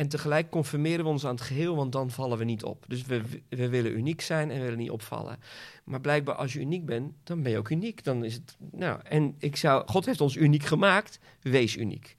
En 0.00 0.08
tegelijk 0.08 0.50
conformeren 0.50 1.04
we 1.04 1.10
ons 1.10 1.24
aan 1.24 1.34
het 1.34 1.40
geheel, 1.40 1.76
want 1.76 1.92
dan 1.92 2.10
vallen 2.10 2.38
we 2.38 2.44
niet 2.44 2.64
op. 2.64 2.84
Dus 2.88 3.04
we, 3.06 3.22
we 3.48 3.68
willen 3.68 3.96
uniek 3.96 4.20
zijn 4.20 4.50
en 4.50 4.60
willen 4.60 4.78
niet 4.78 4.90
opvallen. 4.90 5.38
Maar 5.84 6.00
blijkbaar 6.00 6.34
als 6.34 6.52
je 6.52 6.60
uniek 6.60 6.84
bent, 6.84 7.12
dan 7.24 7.42
ben 7.42 7.52
je 7.52 7.58
ook 7.58 7.68
uniek. 7.68 8.04
Dan 8.04 8.24
is 8.24 8.34
het, 8.34 8.56
nou, 8.72 9.00
en 9.02 9.34
ik 9.38 9.56
zou, 9.56 9.82
God 9.86 10.06
heeft 10.06 10.20
ons 10.20 10.36
uniek 10.36 10.64
gemaakt, 10.64 11.18
wees 11.40 11.76
uniek. 11.76 12.16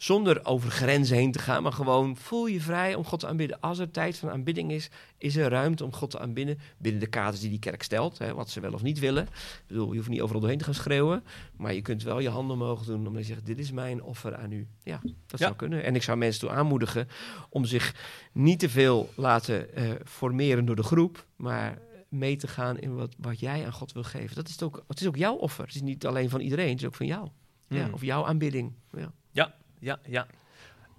Zonder 0.00 0.44
over 0.44 0.70
grenzen 0.70 1.16
heen 1.16 1.32
te 1.32 1.38
gaan, 1.38 1.62
maar 1.62 1.72
gewoon 1.72 2.16
voel 2.16 2.46
je 2.46 2.60
vrij 2.60 2.94
om 2.94 3.04
God 3.04 3.20
te 3.20 3.26
aanbidden. 3.26 3.60
Als 3.60 3.78
er 3.78 3.90
tijd 3.90 4.16
van 4.18 4.30
aanbidding 4.30 4.70
is, 4.72 4.90
is 5.18 5.36
er 5.36 5.50
ruimte 5.50 5.84
om 5.84 5.92
God 5.92 6.10
te 6.10 6.18
aanbidden. 6.18 6.58
Binnen 6.78 7.00
de 7.00 7.06
kaders 7.06 7.40
die 7.40 7.50
die 7.50 7.58
kerk 7.58 7.82
stelt, 7.82 8.18
hè, 8.18 8.34
wat 8.34 8.50
ze 8.50 8.60
wel 8.60 8.72
of 8.72 8.82
niet 8.82 8.98
willen. 8.98 9.22
Ik 9.22 9.62
bedoel, 9.66 9.90
je 9.90 9.96
hoeft 9.96 10.08
niet 10.08 10.20
overal 10.20 10.40
doorheen 10.40 10.58
te 10.58 10.64
gaan 10.64 10.74
schreeuwen. 10.74 11.24
Maar 11.56 11.74
je 11.74 11.82
kunt 11.82 12.02
wel 12.02 12.18
je 12.20 12.28
handen 12.28 12.56
omhoog 12.56 12.84
doen 12.84 13.06
om 13.06 13.14
te 13.14 13.22
zeggen, 13.22 13.44
dit 13.44 13.58
is 13.58 13.72
mijn 13.72 14.02
offer 14.02 14.36
aan 14.36 14.52
u. 14.52 14.66
Ja, 14.82 15.00
dat 15.02 15.38
Ja. 15.38 15.46
zou 15.46 15.54
kunnen. 15.56 15.84
En 15.84 15.94
ik 15.94 16.02
zou 16.02 16.18
mensen 16.18 16.40
toe 16.40 16.50
aanmoedigen 16.50 17.08
om 17.48 17.64
zich 17.64 17.94
niet 18.32 18.58
te 18.58 18.68
veel 18.68 19.10
laten 19.16 19.74
eh, 19.74 19.90
formeren 20.04 20.64
door 20.64 20.76
de 20.76 20.82
groep, 20.82 21.26
maar 21.36 21.78
mee 22.08 22.36
te 22.36 22.48
gaan 22.48 22.78
in 22.78 22.94
wat, 22.94 23.14
wat 23.18 23.40
jij 23.40 23.64
aan 23.64 23.72
God 23.72 23.92
wil 23.92 24.04
geven. 24.04 24.34
Dat 24.36 24.46
is 24.46 24.52
het 24.52 24.62
ook, 24.62 24.84
het 24.88 25.00
is 25.00 25.06
ook 25.06 25.16
jouw 25.16 25.34
offer. 25.34 25.64
Het 25.66 25.74
is 25.74 25.82
niet 25.82 26.06
alleen 26.06 26.30
van 26.30 26.40
iedereen, 26.40 26.68
het 26.70 26.80
is 26.80 26.86
ook 26.86 26.94
van 26.94 27.06
jou. 27.06 27.28
Ja, 27.68 27.84
Hmm. 27.84 27.94
of 27.94 28.02
jouw 28.04 28.24
aanbidding. 28.26 28.72
Ja. 28.92 29.12
Ja, 29.32 29.54
ja. 29.80 30.26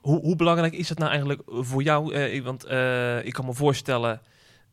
Hoe, 0.02 0.20
hoe 0.20 0.36
belangrijk 0.36 0.74
is 0.74 0.88
dat 0.88 0.98
nou 0.98 1.10
eigenlijk 1.10 1.42
voor 1.46 1.84
jou? 1.84 2.14
Eh, 2.14 2.44
want 2.44 2.64
eh, 2.64 3.26
ik 3.26 3.34
kan 3.34 3.46
me 3.46 3.54
voorstellen 3.54 4.22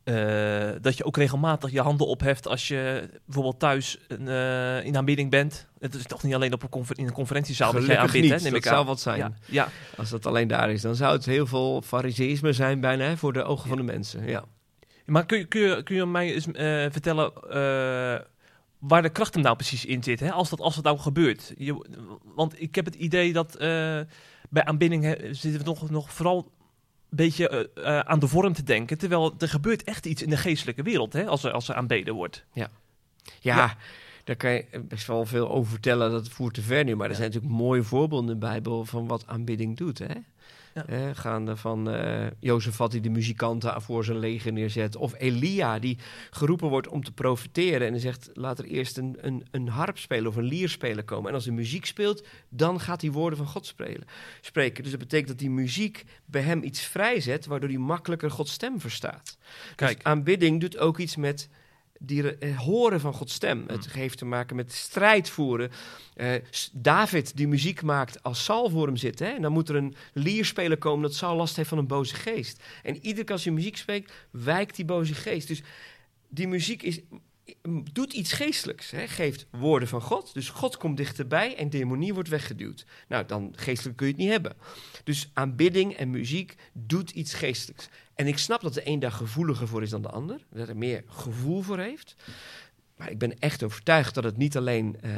eh, 0.03 0.69
dat 0.81 0.97
je 0.97 1.03
ook 1.03 1.17
regelmatig 1.17 1.71
je 1.71 1.81
handen 1.81 2.07
opheft 2.07 2.47
als 2.47 2.67
je 2.67 3.09
bijvoorbeeld 3.25 3.59
thuis 3.59 3.97
eh, 4.07 4.85
in 4.85 4.97
aanbidding 4.97 5.29
bent. 5.29 5.67
Het 5.79 5.95
is 5.95 6.03
toch 6.03 6.23
niet 6.23 6.33
alleen 6.33 6.53
op 6.53 6.63
een 6.63 6.83
in 6.93 7.05
een 7.05 7.11
conferentiezaal 7.11 7.73
dat 7.73 7.85
jij 7.85 7.97
aanbidt, 7.97 8.23
niet. 8.23 8.31
hè? 8.31 8.37
Neem 8.37 8.51
dat 8.51 8.59
ik 8.59 8.67
aan. 8.67 8.73
zou 8.73 8.85
wat 8.85 8.99
zijn. 8.99 9.17
Ja, 9.17 9.31
ja. 9.45 9.67
Als 9.97 10.09
dat 10.09 10.25
alleen 10.25 10.47
daar 10.47 10.71
is, 10.71 10.81
dan 10.81 10.95
zou 10.95 11.13
het 11.15 11.25
heel 11.25 11.47
veel 11.47 11.81
fariseïsme 11.81 12.53
zijn 12.53 12.79
bijna 12.79 13.03
hè, 13.03 13.17
voor 13.17 13.33
de 13.33 13.43
ogen 13.43 13.67
van 13.67 13.77
de 13.77 13.83
mensen. 13.83 14.27
Ja. 14.27 14.43
Maar 15.05 15.25
kun 15.25 15.37
je, 15.37 15.45
kun 15.45 15.61
je, 15.61 15.83
kun 15.83 15.95
je 15.95 16.05
mij 16.05 16.33
eens 16.33 16.47
vertellen 16.91 17.31
waar 18.79 19.01
de 19.01 19.09
kracht 19.09 19.33
hem 19.33 19.43
nou 19.43 19.55
precies 19.55 19.85
in 19.85 20.03
zit? 20.03 20.19
Hè? 20.19 20.31
Als, 20.31 20.49
dat, 20.49 20.59
als 20.59 20.75
dat 20.75 20.83
nou 20.83 20.97
gebeurt. 20.97 21.53
Je, 21.57 21.85
want 22.35 22.61
ik 22.61 22.75
heb 22.75 22.85
het 22.85 22.95
idee 22.95 23.33
dat 23.33 23.55
eh, 23.55 23.99
bij 24.49 24.65
aanbidding 24.65 25.03
hè, 25.03 25.33
zitten 25.33 25.59
we 25.59 25.65
nog, 25.65 25.89
nog 25.89 26.13
vooral 26.13 26.37
een 26.37 27.17
beetje 27.17 27.49
eh, 27.49 27.97
eh, 27.97 27.99
aan 27.99 28.19
de 28.19 28.27
vorm 28.27 28.53
te 28.53 28.63
denken. 28.63 28.97
Terwijl 28.97 29.33
er 29.37 29.49
gebeurt 29.49 29.83
echt 29.83 30.05
iets 30.05 30.21
in 30.21 30.29
de 30.29 30.37
geestelijke 30.37 30.83
wereld 30.83 31.13
hè, 31.13 31.25
als, 31.27 31.43
er, 31.43 31.51
als 31.51 31.69
er 31.69 31.75
aanbeden 31.75 32.13
wordt. 32.13 32.45
Ja, 32.53 32.69
Ja. 33.39 33.75
daar 34.23 34.35
kan 34.35 34.51
je 34.51 34.65
best 34.87 35.07
wel 35.07 35.25
veel 35.25 35.49
over 35.49 35.71
vertellen. 35.71 36.11
Dat 36.11 36.29
voert 36.29 36.53
te 36.53 36.61
ver 36.61 36.83
nu. 36.83 36.95
Maar 36.95 37.05
er 37.05 37.11
Ja. 37.11 37.17
zijn 37.17 37.27
natuurlijk 37.31 37.61
mooie 37.61 37.83
voorbeelden 37.83 38.27
in 38.33 38.39
de 38.39 38.45
Bijbel 38.47 38.85
van 38.85 39.07
wat 39.07 39.27
aanbidding 39.27 39.77
doet. 39.77 39.97
Hè? 39.99 40.13
Ja. 40.87 41.07
Eh, 41.07 41.09
gaande 41.13 41.55
van 41.55 41.89
eh 41.89 42.27
Jozefat 42.39 42.91
die 42.91 43.01
de 43.01 43.09
muzikanten 43.09 43.81
voor 43.81 44.03
zijn 44.03 44.17
leger 44.19 44.53
neerzet. 44.53 44.95
Of 44.95 45.13
Elia 45.17 45.79
die 45.79 45.97
geroepen 46.29 46.67
wordt 46.67 46.87
om 46.87 47.03
te 47.03 47.11
profiteren. 47.11 47.87
En 47.87 47.91
hij 47.91 48.01
zegt, 48.01 48.29
laat 48.33 48.59
er 48.59 48.65
eerst 48.65 48.97
een, 48.97 49.17
een, 49.21 49.45
een 49.51 49.67
harp 49.67 49.97
spelen 49.97 50.27
of 50.27 50.35
een 50.35 50.43
lier 50.43 50.69
spelen 50.69 51.05
komen. 51.05 51.29
En 51.29 51.35
als 51.35 51.45
de 51.45 51.51
muziek 51.51 51.85
speelt, 51.85 52.25
dan 52.49 52.79
gaat 52.79 53.01
hij 53.01 53.11
woorden 53.11 53.37
van 53.37 53.47
God 53.47 53.65
spelen, 53.65 54.07
spreken. 54.41 54.83
Dus 54.83 54.91
dat 54.91 55.01
betekent 55.01 55.27
dat 55.27 55.39
die 55.39 55.49
muziek 55.49 56.03
bij 56.25 56.41
hem 56.41 56.63
iets 56.63 56.81
vrijzet... 56.81 57.45
waardoor 57.45 57.69
hij 57.69 57.77
makkelijker 57.77 58.31
Gods 58.31 58.51
stem 58.51 58.79
verstaat. 58.79 59.37
Kijk. 59.75 59.95
Dus 59.95 60.03
aanbidding 60.03 60.59
doet 60.59 60.77
ook 60.77 60.97
iets 60.97 61.15
met 61.15 61.49
die 61.99 62.37
eh, 62.37 62.57
horen 62.57 62.99
van 62.99 63.13
Gods 63.13 63.33
stem. 63.33 63.63
Het 63.67 63.85
Hmm. 63.85 64.01
heeft 64.01 64.17
te 64.17 64.25
maken 64.25 64.55
met 64.55 64.73
strijd 64.73 65.29
voeren. 65.29 65.71
Eh, 66.15 66.33
David 66.73 67.37
die 67.37 67.47
muziek 67.47 67.81
maakt 67.81 68.23
als 68.23 68.43
Saul 68.43 68.69
voor 68.69 68.85
hem 68.85 68.97
zit. 68.97 69.19
Hè? 69.19 69.25
En 69.25 69.41
dan 69.41 69.51
moet 69.51 69.69
er 69.69 69.75
een 69.75 69.95
lierspeler 70.13 70.77
komen 70.77 71.01
dat 71.01 71.15
Saul 71.15 71.35
last 71.35 71.55
heeft 71.55 71.69
van 71.69 71.77
een 71.77 71.87
boze 71.87 72.15
geest. 72.15 72.63
En 72.83 72.95
iedere 72.95 73.23
keer 73.23 73.35
als 73.35 73.43
je 73.43 73.51
muziek 73.51 73.77
spreekt, 73.77 74.13
wijkt 74.31 74.75
die 74.75 74.85
boze 74.85 75.13
geest. 75.13 75.47
Dus 75.47 75.61
die 76.29 76.47
muziek 76.47 76.83
is, 76.83 76.99
doet 77.91 78.13
iets 78.13 78.33
geestelijks. 78.33 78.91
Hè? 78.91 79.07
Geeft 79.07 79.47
woorden 79.51 79.87
van 79.87 80.01
God. 80.01 80.33
Dus 80.33 80.49
God 80.49 80.77
komt 80.77 80.97
dichterbij 80.97 81.55
en 81.55 81.69
demonie 81.69 82.13
wordt 82.13 82.29
weggeduwd. 82.29 82.85
Nou, 83.07 83.25
dan 83.25 83.53
geestelijk 83.55 83.97
kun 83.97 84.07
je 84.07 84.13
het 84.13 84.21
niet 84.21 84.31
hebben. 84.31 84.55
Dus 85.03 85.29
aanbidding 85.33 85.93
en 85.93 86.09
muziek 86.09 86.55
doet 86.73 87.11
iets 87.11 87.33
geestelijks. 87.33 87.89
En 88.19 88.27
ik 88.27 88.37
snap 88.37 88.61
dat 88.61 88.73
de 88.73 88.87
een 88.87 88.99
daar 88.99 89.11
gevoeliger 89.11 89.67
voor 89.67 89.81
is 89.81 89.89
dan 89.89 90.01
de 90.01 90.09
ander. 90.09 90.45
Dat 90.49 90.67
er 90.67 90.77
meer 90.77 91.03
gevoel 91.07 91.61
voor 91.61 91.79
heeft. 91.79 92.15
Maar 92.97 93.11
ik 93.11 93.17
ben 93.17 93.39
echt 93.39 93.63
overtuigd 93.63 94.13
dat 94.13 94.23
het 94.23 94.37
niet 94.37 94.57
alleen 94.57 95.01
eh, 95.01 95.11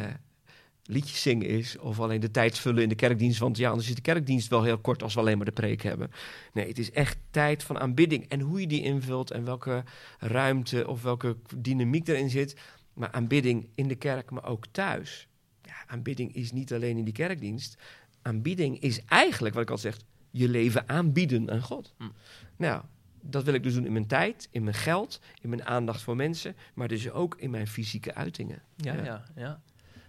liedjes 0.83 1.21
zingen 1.21 1.47
is... 1.47 1.77
of 1.77 1.99
alleen 1.99 2.19
de 2.19 2.31
tijd 2.31 2.57
vullen 2.59 2.83
in 2.83 2.89
de 2.89 2.95
kerkdienst. 2.95 3.39
Want 3.39 3.57
ja, 3.57 3.69
anders 3.69 3.89
is 3.89 3.95
de 3.95 4.01
kerkdienst 4.01 4.47
wel 4.47 4.63
heel 4.63 4.77
kort 4.77 5.03
als 5.03 5.13
we 5.13 5.19
alleen 5.19 5.37
maar 5.37 5.45
de 5.45 5.51
preek 5.51 5.81
hebben. 5.81 6.11
Nee, 6.53 6.67
het 6.67 6.77
is 6.77 6.91
echt 6.91 7.17
tijd 7.31 7.63
van 7.63 7.79
aanbidding. 7.79 8.27
En 8.27 8.39
hoe 8.39 8.59
je 8.59 8.67
die 8.67 8.83
invult 8.83 9.31
en 9.31 9.45
welke 9.45 9.83
ruimte 10.19 10.87
of 10.87 11.01
welke 11.01 11.37
dynamiek 11.55 12.07
erin 12.07 12.29
zit. 12.29 12.55
Maar 12.93 13.11
aanbidding 13.11 13.69
in 13.75 13.87
de 13.87 13.95
kerk, 13.95 14.31
maar 14.31 14.45
ook 14.45 14.65
thuis. 14.71 15.27
Ja, 15.61 15.73
aanbidding 15.87 16.35
is 16.35 16.51
niet 16.51 16.73
alleen 16.73 16.97
in 16.97 17.05
die 17.05 17.13
kerkdienst. 17.13 17.77
Aanbidding 18.21 18.79
is 18.79 19.05
eigenlijk, 19.05 19.53
wat 19.53 19.63
ik 19.63 19.69
al 19.69 19.77
zeg, 19.77 19.97
je 20.31 20.49
leven 20.49 20.89
aanbieden 20.89 21.51
aan 21.51 21.61
God. 21.61 21.93
Hm. 21.97 22.03
Nou, 22.57 22.81
dat 23.21 23.43
wil 23.43 23.53
ik 23.53 23.63
dus 23.63 23.73
doen 23.73 23.85
in 23.85 23.91
mijn 23.91 24.07
tijd, 24.07 24.47
in 24.51 24.63
mijn 24.63 24.75
geld, 24.75 25.19
in 25.41 25.49
mijn 25.49 25.65
aandacht 25.65 26.01
voor 26.01 26.15
mensen, 26.15 26.55
maar 26.73 26.87
dus 26.87 27.09
ook 27.11 27.35
in 27.37 27.49
mijn 27.49 27.67
fysieke 27.67 28.13
uitingen. 28.15 28.61
Ja, 28.75 28.93
Ja. 29.03 29.23
ja. 29.35 29.61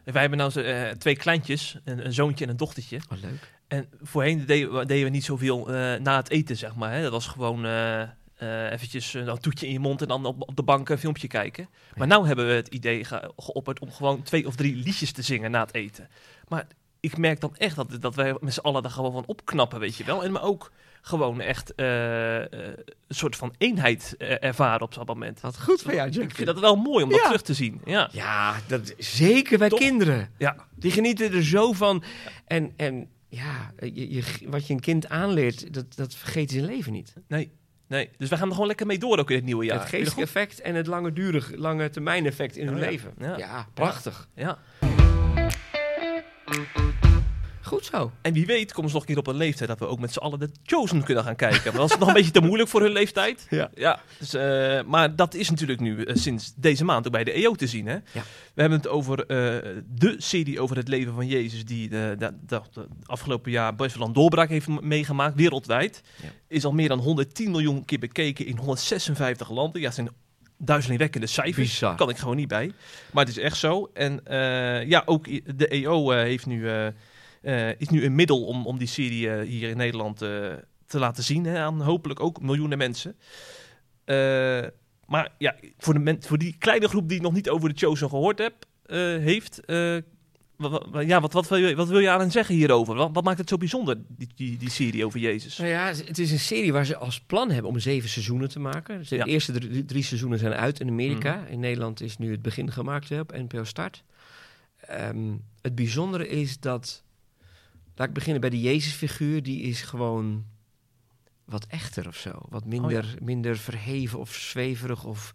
Wij 0.04 0.20
hebben 0.20 0.38
nou 0.38 0.60
eh, 0.62 0.88
twee 0.90 1.16
kleintjes, 1.16 1.78
een, 1.84 2.04
een 2.06 2.12
zoontje 2.12 2.44
en 2.44 2.50
een 2.50 2.56
dochtertje. 2.56 3.00
Oh, 3.12 3.18
leuk. 3.22 3.52
En 3.68 3.86
voorheen 4.02 4.46
deden 4.46 4.86
we, 5.04 5.08
niet 5.08 5.24
zoveel 5.24 5.66
eh, 5.68 6.00
na 6.00 6.16
het 6.16 6.30
eten, 6.30 6.56
zeg 6.56 6.74
maar. 6.74 6.92
Hè. 6.92 7.02
Dat 7.02 7.12
was 7.12 7.26
gewoon 7.26 7.64
eh, 7.64 8.08
eventjes 8.72 9.14
een 9.14 9.38
toetje 9.38 9.66
in 9.66 9.72
je 9.72 9.78
mond 9.78 10.02
en 10.02 10.08
dan 10.08 10.24
op, 10.24 10.48
op 10.48 10.56
de 10.56 10.62
bank 10.62 10.88
een 10.88 10.98
filmpje 10.98 11.28
kijken. 11.28 11.68
Maar 11.96 12.06
nu 12.06 12.26
hebben 12.26 12.46
we 12.46 12.52
het 12.52 12.68
idee 12.68 13.04
ge- 13.04 13.32
geopperd 13.36 13.80
om 13.80 13.90
gewoon 13.92 14.22
twee 14.22 14.46
of 14.46 14.56
drie 14.56 14.76
liedjes 14.76 15.12
te 15.12 15.22
zingen 15.22 15.50
na 15.50 15.60
het 15.60 15.74
eten. 15.74 16.08
Maar 16.48 16.66
ik 17.02 17.16
merk 17.16 17.40
dan 17.40 17.56
echt 17.56 17.76
dat, 17.76 17.96
dat 18.00 18.14
wij 18.14 18.36
met 18.40 18.54
z'n 18.54 18.60
allen 18.60 18.82
daar 18.82 18.90
gewoon 18.90 19.12
van 19.12 19.26
opknappen, 19.26 19.80
weet 19.80 19.96
je 19.96 20.04
wel. 20.04 20.24
En 20.24 20.32
maar 20.32 20.42
ook 20.42 20.72
gewoon 21.02 21.40
echt 21.40 21.74
eh, 21.74 22.36
eh, 22.42 22.48
een 23.08 23.14
soort 23.14 23.36
van 23.36 23.54
eenheid 23.58 24.14
eh, 24.18 24.42
ervaren 24.44 24.80
op 24.82 24.94
zo'n 24.94 25.04
moment. 25.06 25.40
Wat 25.40 25.60
goed 25.62 25.82
van 25.82 25.94
jou, 25.94 26.08
Ik 26.08 26.34
vind 26.34 26.46
dat 26.46 26.60
wel 26.60 26.76
mooi 26.76 27.04
om 27.04 27.10
dat 27.10 27.18
Ja. 27.18 27.24
terug 27.24 27.42
te 27.42 27.54
zien. 27.54 27.80
Ja, 27.84 28.08
Ja, 28.12 28.54
dat, 28.66 28.94
zeker 28.98 29.58
bij 29.58 29.68
kinderen. 29.68 30.30
ja. 30.38 30.56
Die 30.74 30.90
genieten 30.90 31.32
er 31.32 31.44
zo 31.44 31.72
van. 31.72 32.02
En, 32.46 32.72
en 32.76 33.08
ja, 33.28 33.72
je, 33.78 34.12
je, 34.14 34.22
wat 34.46 34.66
je 34.66 34.72
een 34.74 34.80
kind 34.80 35.08
aanleert, 35.08 35.74
dat, 35.74 35.96
dat 35.96 36.14
vergeet 36.14 36.50
zijn 36.50 36.64
leven 36.64 36.92
niet. 36.92 37.14
nee. 37.28 37.52
Nee, 37.86 38.10
dus 38.16 38.28
wij 38.28 38.38
gaan 38.38 38.46
er 38.46 38.52
gewoon 38.52 38.68
lekker 38.68 38.86
mee 38.86 38.98
door 38.98 39.18
ook 39.18 39.30
in 39.30 39.36
het 39.36 39.44
nieuwe 39.44 39.64
jaar. 39.64 39.78
het 39.80 39.88
geestelijk 39.88 40.20
effect 40.20 40.60
en 40.60 40.74
het 40.74 40.86
langdurig, 40.86 41.50
lange 41.54 41.90
termijn 41.90 42.26
effect 42.26 42.56
in 42.56 42.64
Ja, 42.64 42.70
hun 42.70 42.80
leven. 42.80 43.12
Ja. 43.18 43.36
Ja, 43.36 43.66
prachtig. 43.74 44.28
Ja. 44.34 44.58
Goed 47.62 47.84
zo. 47.84 48.12
En 48.22 48.32
wie 48.32 48.46
weet 48.46 48.72
komen 48.72 48.90
ze 48.90 48.96
nog 48.96 49.06
een 49.06 49.14
keer 49.14 49.18
op 49.18 49.26
een 49.26 49.36
leeftijd 49.36 49.68
dat 49.68 49.78
we 49.78 49.86
ook 49.86 49.98
met 49.98 50.12
z'n 50.12 50.18
allen 50.18 50.38
de 50.38 50.50
Chosen 50.62 51.02
kunnen 51.02 51.24
gaan 51.24 51.36
kijken. 51.36 51.62
Maar 51.64 51.80
dat 51.80 51.90
is 51.90 51.98
nog 51.98 52.08
een 52.08 52.14
beetje 52.20 52.30
te 52.30 52.40
moeilijk 52.40 52.68
voor 52.68 52.80
hun 52.80 52.92
leeftijd. 52.92 53.46
Ja. 53.50 53.70
ja 53.74 54.00
dus, 54.18 54.34
eh, 54.34 54.82
maar 54.82 55.16
dat 55.16 55.34
is 55.34 55.50
natuurlijk 55.50 55.80
nu 55.80 56.02
eh, 56.02 56.16
sinds 56.16 56.52
deze 56.56 56.84
maand 56.84 57.06
ook 57.06 57.12
bij 57.12 57.24
de 57.24 57.32
EO 57.32 57.54
te 57.54 57.66
zien. 57.66 57.86
Hè? 57.86 57.98
We 58.54 58.60
hebben 58.60 58.78
het 58.78 58.88
over 58.88 59.20
eh, 59.20 59.26
de 59.86 60.14
serie 60.18 60.60
over 60.60 60.76
het 60.76 60.88
leven 60.88 61.14
van 61.14 61.26
Jezus, 61.26 61.64
die 61.64 61.88
de, 61.88 62.14
de, 62.18 62.34
de, 62.46 62.60
de 62.72 62.86
afgelopen 63.04 63.50
jaar 63.50 63.74
best 63.74 63.96
wel 63.96 64.06
een 64.06 64.12
doorbraak 64.12 64.48
heeft 64.48 64.68
meegemaakt, 64.68 65.34
wereldwijd. 65.34 66.02
Ja. 66.22 66.28
Is 66.48 66.64
al 66.64 66.72
meer 66.72 66.88
dan 66.88 66.98
110 66.98 67.50
miljoen 67.50 67.84
keer 67.84 67.98
bekeken 67.98 68.46
in 68.46 68.56
156 68.56 69.50
landen. 69.50 69.80
Ja, 69.80 69.86
dat 69.86 69.94
zijn 69.94 70.10
duizelingwekkende 70.64 71.26
cijfers. 71.26 71.70
Bizar. 71.70 71.96
Kan 71.96 72.08
ik 72.08 72.16
gewoon 72.16 72.36
niet 72.36 72.48
bij. 72.48 72.72
Maar 73.12 73.24
het 73.24 73.36
is 73.36 73.42
echt 73.42 73.56
zo. 73.56 73.90
En 73.94 74.26
eh, 74.26 74.88
ja, 74.88 75.02
ook 75.06 75.24
de 75.56 75.68
EO 75.68 76.12
eh, 76.12 76.22
heeft 76.22 76.46
nu, 76.46 76.68
eh, 77.42 77.80
is 77.80 77.88
nu 77.88 78.04
een 78.04 78.14
middel 78.14 78.44
om, 78.44 78.66
om 78.66 78.78
die 78.78 78.88
serie 78.88 79.42
hier 79.42 79.68
in 79.68 79.76
Nederland 79.76 80.18
te 80.86 80.98
laten 80.98 81.24
zien. 81.24 81.44
Hè, 81.44 81.58
aan 81.58 81.80
hopelijk 81.80 82.20
ook 82.20 82.40
miljoenen 82.40 82.78
mensen. 82.78 83.16
Maar 85.06 85.28
ja, 85.38 85.54
voor, 85.78 85.94
de 85.94 86.00
men, 86.00 86.22
voor 86.22 86.38
die 86.38 86.56
kleine 86.58 86.88
groep 86.88 87.08
die 87.08 87.20
nog 87.20 87.32
niet 87.32 87.48
over 87.48 87.68
de 87.68 87.78
Chosen 87.78 88.08
gehoord 88.08 88.38
heb, 88.38 88.54
heeft... 89.20 89.60
eh, 90.64 90.70
wa- 90.70 90.82
wa- 90.90 91.00
ja, 91.00 91.20
wat, 91.20 91.32
wat, 91.32 91.48
wil 91.48 91.58
je, 91.58 91.74
wat 91.74 91.88
wil 91.88 91.98
je 91.98 92.10
aan 92.10 92.20
hen 92.20 92.30
zeggen 92.30 92.54
hierover? 92.54 92.94
Wat, 92.94 93.10
wat 93.12 93.24
maakt 93.24 93.38
het 93.38 93.48
zo 93.48 93.56
bijzonder, 93.56 93.96
die, 94.08 94.28
die, 94.34 94.56
die 94.56 94.70
serie 94.70 95.04
over 95.06 95.20
Jezus? 95.20 95.56
Nou 95.58 95.70
ja, 95.70 95.86
het 95.86 96.18
is 96.18 96.30
een 96.30 96.38
serie 96.38 96.72
waar 96.72 96.84
ze 96.86 96.96
als 96.96 97.20
plan 97.20 97.50
hebben 97.50 97.70
om 97.70 97.78
zeven 97.78 98.08
seizoenen 98.08 98.48
te 98.48 98.58
maken. 98.58 98.98
Dus 98.98 99.08
de 99.08 99.16
Ja. 99.16 99.24
eerste 99.24 99.52
drie, 99.52 99.84
drie 99.84 100.02
seizoenen 100.02 100.38
zijn 100.38 100.52
uit 100.52 100.80
in 100.80 100.88
Amerika. 100.88 101.44
In 101.46 101.60
Nederland 101.60 102.00
is 102.00 102.18
nu 102.18 102.30
het 102.30 102.42
begin 102.42 102.72
gemaakt 102.72 103.08
hè, 103.08 103.20
op 103.20 103.32
NPO 103.32 103.64
Start. 103.64 104.04
ehm, 104.80 105.32
het 105.60 105.74
bijzondere 105.74 106.28
is 106.28 106.60
dat... 106.60 107.02
Laat 107.94 108.08
ik 108.08 108.14
beginnen 108.14 108.40
bij 108.40 108.50
de 108.50 108.60
Jezusfiguur. 108.60 109.42
Die 109.42 109.62
is 109.62 109.80
gewoon 109.82 110.44
wat 111.44 111.66
echter 111.66 112.06
of 112.08 112.16
zo. 112.16 112.30
Wat 112.48 112.64
minder, 112.64 113.14
minder 113.22 113.56
verheven 113.56 114.18
of 114.18 114.34
zweverig. 114.34 115.04
Of, 115.04 115.32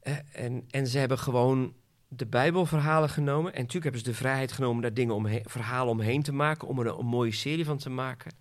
eh, 0.00 0.14
en, 0.32 0.64
en 0.70 0.86
ze 0.86 0.98
hebben 0.98 1.18
gewoon 1.18 1.72
de 2.12 2.26
Bijbelverhalen 2.26 3.08
genomen. 3.08 3.52
En 3.52 3.58
natuurlijk 3.58 3.84
hebben 3.84 4.02
ze 4.02 4.10
de 4.10 4.16
vrijheid 4.16 4.52
genomen 4.52 4.82
daar 4.82 4.94
dingen 4.94 5.14
omheen, 5.14 5.44
verhalen 5.44 5.92
omheen 5.92 6.22
te 6.22 6.32
maken. 6.32 6.68
Om 6.68 6.78
er 6.78 6.86
een, 6.86 6.98
een 6.98 7.06
mooie 7.06 7.32
serie 7.32 7.64
van 7.64 7.78
te 7.78 7.90
maken. 7.90 8.32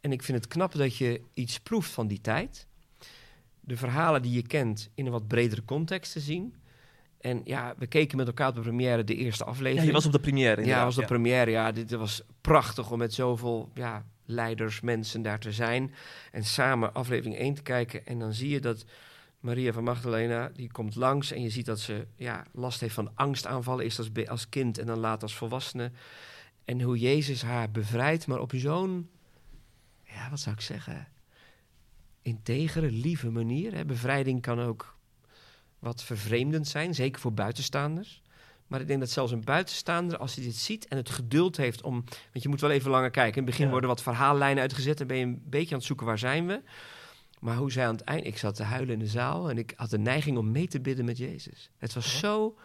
En 0.00 0.12
ik 0.12 0.22
vind 0.22 0.38
het 0.38 0.46
knap 0.46 0.72
dat 0.72 0.96
je 0.96 1.20
iets 1.34 1.60
proeft 1.60 1.90
van 1.90 2.06
die 2.06 2.20
tijd. 2.20 2.66
De 3.60 3.76
verhalen 3.76 4.22
die 4.22 4.32
je 4.32 4.46
kent 4.46 4.90
in 4.94 5.06
een 5.06 5.12
wat 5.12 5.28
bredere 5.28 5.64
context 5.64 6.12
te 6.12 6.20
zien. 6.20 6.54
En 7.20 7.40
ja, 7.44 7.74
we 7.78 7.86
keken 7.86 8.16
met 8.16 8.26
elkaar 8.26 8.48
op 8.48 8.54
de 8.54 8.60
première 8.60 9.04
de 9.04 9.14
eerste 9.14 9.44
aflevering. 9.44 9.80
Ja, 9.80 9.86
je 9.86 9.92
was 9.92 10.06
op 10.06 10.12
de 10.12 10.20
première. 10.20 10.64
Ja, 10.64 10.84
was 10.84 10.94
de 10.94 11.04
première. 11.04 11.50
Ja, 11.50 11.72
dit 11.72 11.90
was 11.90 12.22
prachtig 12.40 12.90
om 12.90 12.98
met 12.98 13.14
zoveel 13.14 13.70
ja, 13.74 14.06
leiders, 14.24 14.80
mensen 14.80 15.22
daar 15.22 15.38
te 15.38 15.52
zijn. 15.52 15.94
En 16.32 16.44
samen 16.44 16.94
aflevering 16.94 17.36
1 17.36 17.54
te 17.54 17.62
kijken. 17.62 18.06
En 18.06 18.18
dan 18.18 18.32
zie 18.32 18.48
je 18.48 18.60
dat 18.60 18.84
Maria 19.40 19.72
van 19.72 19.84
Magdalena, 19.84 20.50
die 20.54 20.72
komt 20.72 20.94
langs. 20.94 21.32
En 21.32 21.42
je 21.42 21.50
ziet 21.50 21.66
dat 21.66 21.80
ze 21.80 22.06
ja, 22.16 22.44
last 22.52 22.80
heeft 22.80 22.94
van 22.94 23.10
angstaanvallen. 23.14 23.84
Is 23.84 23.98
als, 23.98 24.08
als 24.26 24.48
kind 24.48 24.78
en 24.78 24.86
dan 24.86 24.98
later 24.98 25.22
als 25.22 25.36
volwassene. 25.36 25.90
En 26.64 26.80
hoe 26.80 26.98
Jezus 26.98 27.42
haar 27.42 27.70
bevrijdt, 27.70 28.26
maar 28.26 28.40
op 28.40 28.52
zo'n, 28.54 29.10
ja, 30.04 30.30
wat 30.30 30.40
zou 30.40 30.54
ik 30.54 30.60
zeggen, 30.60 31.08
integere, 32.22 32.90
lieve 32.90 33.30
manier. 33.30 33.74
Hè. 33.74 33.84
Bevrijding 33.84 34.42
kan 34.42 34.60
ook 34.60 34.96
wat 35.78 36.02
vervreemdend 36.02 36.68
zijn, 36.68 36.94
zeker 36.94 37.20
voor 37.20 37.32
buitenstaanders. 37.32 38.22
Maar 38.66 38.80
ik 38.80 38.86
denk 38.86 39.00
dat 39.00 39.10
zelfs 39.10 39.32
een 39.32 39.44
buitenstaander, 39.44 40.18
als 40.18 40.34
hij 40.34 40.44
dit 40.44 40.56
ziet 40.56 40.88
en 40.88 40.96
het 40.96 41.10
geduld 41.10 41.56
heeft 41.56 41.82
om... 41.82 42.04
Want 42.32 42.42
je 42.42 42.48
moet 42.48 42.60
wel 42.60 42.70
even 42.70 42.90
langer 42.90 43.10
kijken. 43.10 43.32
In 43.34 43.42
het 43.42 43.50
begin 43.50 43.64
Ja. 43.64 43.70
worden 43.70 43.90
wat 43.90 44.02
verhaallijnen 44.02 44.62
uitgezet 44.62 45.00
en 45.00 45.06
ben 45.06 45.16
je 45.16 45.24
een 45.24 45.42
beetje 45.44 45.70
aan 45.70 45.78
het 45.78 45.86
zoeken 45.86 46.06
waar 46.06 46.18
zijn 46.18 46.46
we. 46.46 46.62
Maar 47.40 47.56
hoe 47.56 47.72
zij 47.72 47.86
aan 47.86 47.94
het 47.96 48.04
eind... 48.04 48.26
Ik 48.26 48.38
zat 48.38 48.54
te 48.54 48.62
huilen 48.62 48.92
in 48.92 48.98
de 48.98 49.06
zaal 49.06 49.50
en 49.50 49.58
ik 49.58 49.72
had 49.76 49.90
de 49.90 49.98
neiging 49.98 50.38
om 50.38 50.50
mee 50.50 50.68
te 50.68 50.80
bidden 50.80 51.04
met 51.04 51.18
Jezus. 51.18 51.70
Het 51.78 51.92
was 51.94 52.18
zo... 52.18 52.58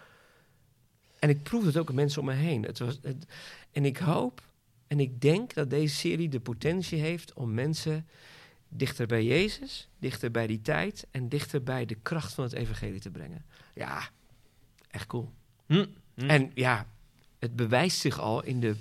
En 1.20 1.30
ik 1.30 1.44
proefde 1.44 1.68
het 1.68 1.78
ook 1.78 1.90
aan 1.90 1.96
mensen 1.96 2.22
om 2.22 2.28
me 2.28 2.34
heen. 2.34 2.64
Het 2.64 2.80
was, 2.80 3.00
het- 3.02 3.26
en 3.72 3.86
ik 3.86 3.98
hoop 3.98 4.42
en 4.88 5.00
ik 5.00 5.22
denk 5.22 5.54
dat 5.54 5.70
deze 5.70 5.96
serie 5.96 6.30
de 6.30 6.40
potentie 6.40 7.00
heeft 7.00 7.34
om 7.34 7.54
mensen 7.54 8.08
dichter 8.70 9.08
bij 9.08 9.24
Jezus, 9.24 9.90
dichter 10.00 10.32
bij 10.32 10.48
die 10.48 10.62
tijd 10.62 11.08
en 11.12 11.30
dichter 11.30 11.64
bij 11.64 11.86
de 11.86 11.96
kracht 11.96 12.34
van 12.34 12.44
het 12.44 12.54
evangelie 12.54 13.00
te 13.00 13.12
brengen. 13.12 13.46
Ja, 13.74 14.10
echt 14.88 15.08
cool. 15.08 15.32
Hm, 15.66 15.86
hm. 16.16 16.30
En 16.30 16.52
ja, 16.54 16.88
het 17.40 17.56
bewijst 17.56 18.00
zich 18.00 18.20
al 18.20 18.44
in 18.44 18.60
de 18.60 18.76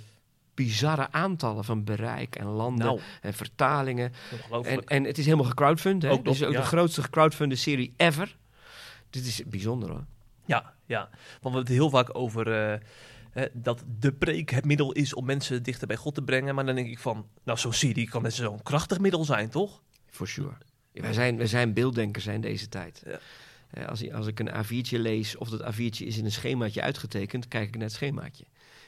bizarre 0.54 1.08
aantallen 1.10 1.64
van 1.64 1.84
bereik 1.84 2.36
en 2.36 2.46
landen 2.46 2.86
nou, 2.86 3.00
en 3.20 3.34
vertalingen. 3.34 4.12
En, 4.62 4.84
en 4.84 5.04
het 5.04 5.18
is 5.18 5.24
helemaal 5.24 5.46
gecrowdfund. 5.46 6.02
Hè? 6.02 6.10
Ook 6.10 6.16
Dit 6.16 6.24
nog, 6.24 6.34
is 6.34 6.42
ook 6.44 6.52
ja. 6.52 6.60
de 6.60 6.66
grootste 6.66 7.02
gecrowdfunde 7.02 7.56
serie 7.56 7.94
ever. 7.96 8.36
Dit 9.10 9.26
is 9.26 9.42
bijzonder 9.46 9.90
hoor. 9.90 10.04
Ja, 10.46 10.72
ja. 10.86 10.98
Want 11.00 11.12
we 11.40 11.40
hebben 11.42 11.60
het 11.60 11.68
heel 11.68 11.90
vaak 11.90 12.08
over 12.18 12.52
eh, 13.32 13.44
dat 13.52 13.84
de 13.98 14.12
preek 14.12 14.50
het 14.50 14.64
middel 14.64 14.92
is 14.92 15.14
om 15.14 15.24
mensen 15.24 15.62
dichter 15.62 15.86
bij 15.86 15.96
God 15.96 16.14
te 16.14 16.22
brengen. 16.22 16.54
Maar 16.54 16.66
dan 16.66 16.74
denk 16.74 16.88
ik 16.88 16.98
van, 16.98 17.26
nou 17.44 17.58
zo'n 17.58 17.72
serie 17.72 18.08
kan 18.08 18.22
net 18.22 18.34
zo'n 18.34 18.62
krachtig 18.62 18.98
middel 18.98 19.24
zijn, 19.24 19.48
toch? 19.50 19.82
For 20.10 20.28
sure. 20.28 20.54
Ja, 20.92 21.02
wij, 21.02 21.12
zijn, 21.12 21.36
wij 21.36 21.46
zijn 21.46 21.72
beelddenkers 21.72 22.26
in 22.26 22.40
deze 22.40 22.68
tijd. 22.68 23.02
Ja. 23.06 23.18
Eh, 23.70 23.86
Als, 23.88 24.02
ik- 24.02 24.12
als 24.12 24.26
ik 24.26 24.40
een 24.40 24.48
A4'tje 24.64 24.98
lees 24.98 25.36
of 25.36 25.48
dat 25.48 25.74
A4'tje 25.74 26.06
is 26.06 26.18
in 26.18 26.24
een 26.24 26.32
schemaatje 26.32 26.82
uitgetekend, 26.82 27.48
kijk 27.48 27.68
ik 27.68 27.74
naar 27.74 27.82
het 27.84 27.92
schemaatje. 27.92 28.44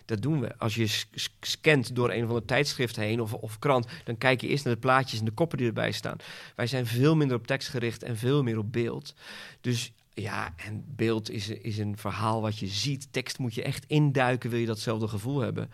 Dat 0.06 0.22
doen 0.22 0.40
we. 0.40 0.58
Als 0.58 0.74
je 0.74 1.02
scant 1.40 1.94
door 1.94 2.10
een 2.10 2.22
of 2.22 2.28
ander 2.28 2.44
tijdschrift 2.44 2.96
heen 2.96 3.20
of, 3.20 3.32
of 3.32 3.58
krant, 3.58 3.86
dan 4.04 4.18
kijk 4.18 4.40
je 4.40 4.48
eerst 4.48 4.64
naar 4.64 4.74
de 4.74 4.80
plaatjes 4.80 5.18
en 5.18 5.24
de 5.24 5.30
koppen 5.30 5.58
die 5.58 5.66
erbij 5.66 5.92
staan. 5.92 6.16
Wij 6.56 6.66
zijn 6.66 6.86
veel 6.86 7.16
minder 7.16 7.36
op 7.36 7.46
tekst 7.46 7.68
gericht 7.68 8.02
en 8.02 8.16
veel 8.16 8.42
meer 8.42 8.58
op 8.58 8.72
beeld. 8.72 9.14
Dus 9.60 9.92
ja, 10.14 10.54
en 10.56 10.84
beeld 10.86 11.30
is, 11.30 11.48
is 11.48 11.78
een 11.78 11.96
verhaal 11.96 12.40
wat 12.40 12.58
je 12.58 12.66
ziet. 12.66 13.08
Tekst 13.10 13.38
moet 13.38 13.54
je 13.54 13.62
echt 13.62 13.84
induiken, 13.86 14.50
wil 14.50 14.58
je 14.58 14.66
datzelfde 14.66 15.08
gevoel 15.08 15.40
hebben. 15.40 15.70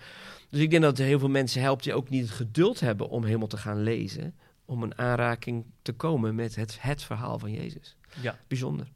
Dus 0.49 0.61
ik 0.61 0.71
denk 0.71 0.83
dat 0.83 0.99
heel 0.99 1.19
veel 1.19 1.29
mensen 1.29 1.61
helpt 1.61 1.85
die 1.85 1.95
ook 1.95 2.09
niet 2.09 2.23
het 2.23 2.31
geduld 2.31 2.81
hebben 2.81 3.09
om 3.09 3.25
helemaal 3.25 3.47
te 3.47 3.57
gaan 3.57 3.83
lezen. 3.83 4.35
Om 4.65 4.83
een 4.83 4.99
aanraking 4.99 5.65
te 5.83 5.93
komen 5.93 6.35
met 6.35 6.55
het, 6.55 6.77
het 6.81 7.03
verhaal 7.03 7.39
van 7.39 7.53
Jezus. 7.53 7.97
Ja. 8.21 8.39
Bijzonder. 8.49 8.87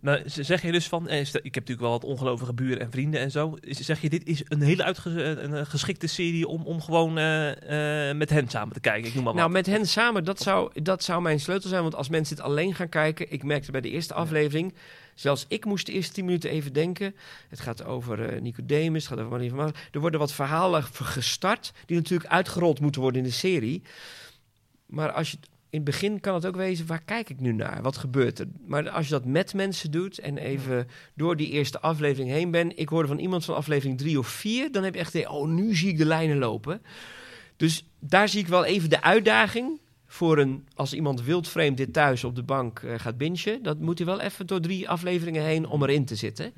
Maar 0.00 0.22
z- 0.26 0.36
zeg 0.38 0.62
je 0.62 0.72
dus 0.72 0.88
van, 0.88 1.08
eh, 1.08 1.20
ik 1.20 1.26
heb 1.32 1.42
natuurlijk 1.42 1.80
wel 1.80 1.90
wat 1.90 2.04
ongelovige 2.04 2.54
buren 2.54 2.80
en 2.80 2.90
vrienden 2.90 3.20
en 3.20 3.30
zo. 3.30 3.56
Zeg 3.62 4.00
je, 4.00 4.08
dit 4.10 4.26
is 4.26 4.42
een 4.48 4.62
hele 4.62 4.84
uitge- 4.84 5.22
een 5.22 5.54
eh, 5.54 5.64
geschikte 5.66 6.06
serie 6.06 6.48
om, 6.48 6.62
om 6.62 6.80
gewoon 6.80 7.18
eh, 7.18 8.08
eh, 8.10 8.16
met 8.16 8.30
hen 8.30 8.48
samen 8.48 8.74
te 8.74 8.80
kijken? 8.80 9.08
Ik 9.08 9.14
noem 9.14 9.24
maar 9.24 9.32
wat. 9.32 9.42
Nou, 9.42 9.52
met 9.52 9.66
hen 9.66 9.86
samen, 9.86 10.24
dat 10.24 10.40
zou, 10.40 10.82
dat 10.82 11.02
zou 11.04 11.22
mijn 11.22 11.40
sleutel 11.40 11.68
zijn. 11.68 11.82
Want 11.82 11.94
als 11.94 12.08
mensen 12.08 12.36
dit 12.36 12.44
alleen 12.44 12.74
gaan 12.74 12.88
kijken... 12.88 13.32
Ik 13.32 13.42
merkte 13.44 13.70
bij 13.70 13.80
de 13.80 13.90
eerste 13.90 14.14
aflevering... 14.14 14.74
Zelfs 15.14 15.44
ik 15.48 15.64
moest 15.64 15.86
de 15.86 15.92
eerste 15.92 16.12
tien 16.12 16.24
minuten 16.24 16.50
even 16.50 16.72
denken. 16.72 17.14
Het 17.48 17.60
gaat 17.60 17.84
over 17.84 18.24
eh, 18.28 18.40
Nicodemus, 18.40 19.02
het 19.02 19.12
gaat 19.12 19.18
over 19.18 19.30
Maria 19.30 19.48
van 19.48 19.58
Magdalena. 19.58 19.88
Er 19.92 20.00
worden 20.00 20.20
wat 20.20 20.32
verhalen 20.32 20.82
gestart... 20.92 21.72
die 21.86 21.96
natuurlijk 21.96 22.30
uitgerold 22.30 22.80
moeten 22.80 23.00
worden 23.00 23.20
in 23.22 23.26
de 23.26 23.32
serie. 23.34 23.82
Maar 24.86 25.12
als 25.12 25.30
je... 25.30 25.36
In 25.70 25.80
het 25.80 25.84
begin 25.84 26.20
kan 26.20 26.34
het 26.34 26.46
ook 26.46 26.56
wezen, 26.56 26.86
waar 26.86 27.02
kijk 27.02 27.30
ik 27.30 27.40
nu 27.40 27.52
naar? 27.52 27.82
Wat 27.82 27.96
gebeurt 27.96 28.38
er? 28.38 28.46
Maar 28.66 28.90
als 28.90 29.04
je 29.04 29.12
dat 29.12 29.24
met 29.24 29.54
mensen 29.54 29.90
doet 29.90 30.18
en 30.18 30.38
even 30.38 30.88
door 31.14 31.36
die 31.36 31.50
eerste 31.50 31.80
aflevering 31.80 32.30
heen 32.30 32.50
bent... 32.50 32.72
Ik 32.78 32.88
hoorde 32.88 33.08
van 33.08 33.18
iemand 33.18 33.44
van 33.44 33.54
aflevering 33.54 33.98
drie 33.98 34.18
of 34.18 34.28
vier... 34.28 34.72
dan 34.72 34.84
heb 34.84 34.94
je 34.94 35.00
echt, 35.00 35.12
de, 35.12 35.30
oh, 35.30 35.48
nu 35.48 35.74
zie 35.74 35.88
ik 35.88 35.98
de 35.98 36.04
lijnen 36.04 36.38
lopen. 36.38 36.82
Dus 37.56 37.86
daar 37.98 38.28
zie 38.28 38.40
ik 38.40 38.48
wel 38.48 38.64
even 38.64 38.90
de 38.90 39.02
uitdaging 39.02 39.80
voor 40.06 40.38
een, 40.38 40.66
als 40.74 40.94
iemand 40.94 41.22
wildvreemd 41.22 41.76
dit 41.76 41.92
thuis 41.92 42.24
op 42.24 42.34
de 42.34 42.42
bank 42.42 42.78
eh, 42.78 42.98
gaat 42.98 43.16
bingen, 43.16 43.62
dat 43.62 43.78
moet 43.80 43.98
hij 43.98 44.06
wel 44.06 44.20
even 44.20 44.46
door 44.46 44.60
drie 44.60 44.88
afleveringen 44.88 45.44
heen 45.44 45.66
om 45.66 45.82
erin 45.82 46.04
te 46.04 46.14
zitten. 46.14 46.52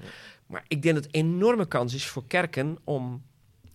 Maar 0.47 0.65
ik 0.69 0.83
denk 0.83 0.95
dat 0.95 1.05
het 1.05 1.15
een 1.15 1.21
enorme 1.21 1.67
kans 1.67 1.95
is 1.95 2.07
voor 2.07 2.27
kerken 2.27 2.79
om, 2.85 3.23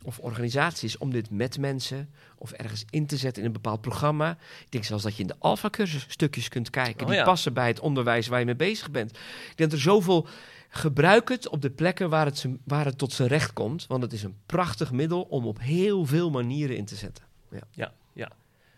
of 0.08 0.20
organisaties 0.20 0.97
om 0.97 1.12
dit 1.12 1.30
met 1.30 1.58
mensen 1.60 2.10
of 2.38 2.51
ergens 2.51 2.86
in 2.89 3.05
te 3.08 3.18
zetten 3.18 3.41
in 3.41 3.47
een 3.47 3.53
bepaald 3.53 3.82
programma. 3.82 4.32
Ik 4.66 4.72
denk 4.72 4.84
zelfs 4.84 5.03
dat 5.03 5.16
je 5.16 5.22
in 5.22 5.28
de 5.28 5.36
alfa-cursus 5.39 6.05
stukjes 6.08 6.47
kunt 6.49 6.70
kijken 6.70 7.01
Oh 7.01 7.08
die 7.08 7.18
ja. 7.18 7.24
passen 7.24 7.53
bij 7.53 7.68
het 7.68 7.80
onderwijs 7.80 8.28
waar 8.28 8.39
je 8.39 8.45
mee 8.45 8.55
bezig 8.55 8.91
bent. 8.91 9.10
Ik 9.12 9.18
denk 9.58 9.70
dat 9.70 9.72
er 9.72 9.80
zoveel 9.86 10.28
gebruik 10.70 11.30
het 11.30 11.47
op 11.49 11.62
de 11.62 11.70
plekken 11.70 12.10
waar 12.10 12.26
het, 12.26 12.38
zijn- 12.38 12.60
waar 12.64 12.86
het 12.86 12.97
tot 12.97 13.14
zijn 13.14 13.28
recht 13.28 13.53
komt, 13.53 13.88
want 13.88 14.03
het 14.03 14.14
is 14.14 14.24
een 14.24 14.36
prachtig 14.45 14.91
middel 14.91 15.22
om 15.22 15.45
op 15.45 15.60
heel 15.60 16.05
veel 16.05 16.30
manieren 16.30 16.78
in 16.78 16.86
te 16.86 16.95
zetten. 16.95 17.24
Ja, 17.49 17.91
ja. 18.14 18.30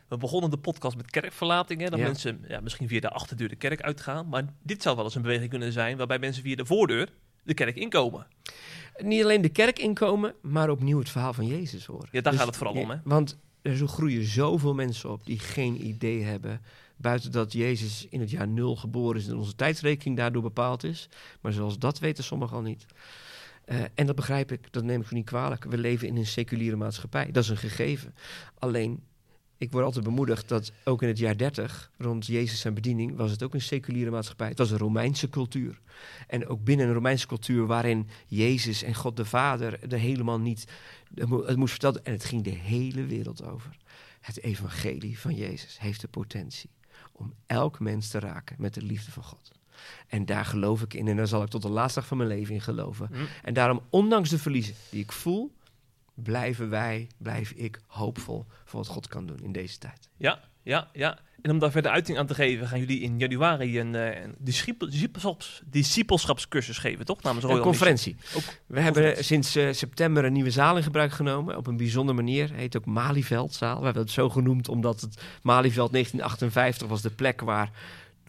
We 0.07 0.17
begonnen 0.17 0.49
de 0.49 0.57
podcast 0.57 0.97
met 0.97 1.11
kerkverlating. 1.11 1.81
Hè, 1.81 1.89
dat 1.89 1.99
Ja. 1.99 2.05
mensen 2.05 2.45
ja, 2.47 2.59
misschien 2.59 2.87
via 2.87 2.99
de 2.99 3.09
achterdeur 3.09 3.49
de 3.49 3.55
kerk 3.55 3.81
uitgaan. 3.81 4.27
Maar 4.29 4.45
dit 4.63 4.81
zou 4.81 4.95
wel 4.95 5.05
eens 5.05 5.15
een 5.15 5.21
beweging 5.21 5.49
kunnen 5.49 5.71
zijn 5.71 5.97
waarbij 5.97 6.19
mensen 6.19 6.43
via 6.43 6.55
de 6.55 6.65
voordeur 6.65 7.09
de 7.43 7.53
kerk 7.53 7.75
inkomen. 7.75 8.27
Niet 9.01 9.23
alleen 9.23 9.41
de 9.41 9.49
kerk 9.49 9.79
inkomen, 9.79 10.33
maar 10.41 10.69
opnieuw 10.69 10.99
het 10.99 11.09
verhaal 11.09 11.33
van 11.33 11.47
Jezus 11.47 11.85
horen. 11.85 12.07
Ja, 12.11 12.21
daar 12.21 12.33
gaat 12.33 12.45
het 12.45 12.55
vooral 12.55 12.75
om, 12.75 12.89
hè? 12.89 12.97
Want 13.03 13.37
er 13.61 13.87
groeien 13.87 14.25
zoveel 14.25 14.73
mensen 14.73 15.11
op 15.11 15.25
die 15.25 15.39
geen 15.39 15.85
idee 15.85 16.23
hebben. 16.23 16.61
Buiten 16.95 17.31
dat 17.31 17.53
Jezus 17.53 18.07
in 18.09 18.19
het 18.19 18.31
jaar 18.31 18.47
nul 18.47 18.75
geboren 18.75 19.21
is 19.21 19.27
en 19.27 19.37
onze 19.37 19.55
tijdsrekening 19.55 20.17
daardoor 20.17 20.41
bepaald 20.41 20.83
is. 20.83 21.09
Maar 21.41 21.51
zoals 21.51 21.79
dat 21.79 21.99
weten 21.99 22.23
sommigen 22.23 22.55
al 22.55 22.61
niet. 22.61 22.85
Eh, 23.65 23.77
en 23.93 24.05
dat 24.05 24.15
begrijp 24.15 24.51
ik, 24.51 24.73
dat 24.73 24.83
neem 24.83 25.01
ik 25.01 25.11
niet 25.11 25.25
kwalijk. 25.25 25.63
We 25.63 25.77
leven 25.77 26.07
in 26.07 26.17
een 26.17 26.25
seculiere 26.25 26.75
maatschappij. 26.75 27.31
Dat 27.31 27.43
is 27.43 27.49
een 27.49 27.57
gegeven. 27.57 28.15
Alleen, 28.59 29.03
ik 29.59 29.71
word 29.71 29.85
altijd 29.85 30.03
bemoedigd 30.03 30.47
dat 30.47 30.71
ook 30.83 31.01
in 31.01 31.07
het 31.07 31.17
jaar 31.17 31.37
30, 31.37 31.91
rond 31.97 32.25
Jezus 32.25 32.59
zijn 32.59 32.73
bediening, 32.73 33.15
was 33.15 33.31
het 33.31 33.43
ook 33.43 33.53
een 33.53 33.61
seculiere 33.61 34.11
maatschappij. 34.11 34.47
Het 34.47 34.57
was 34.57 34.71
een 34.71 34.77
Romeinse 34.77 35.29
cultuur. 35.29 35.79
En 36.27 36.47
ook 36.47 36.63
binnen 36.63 36.87
een 36.87 36.93
Romeinse 36.93 37.27
cultuur 37.27 37.65
waarin 37.65 38.07
Jezus 38.27 38.83
en 38.83 38.95
God 38.95 39.17
de 39.17 39.25
Vader 39.25 39.91
er 39.91 39.99
helemaal 39.99 40.39
niet. 40.39 40.65
Het 41.15 41.29
mo- 41.29 41.45
het 41.45 41.57
moest 41.57 41.71
verteld 41.71 42.01
en 42.01 42.11
het 42.11 42.25
ging 42.25 42.43
de 42.43 42.49
hele 42.49 43.05
wereld 43.05 43.43
over. 43.43 43.77
Het 44.21 44.43
evangelie 44.43 45.19
van 45.19 45.35
Jezus 45.35 45.79
heeft 45.79 46.01
de 46.01 46.07
potentie 46.07 46.69
om 47.11 47.33
elk 47.45 47.79
mens 47.79 48.09
te 48.09 48.19
raken 48.19 48.55
met 48.59 48.73
de 48.73 48.81
liefde 48.81 49.11
van 49.11 49.23
God. 49.23 49.51
En 50.07 50.25
daar 50.25 50.45
geloof 50.45 50.81
ik 50.81 50.93
in 50.93 51.07
en 51.07 51.15
daar 51.15 51.27
zal 51.27 51.43
ik 51.43 51.49
tot 51.49 51.61
de 51.61 51.69
laatste 51.69 51.99
dag 51.99 52.07
van 52.07 52.17
mijn 52.17 52.29
leven 52.29 52.53
in 52.53 52.61
geloven. 52.61 53.07
Hm. 53.11 53.15
En 53.43 53.53
daarom, 53.53 53.81
ondanks 53.89 54.29
de 54.29 54.39
verliezen 54.39 54.75
die 54.89 55.03
ik 55.03 55.11
voel, 55.11 55.51
blijven 56.23 56.69
wij, 56.69 57.07
blijf 57.17 57.51
ik 57.51 57.79
hoopvol 57.87 58.45
voor 58.65 58.79
wat 58.79 58.87
God 58.89 59.07
kan 59.07 59.25
doen 59.25 59.39
in 59.43 59.51
deze 59.51 59.77
tijd. 59.77 60.09
Ja, 60.17 60.39
ja, 60.63 60.89
ja. 60.93 61.19
En 61.41 61.51
om 61.51 61.59
daar 61.59 61.71
verder 61.71 61.91
uiting 61.91 62.17
aan 62.17 62.27
te 62.27 62.33
geven, 62.35 62.67
gaan 62.67 62.79
jullie 62.79 62.99
in 62.99 63.17
januari 63.19 63.79
een, 63.79 63.95
eh, 63.95 64.21
een 64.23 64.35
discipel- 64.37 64.89
discipelschaps- 64.89 65.61
discipelschapscursus 65.65 66.77
geven, 66.77 67.05
toch? 67.05 67.21
Namens 67.21 67.43
Een 67.43 67.49
Royal 67.49 67.65
conferentie. 67.65 68.15
Mission. 68.15 68.41
Ook 68.43 68.59
We 68.67 68.79
hebben 68.81 69.03
conferentie. 69.03 69.23
sinds 69.23 69.55
eh, 69.55 69.73
september 69.73 70.25
een 70.25 70.33
nieuwe 70.33 70.51
zaal 70.51 70.77
in 70.77 70.83
gebruik 70.83 71.11
genomen. 71.11 71.57
Op 71.57 71.67
een 71.67 71.77
bijzondere 71.77 72.17
manier. 72.17 72.53
Heet 72.53 72.77
ook 72.77 72.85
Malieveldzaal. 72.85 73.77
We 73.79 73.83
hebben 73.85 74.01
het 74.03 74.11
zo 74.11 74.29
genoemd 74.29 74.67
omdat 74.69 75.01
het 75.01 75.21
Malieveld 75.41 75.91
1958 75.91 76.87
was 76.87 77.01
de 77.01 77.09
plek 77.11 77.41
waar 77.41 77.69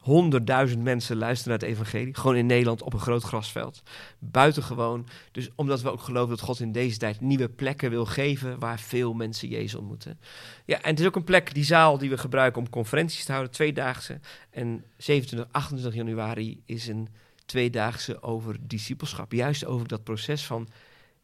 Honderdduizend 0.01 0.83
mensen 0.83 1.17
luisteren 1.17 1.59
naar 1.59 1.69
het 1.69 1.79
evangelie. 1.79 2.15
Gewoon 2.15 2.37
in 2.37 2.47
Nederland 2.47 2.83
op 2.83 2.93
een 2.93 3.01
groot 3.01 3.23
grasveld. 3.23 3.83
Buitengewoon. 4.19 5.07
Dus 5.33 5.49
omdat 5.55 5.81
we 5.81 5.91
ook 5.91 6.01
geloven 6.01 6.37
dat 6.37 6.41
God 6.41 6.61
in 6.61 6.73
deze 6.73 6.99
tijd 6.99 7.21
nieuwe 7.21 7.49
plekken 7.49 7.91
wil 7.91 8.07
geven 8.07 8.59
waar 8.59 8.81
veel 8.81 9.13
mensen 9.13 9.49
Jezus 9.49 9.75
ontmoeten. 9.75 10.19
Ja, 10.65 10.83
en 10.83 10.91
het 10.91 11.01
is 11.01 11.07
ook 11.07 11.17
een 11.17 11.25
plek, 11.25 11.55
die 11.55 11.65
zaal 11.65 11.99
die 11.99 12.11
we 12.11 12.19
gebruiken 12.19 12.63
om 12.63 12.71
conferenties 12.71 13.25
te 13.25 13.33
houden, 13.33 13.53
tweedaagse. 13.53 14.21
En 14.51 14.85
27, 14.97 15.49
28 15.53 15.95
januari 15.95 16.63
is 16.65 16.87
een 16.87 17.09
tweedaagse 17.45 18.23
over 18.23 18.57
discipelschap. 18.61 19.33
Juist 19.33 19.65
over 19.65 19.89
dat 19.89 20.05
proces 20.05 20.47
van 20.47 20.69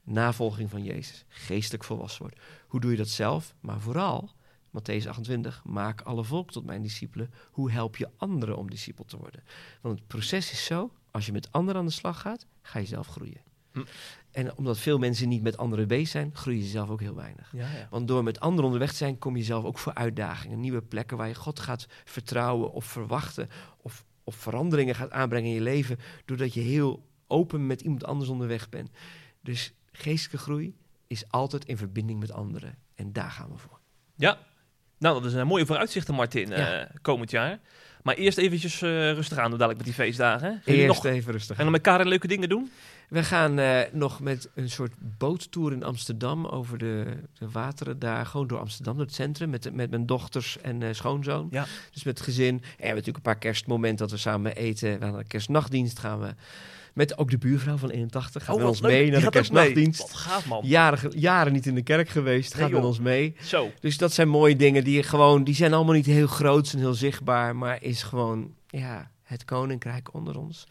navolging 0.05 0.71
van 0.71 0.85
Jezus. 0.85 1.25
Geestelijk 1.29 1.85
volwassen 1.85 2.23
worden. 2.23 2.41
Hoe 2.67 2.81
doe 2.81 2.91
je 2.91 2.97
dat 2.97 3.09
zelf? 3.09 3.55
Maar 3.61 3.81
vooral, 3.81 4.31
Matthäus 4.77 5.09
28, 5.09 5.63
maak 5.65 6.01
alle 6.01 6.25
volk 6.25 6.51
tot 6.51 6.65
mijn 6.65 6.83
discipelen. 6.83 7.31
Hoe 7.51 7.71
help 7.71 7.97
je 7.97 8.11
anderen 8.17 8.57
om 8.57 8.71
discipel 8.71 9.05
te 9.05 9.17
worden? 9.17 9.43
Want 9.81 9.99
het 9.99 10.07
proces 10.09 10.53
is 10.53 10.65
zo, 10.65 10.91
als 11.11 11.27
je 11.27 11.33
met 11.33 11.53
anderen 11.53 11.81
aan 11.81 11.87
de 11.87 11.93
slag 11.93 12.21
gaat, 12.21 12.47
ga 12.63 12.79
je 12.79 12.87
zelf 12.87 13.07
groeien. 13.07 13.41
Hm. 13.73 13.83
En 14.31 14.57
omdat 14.57 14.79
veel 14.79 14.99
mensen 14.99 15.29
niet 15.29 15.43
met 15.43 15.57
anderen 15.57 15.89
bezig 15.89 16.09
zijn, 16.09 16.31
groei 16.35 16.59
je 16.59 16.65
zelf 16.65 16.89
ook 16.89 17.01
heel 17.01 17.15
weinig. 17.15 17.53
Ja, 17.53 17.69
ja. 17.71 17.87
Want 17.91 18.09
door 18.09 18.23
met 18.23 18.41
anderen 18.41 18.65
onderweg 18.65 18.91
te 18.91 18.97
zijn, 18.97 19.19
kom 19.19 19.37
je 19.37 19.43
zelf 19.43 19.65
ook 19.65 19.79
voor 19.79 19.95
uitdagingen. 19.95 20.61
Nieuwe 20.61 20.83
plekken 20.83 21.17
waar 21.17 21.29
je 21.29 21.35
God 21.35 21.61
gaat 21.61 21.87
vertrouwen 22.05 22.73
of 22.73 22.85
verwachten. 22.85 23.49
Of, 23.77 24.05
of 24.25 24.35
veranderingen 24.35 24.95
gaat 24.95 25.11
aanbrengen 25.11 25.49
in 25.49 25.55
je 25.55 25.61
leven. 25.61 25.99
Doordat 26.25 26.55
je 26.55 26.61
heel 26.61 27.07
open 27.27 27.67
met 27.67 27.81
iemand 27.81 28.05
anders 28.05 28.31
onderweg 28.31 28.69
bent. 28.69 28.91
Dus 29.41 29.73
geestelijke 29.93 30.39
groei 30.39 30.77
is 31.07 31.31
altijd 31.31 31.65
in 31.65 31.77
verbinding 31.77 32.21
met 32.21 32.33
anderen. 32.33 32.79
En 32.95 33.13
daar 33.13 33.31
gaan 33.31 33.51
we 33.51 33.59
voor. 33.59 33.79
Ja, 34.15 34.39
nou 34.99 35.15
dat 35.23 35.25
is 35.33 35.33
een 35.39 35.47
mooie 35.47 35.67
vooruitzichten 35.67 36.15
Martin, 36.15 36.49
Ja. 36.49 36.81
eh, 36.81 36.87
komend 37.03 37.31
jaar. 37.31 37.59
Maar 38.03 38.15
eerst 38.15 38.39
eventjes 38.39 38.83
eh, 38.83 39.13
rustig 39.13 39.39
aan 39.39 39.49
doen 39.51 39.59
dadelijk 39.59 39.77
met 39.77 39.87
die 39.87 39.95
feestdagen. 40.05 40.61
Gaan 40.65 40.75
Eerst 40.75 41.03
nog, 41.03 41.05
even 41.13 41.33
rustig. 41.33 41.57
en 41.57 41.63
dan 41.63 41.73
met 41.73 41.81
Karen 41.81 42.09
leuke 42.09 42.27
dingen 42.27 42.49
doen? 42.49 42.71
We 43.09 43.25
gaan 43.25 43.59
eh, 43.59 43.81
nog 43.93 44.21
met 44.21 44.49
een 44.55 44.71
soort 44.71 44.93
boottour 45.19 45.73
in 45.73 45.85
Amsterdam 45.85 46.47
over 46.47 46.79
de, 46.79 47.05
de 47.39 47.51
wateren 47.51 47.99
daar. 47.99 48.27
Gewoon 48.27 48.47
door 48.47 48.59
Amsterdam, 48.59 48.97
door 48.97 49.05
het 49.05 49.15
centrum. 49.15 49.51
Met, 49.51 49.75
met 49.75 49.91
mijn 49.91 50.07
dochters 50.07 50.59
en 50.61 50.95
schoonzoon. 50.95 51.49
Ja. 51.51 51.67
Dus 51.93 52.03
met 52.05 52.19
het 52.19 52.27
gezin. 52.27 52.49
En 52.55 52.61
we 52.61 52.67
hebben 52.69 52.89
natuurlijk 52.89 53.17
een 53.17 53.23
paar 53.33 53.39
kerstmomenten 53.39 53.99
dat 53.99 54.11
we 54.11 54.17
samen 54.17 54.57
eten. 54.57 54.99
We 54.99 55.05
gaan 55.05 55.13
naar 55.15 55.25
kerstnachtdienst 55.25 55.99
gaan 55.99 56.21
we. 56.21 56.35
Met 56.97 57.19
ook 57.19 57.31
de 57.31 57.39
buurvrouw 57.39 57.77
van 57.77 57.91
81. 57.91 58.45
Gaat 58.45 58.55
Oh, 58.55 58.61
met 58.61 58.71
ons 58.71 58.81
leuk. 58.81 58.91
mee 58.91 59.03
Die 59.03 59.13
naar 59.13 59.21
de 59.21 59.31
kerstnachtdienst. 59.31 60.01
Wat 60.01 60.15
gaaf 60.15 60.47
man. 60.47 60.61
Jaren, 60.67 61.11
jaren 61.19 61.53
niet 61.53 61.67
in 61.67 61.75
de 61.75 61.83
kerk 61.83 62.09
geweest. 62.09 62.55
Nee, 62.55 62.63
Gaat 62.63 62.73
met 62.73 62.85
ons 62.85 62.99
mee. 63.01 63.37
Zo. 63.43 63.71
Dus 63.81 63.99
dat 63.99 64.13
zijn 64.13 64.29
mooie 64.29 64.57
dingen 64.57 64.85
die 64.85 65.03
gewoon, 65.03 65.45
die 65.45 65.55
zijn 65.55 65.73
allemaal 65.73 65.95
niet 65.95 66.07
heel 66.07 66.27
groot 66.27 66.73
en 66.73 66.79
heel 66.79 66.95
zichtbaar, 66.95 67.57
maar 67.57 67.83
is 67.83 68.03
gewoon, 68.03 68.55
ja, 68.67 69.11
het 69.23 69.45
koninkrijk 69.45 70.15
onder 70.15 70.39
ons. 70.39 70.67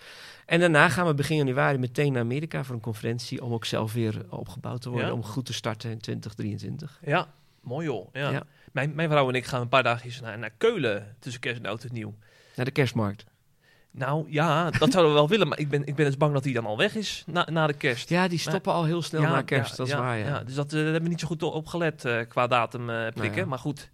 En 0.46 0.60
daarna 0.60 0.90
gaan 0.90 1.06
we 1.08 1.14
begin 1.14 1.38
januari 1.38 1.78
meteen 1.78 2.12
naar 2.14 2.22
Amerika 2.22 2.64
voor 2.64 2.76
een 2.76 2.82
conferentie 2.82 3.44
om 3.44 3.54
ook 3.54 3.66
zelf 3.66 3.94
weer 3.94 4.26
opgebouwd 4.30 4.82
te 4.82 4.90
worden, 4.90 5.08
Ja. 5.08 5.14
om 5.14 5.24
goed 5.24 5.46
te 5.46 5.54
starten 5.54 5.92
in 5.92 6.00
2023. 6.00 7.00
Ja, 7.06 7.28
mooi 7.62 7.86
joh. 7.86 8.08
Ja. 8.14 8.30
Ja. 8.30 8.44
Mijn, 8.72 8.96
mijn 8.96 9.10
vrouw 9.10 9.30
en 9.30 9.36
ik 9.36 9.46
gaan 9.46 9.62
een 9.62 9.70
paar 9.70 9.84
dagjes 9.84 10.22
naar, 10.22 10.40
naar 10.40 10.52
Keulen 10.58 11.16
tussen 11.20 11.42
kerst 11.42 11.60
en 11.60 11.66
oud 11.70 11.84
en 11.84 11.90
nieuw. 11.94 12.14
Naar 12.56 12.66
de 12.66 12.72
kerstmarkt. 12.72 13.26
Nou 13.98 14.26
ja, 14.30 14.70
dat 14.70 14.92
zouden 14.92 15.14
we 15.14 15.20
wel 15.20 15.28
willen, 15.28 15.48
maar 15.48 15.60
ik 15.60 15.70
ben, 15.70 15.86
ik 15.86 15.96
ben 15.96 16.06
dus 16.06 16.18
bang 16.18 16.34
dat 16.34 16.44
die 16.44 16.54
dan 16.54 16.66
al 16.66 16.78
weg 16.78 16.96
is 16.96 17.24
na, 17.28 17.48
na 17.52 17.68
de 17.68 17.74
kerst. 17.74 18.10
Ja, 18.10 18.28
die 18.28 18.40
stoppen 18.40 18.74
al 18.74 18.84
heel 18.84 19.02
snel 19.02 19.22
na 19.22 19.42
kerst, 19.42 19.70
ja, 19.72 19.76
dat 19.76 19.86
is 19.88 19.92
ja, 19.92 20.00
waar, 20.00 20.18
ja. 20.18 20.44
Dus 20.44 20.56
dat, 20.56 20.66
eh, 20.66 20.72
daar 20.72 20.84
hebben 20.84 21.04
we 21.04 21.10
niet 21.10 21.20
zo 21.20 21.28
goed 21.28 21.44
op 21.44 21.68
gelet 21.68 22.06
eh, 22.06 22.20
qua 22.28 22.48
datum 22.48 22.86
prikken. 22.86 23.22
Nou 23.24 23.36
ja. 23.36 23.46
Maar 23.46 23.60
goed, 23.60 23.92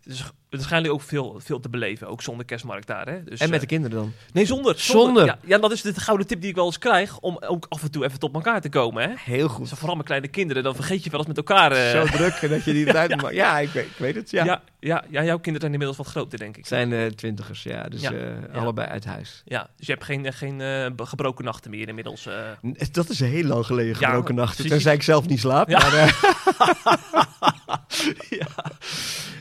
het 0.00 0.12
is 0.12 0.32
waarschijnlijk 0.60 0.94
ook 0.94 1.02
veel, 1.02 1.40
veel 1.44 1.60
te 1.60 1.68
beleven, 1.68 2.08
ook 2.08 2.22
zonder 2.22 2.44
kerstmarkt 2.46 2.86
daar. 2.86 3.08
Hè? 3.08 3.22
Dus, 3.24 3.38
En 3.40 3.46
met 3.46 3.54
eh, 3.54 3.60
de 3.60 3.66
kinderen 3.66 3.96
dan. 3.96 4.12
Nee, 4.32 4.46
zonder. 4.46 4.74
Zonder? 4.78 5.24
Ja, 5.24 5.38
ja, 5.44 5.58
dat 5.58 5.72
is 5.72 5.82
de 5.82 6.00
gouden 6.00 6.26
tip 6.26 6.40
die 6.40 6.50
ik 6.50 6.56
wel 6.56 6.66
eens 6.66 6.78
krijg, 6.78 7.18
om 7.18 7.36
ook 7.46 7.66
af 7.68 7.82
en 7.82 7.90
toe 7.90 8.04
even 8.04 8.18
tot 8.18 8.34
elkaar 8.34 8.60
te 8.60 8.68
komen. 8.68 9.02
Hè? 9.08 9.14
Heel 9.16 9.48
goed. 9.48 9.68
Dus 9.68 9.78
vooral 9.78 9.96
met 9.96 10.06
kleine 10.06 10.28
kinderen, 10.28 10.62
dan 10.62 10.74
vergeet 10.74 11.04
je 11.04 11.10
wel 11.10 11.18
eens 11.18 11.28
met 11.28 11.36
elkaar. 11.36 11.72
eh, 11.72 11.90
Zo 11.90 12.04
druk 12.04 12.50
dat 12.50 12.64
je 12.64 12.72
die 12.72 12.84
tijd 12.92 13.22
maakt. 13.22 13.34
Ja, 13.34 13.58
ik 13.58 13.70
weet, 13.70 13.84
ik 13.86 13.96
weet 13.98 14.14
het, 14.14 14.30
ja. 14.30 14.44
ja. 14.44 14.62
Ja, 14.80 15.04
ja, 15.10 15.22
jouw 15.24 15.34
kinderen 15.38 15.60
zijn 15.60 15.72
inmiddels 15.72 15.96
wat 15.96 16.06
groter, 16.06 16.38
denk 16.38 16.56
ik. 16.56 16.66
Zijn 16.66 16.92
eh, 16.92 17.06
twintigers, 17.06 17.62
ja. 17.62 17.82
Dus 17.82 18.00
Ja. 18.00 18.12
eh, 18.12 18.18
Ja. 18.52 18.60
allebei 18.60 18.88
uit 18.88 19.04
huis. 19.04 19.42
Ja, 19.44 19.68
dus 19.76 19.86
je 19.86 19.92
hebt 19.92 20.04
geen, 20.04 20.26
eh, 20.26 20.32
geen 20.32 20.60
eh, 20.60 20.86
gebroken 20.96 21.44
nachten 21.44 21.70
meer 21.70 21.88
inmiddels. 21.88 22.26
eh. 22.26 22.34
Dat 22.92 23.08
is 23.08 23.20
heel 23.20 23.44
lang 23.44 23.66
geleden 23.66 23.96
Ja, 24.00 24.06
gebroken 24.06 24.34
nachten. 24.34 24.68
Tenzij 24.68 24.94
ik 24.94 25.02
zelf 25.02 25.28
niet 25.28 25.40
slaap. 25.40 25.68
Ja. 25.68 25.78
Maar, 25.78 25.92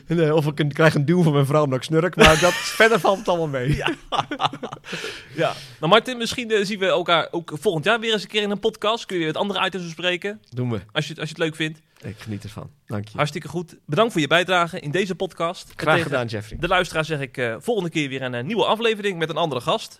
eh, 0.07 0.35
of 0.35 0.45
ik 0.47 0.69
krijg 0.69 0.95
een 0.95 1.00
duw 1.05 1.23
van 1.23 1.33
mijn 1.33 1.45
vrouw 1.45 1.63
omdat 1.63 1.77
ik 1.77 1.83
snurk. 1.85 2.15
Maar 2.15 2.39
dat, 2.39 2.53
verder 2.81 2.99
valt 2.99 3.17
het 3.17 3.27
allemaal 3.27 3.47
mee. 3.47 3.75
Ja. 3.75 3.89
ja. 5.35 5.53
Nou 5.79 5.91
Martin, 5.91 6.17
misschien 6.17 6.51
eh, 6.51 6.65
zien 6.65 6.79
we 6.79 6.85
elkaar 6.85 7.27
ook 7.31 7.51
volgend 7.61 7.85
jaar 7.85 7.99
weer 7.99 8.13
eens 8.13 8.21
een 8.23 8.27
keer 8.27 8.41
in 8.41 8.49
een 8.51 8.59
podcast. 8.59 9.05
Kun 9.05 9.17
je 9.17 9.23
weer 9.23 9.33
wat 9.33 9.41
andere 9.41 9.65
items 9.65 9.83
bespreken, 9.83 10.41
Doen 10.49 10.69
we. 10.71 10.79
als 10.91 11.05
je, 11.05 11.11
het- 11.11 11.19
als 11.19 11.29
je 11.29 11.35
het 11.35 11.43
leuk 11.43 11.55
vindt. 11.55 11.79
Ik 12.03 12.15
geniet 12.17 12.43
ervan. 12.43 12.69
Dank 12.85 13.07
je. 13.07 13.15
Hartstikke 13.17 13.47
goed. 13.47 13.75
Bedankt 13.85 14.11
voor 14.11 14.21
je 14.21 14.27
bijdrage 14.27 14.79
in 14.79 14.91
deze 14.91 15.15
podcast. 15.15 15.71
Graag 15.75 15.95
tegen 15.95 16.09
gedaan, 16.11 16.25
Jeffrey. 16.27 16.57
De 16.59 16.67
luisteraar 16.67 17.05
zeg 17.05 17.19
ik 17.19 17.37
eh, 17.37 17.55
volgende 17.59 17.89
keer 17.89 18.09
weer 18.09 18.21
een 18.21 18.33
eh, 18.33 18.43
nieuwe 18.43 18.65
aflevering 18.65 19.17
met 19.17 19.29
een 19.29 19.35
andere 19.37 19.61
gast. 19.61 19.99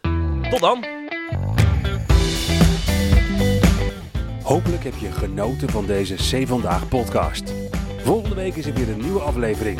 Tot 0.50 0.60
dan. 0.60 0.86
Hopelijk 4.44 4.84
heb 4.84 4.94
je 5.00 5.12
genoten 5.12 5.70
van 5.70 5.86
deze 5.86 6.16
C 6.16 6.48
Vandaag 6.48 6.88
podcast. 6.88 7.54
Volgende 8.04 8.36
week 8.36 8.56
is 8.56 8.66
er 8.66 8.74
weer 8.74 8.90
een 8.90 9.02
nieuwe 9.02 9.20
aflevering. 9.20 9.80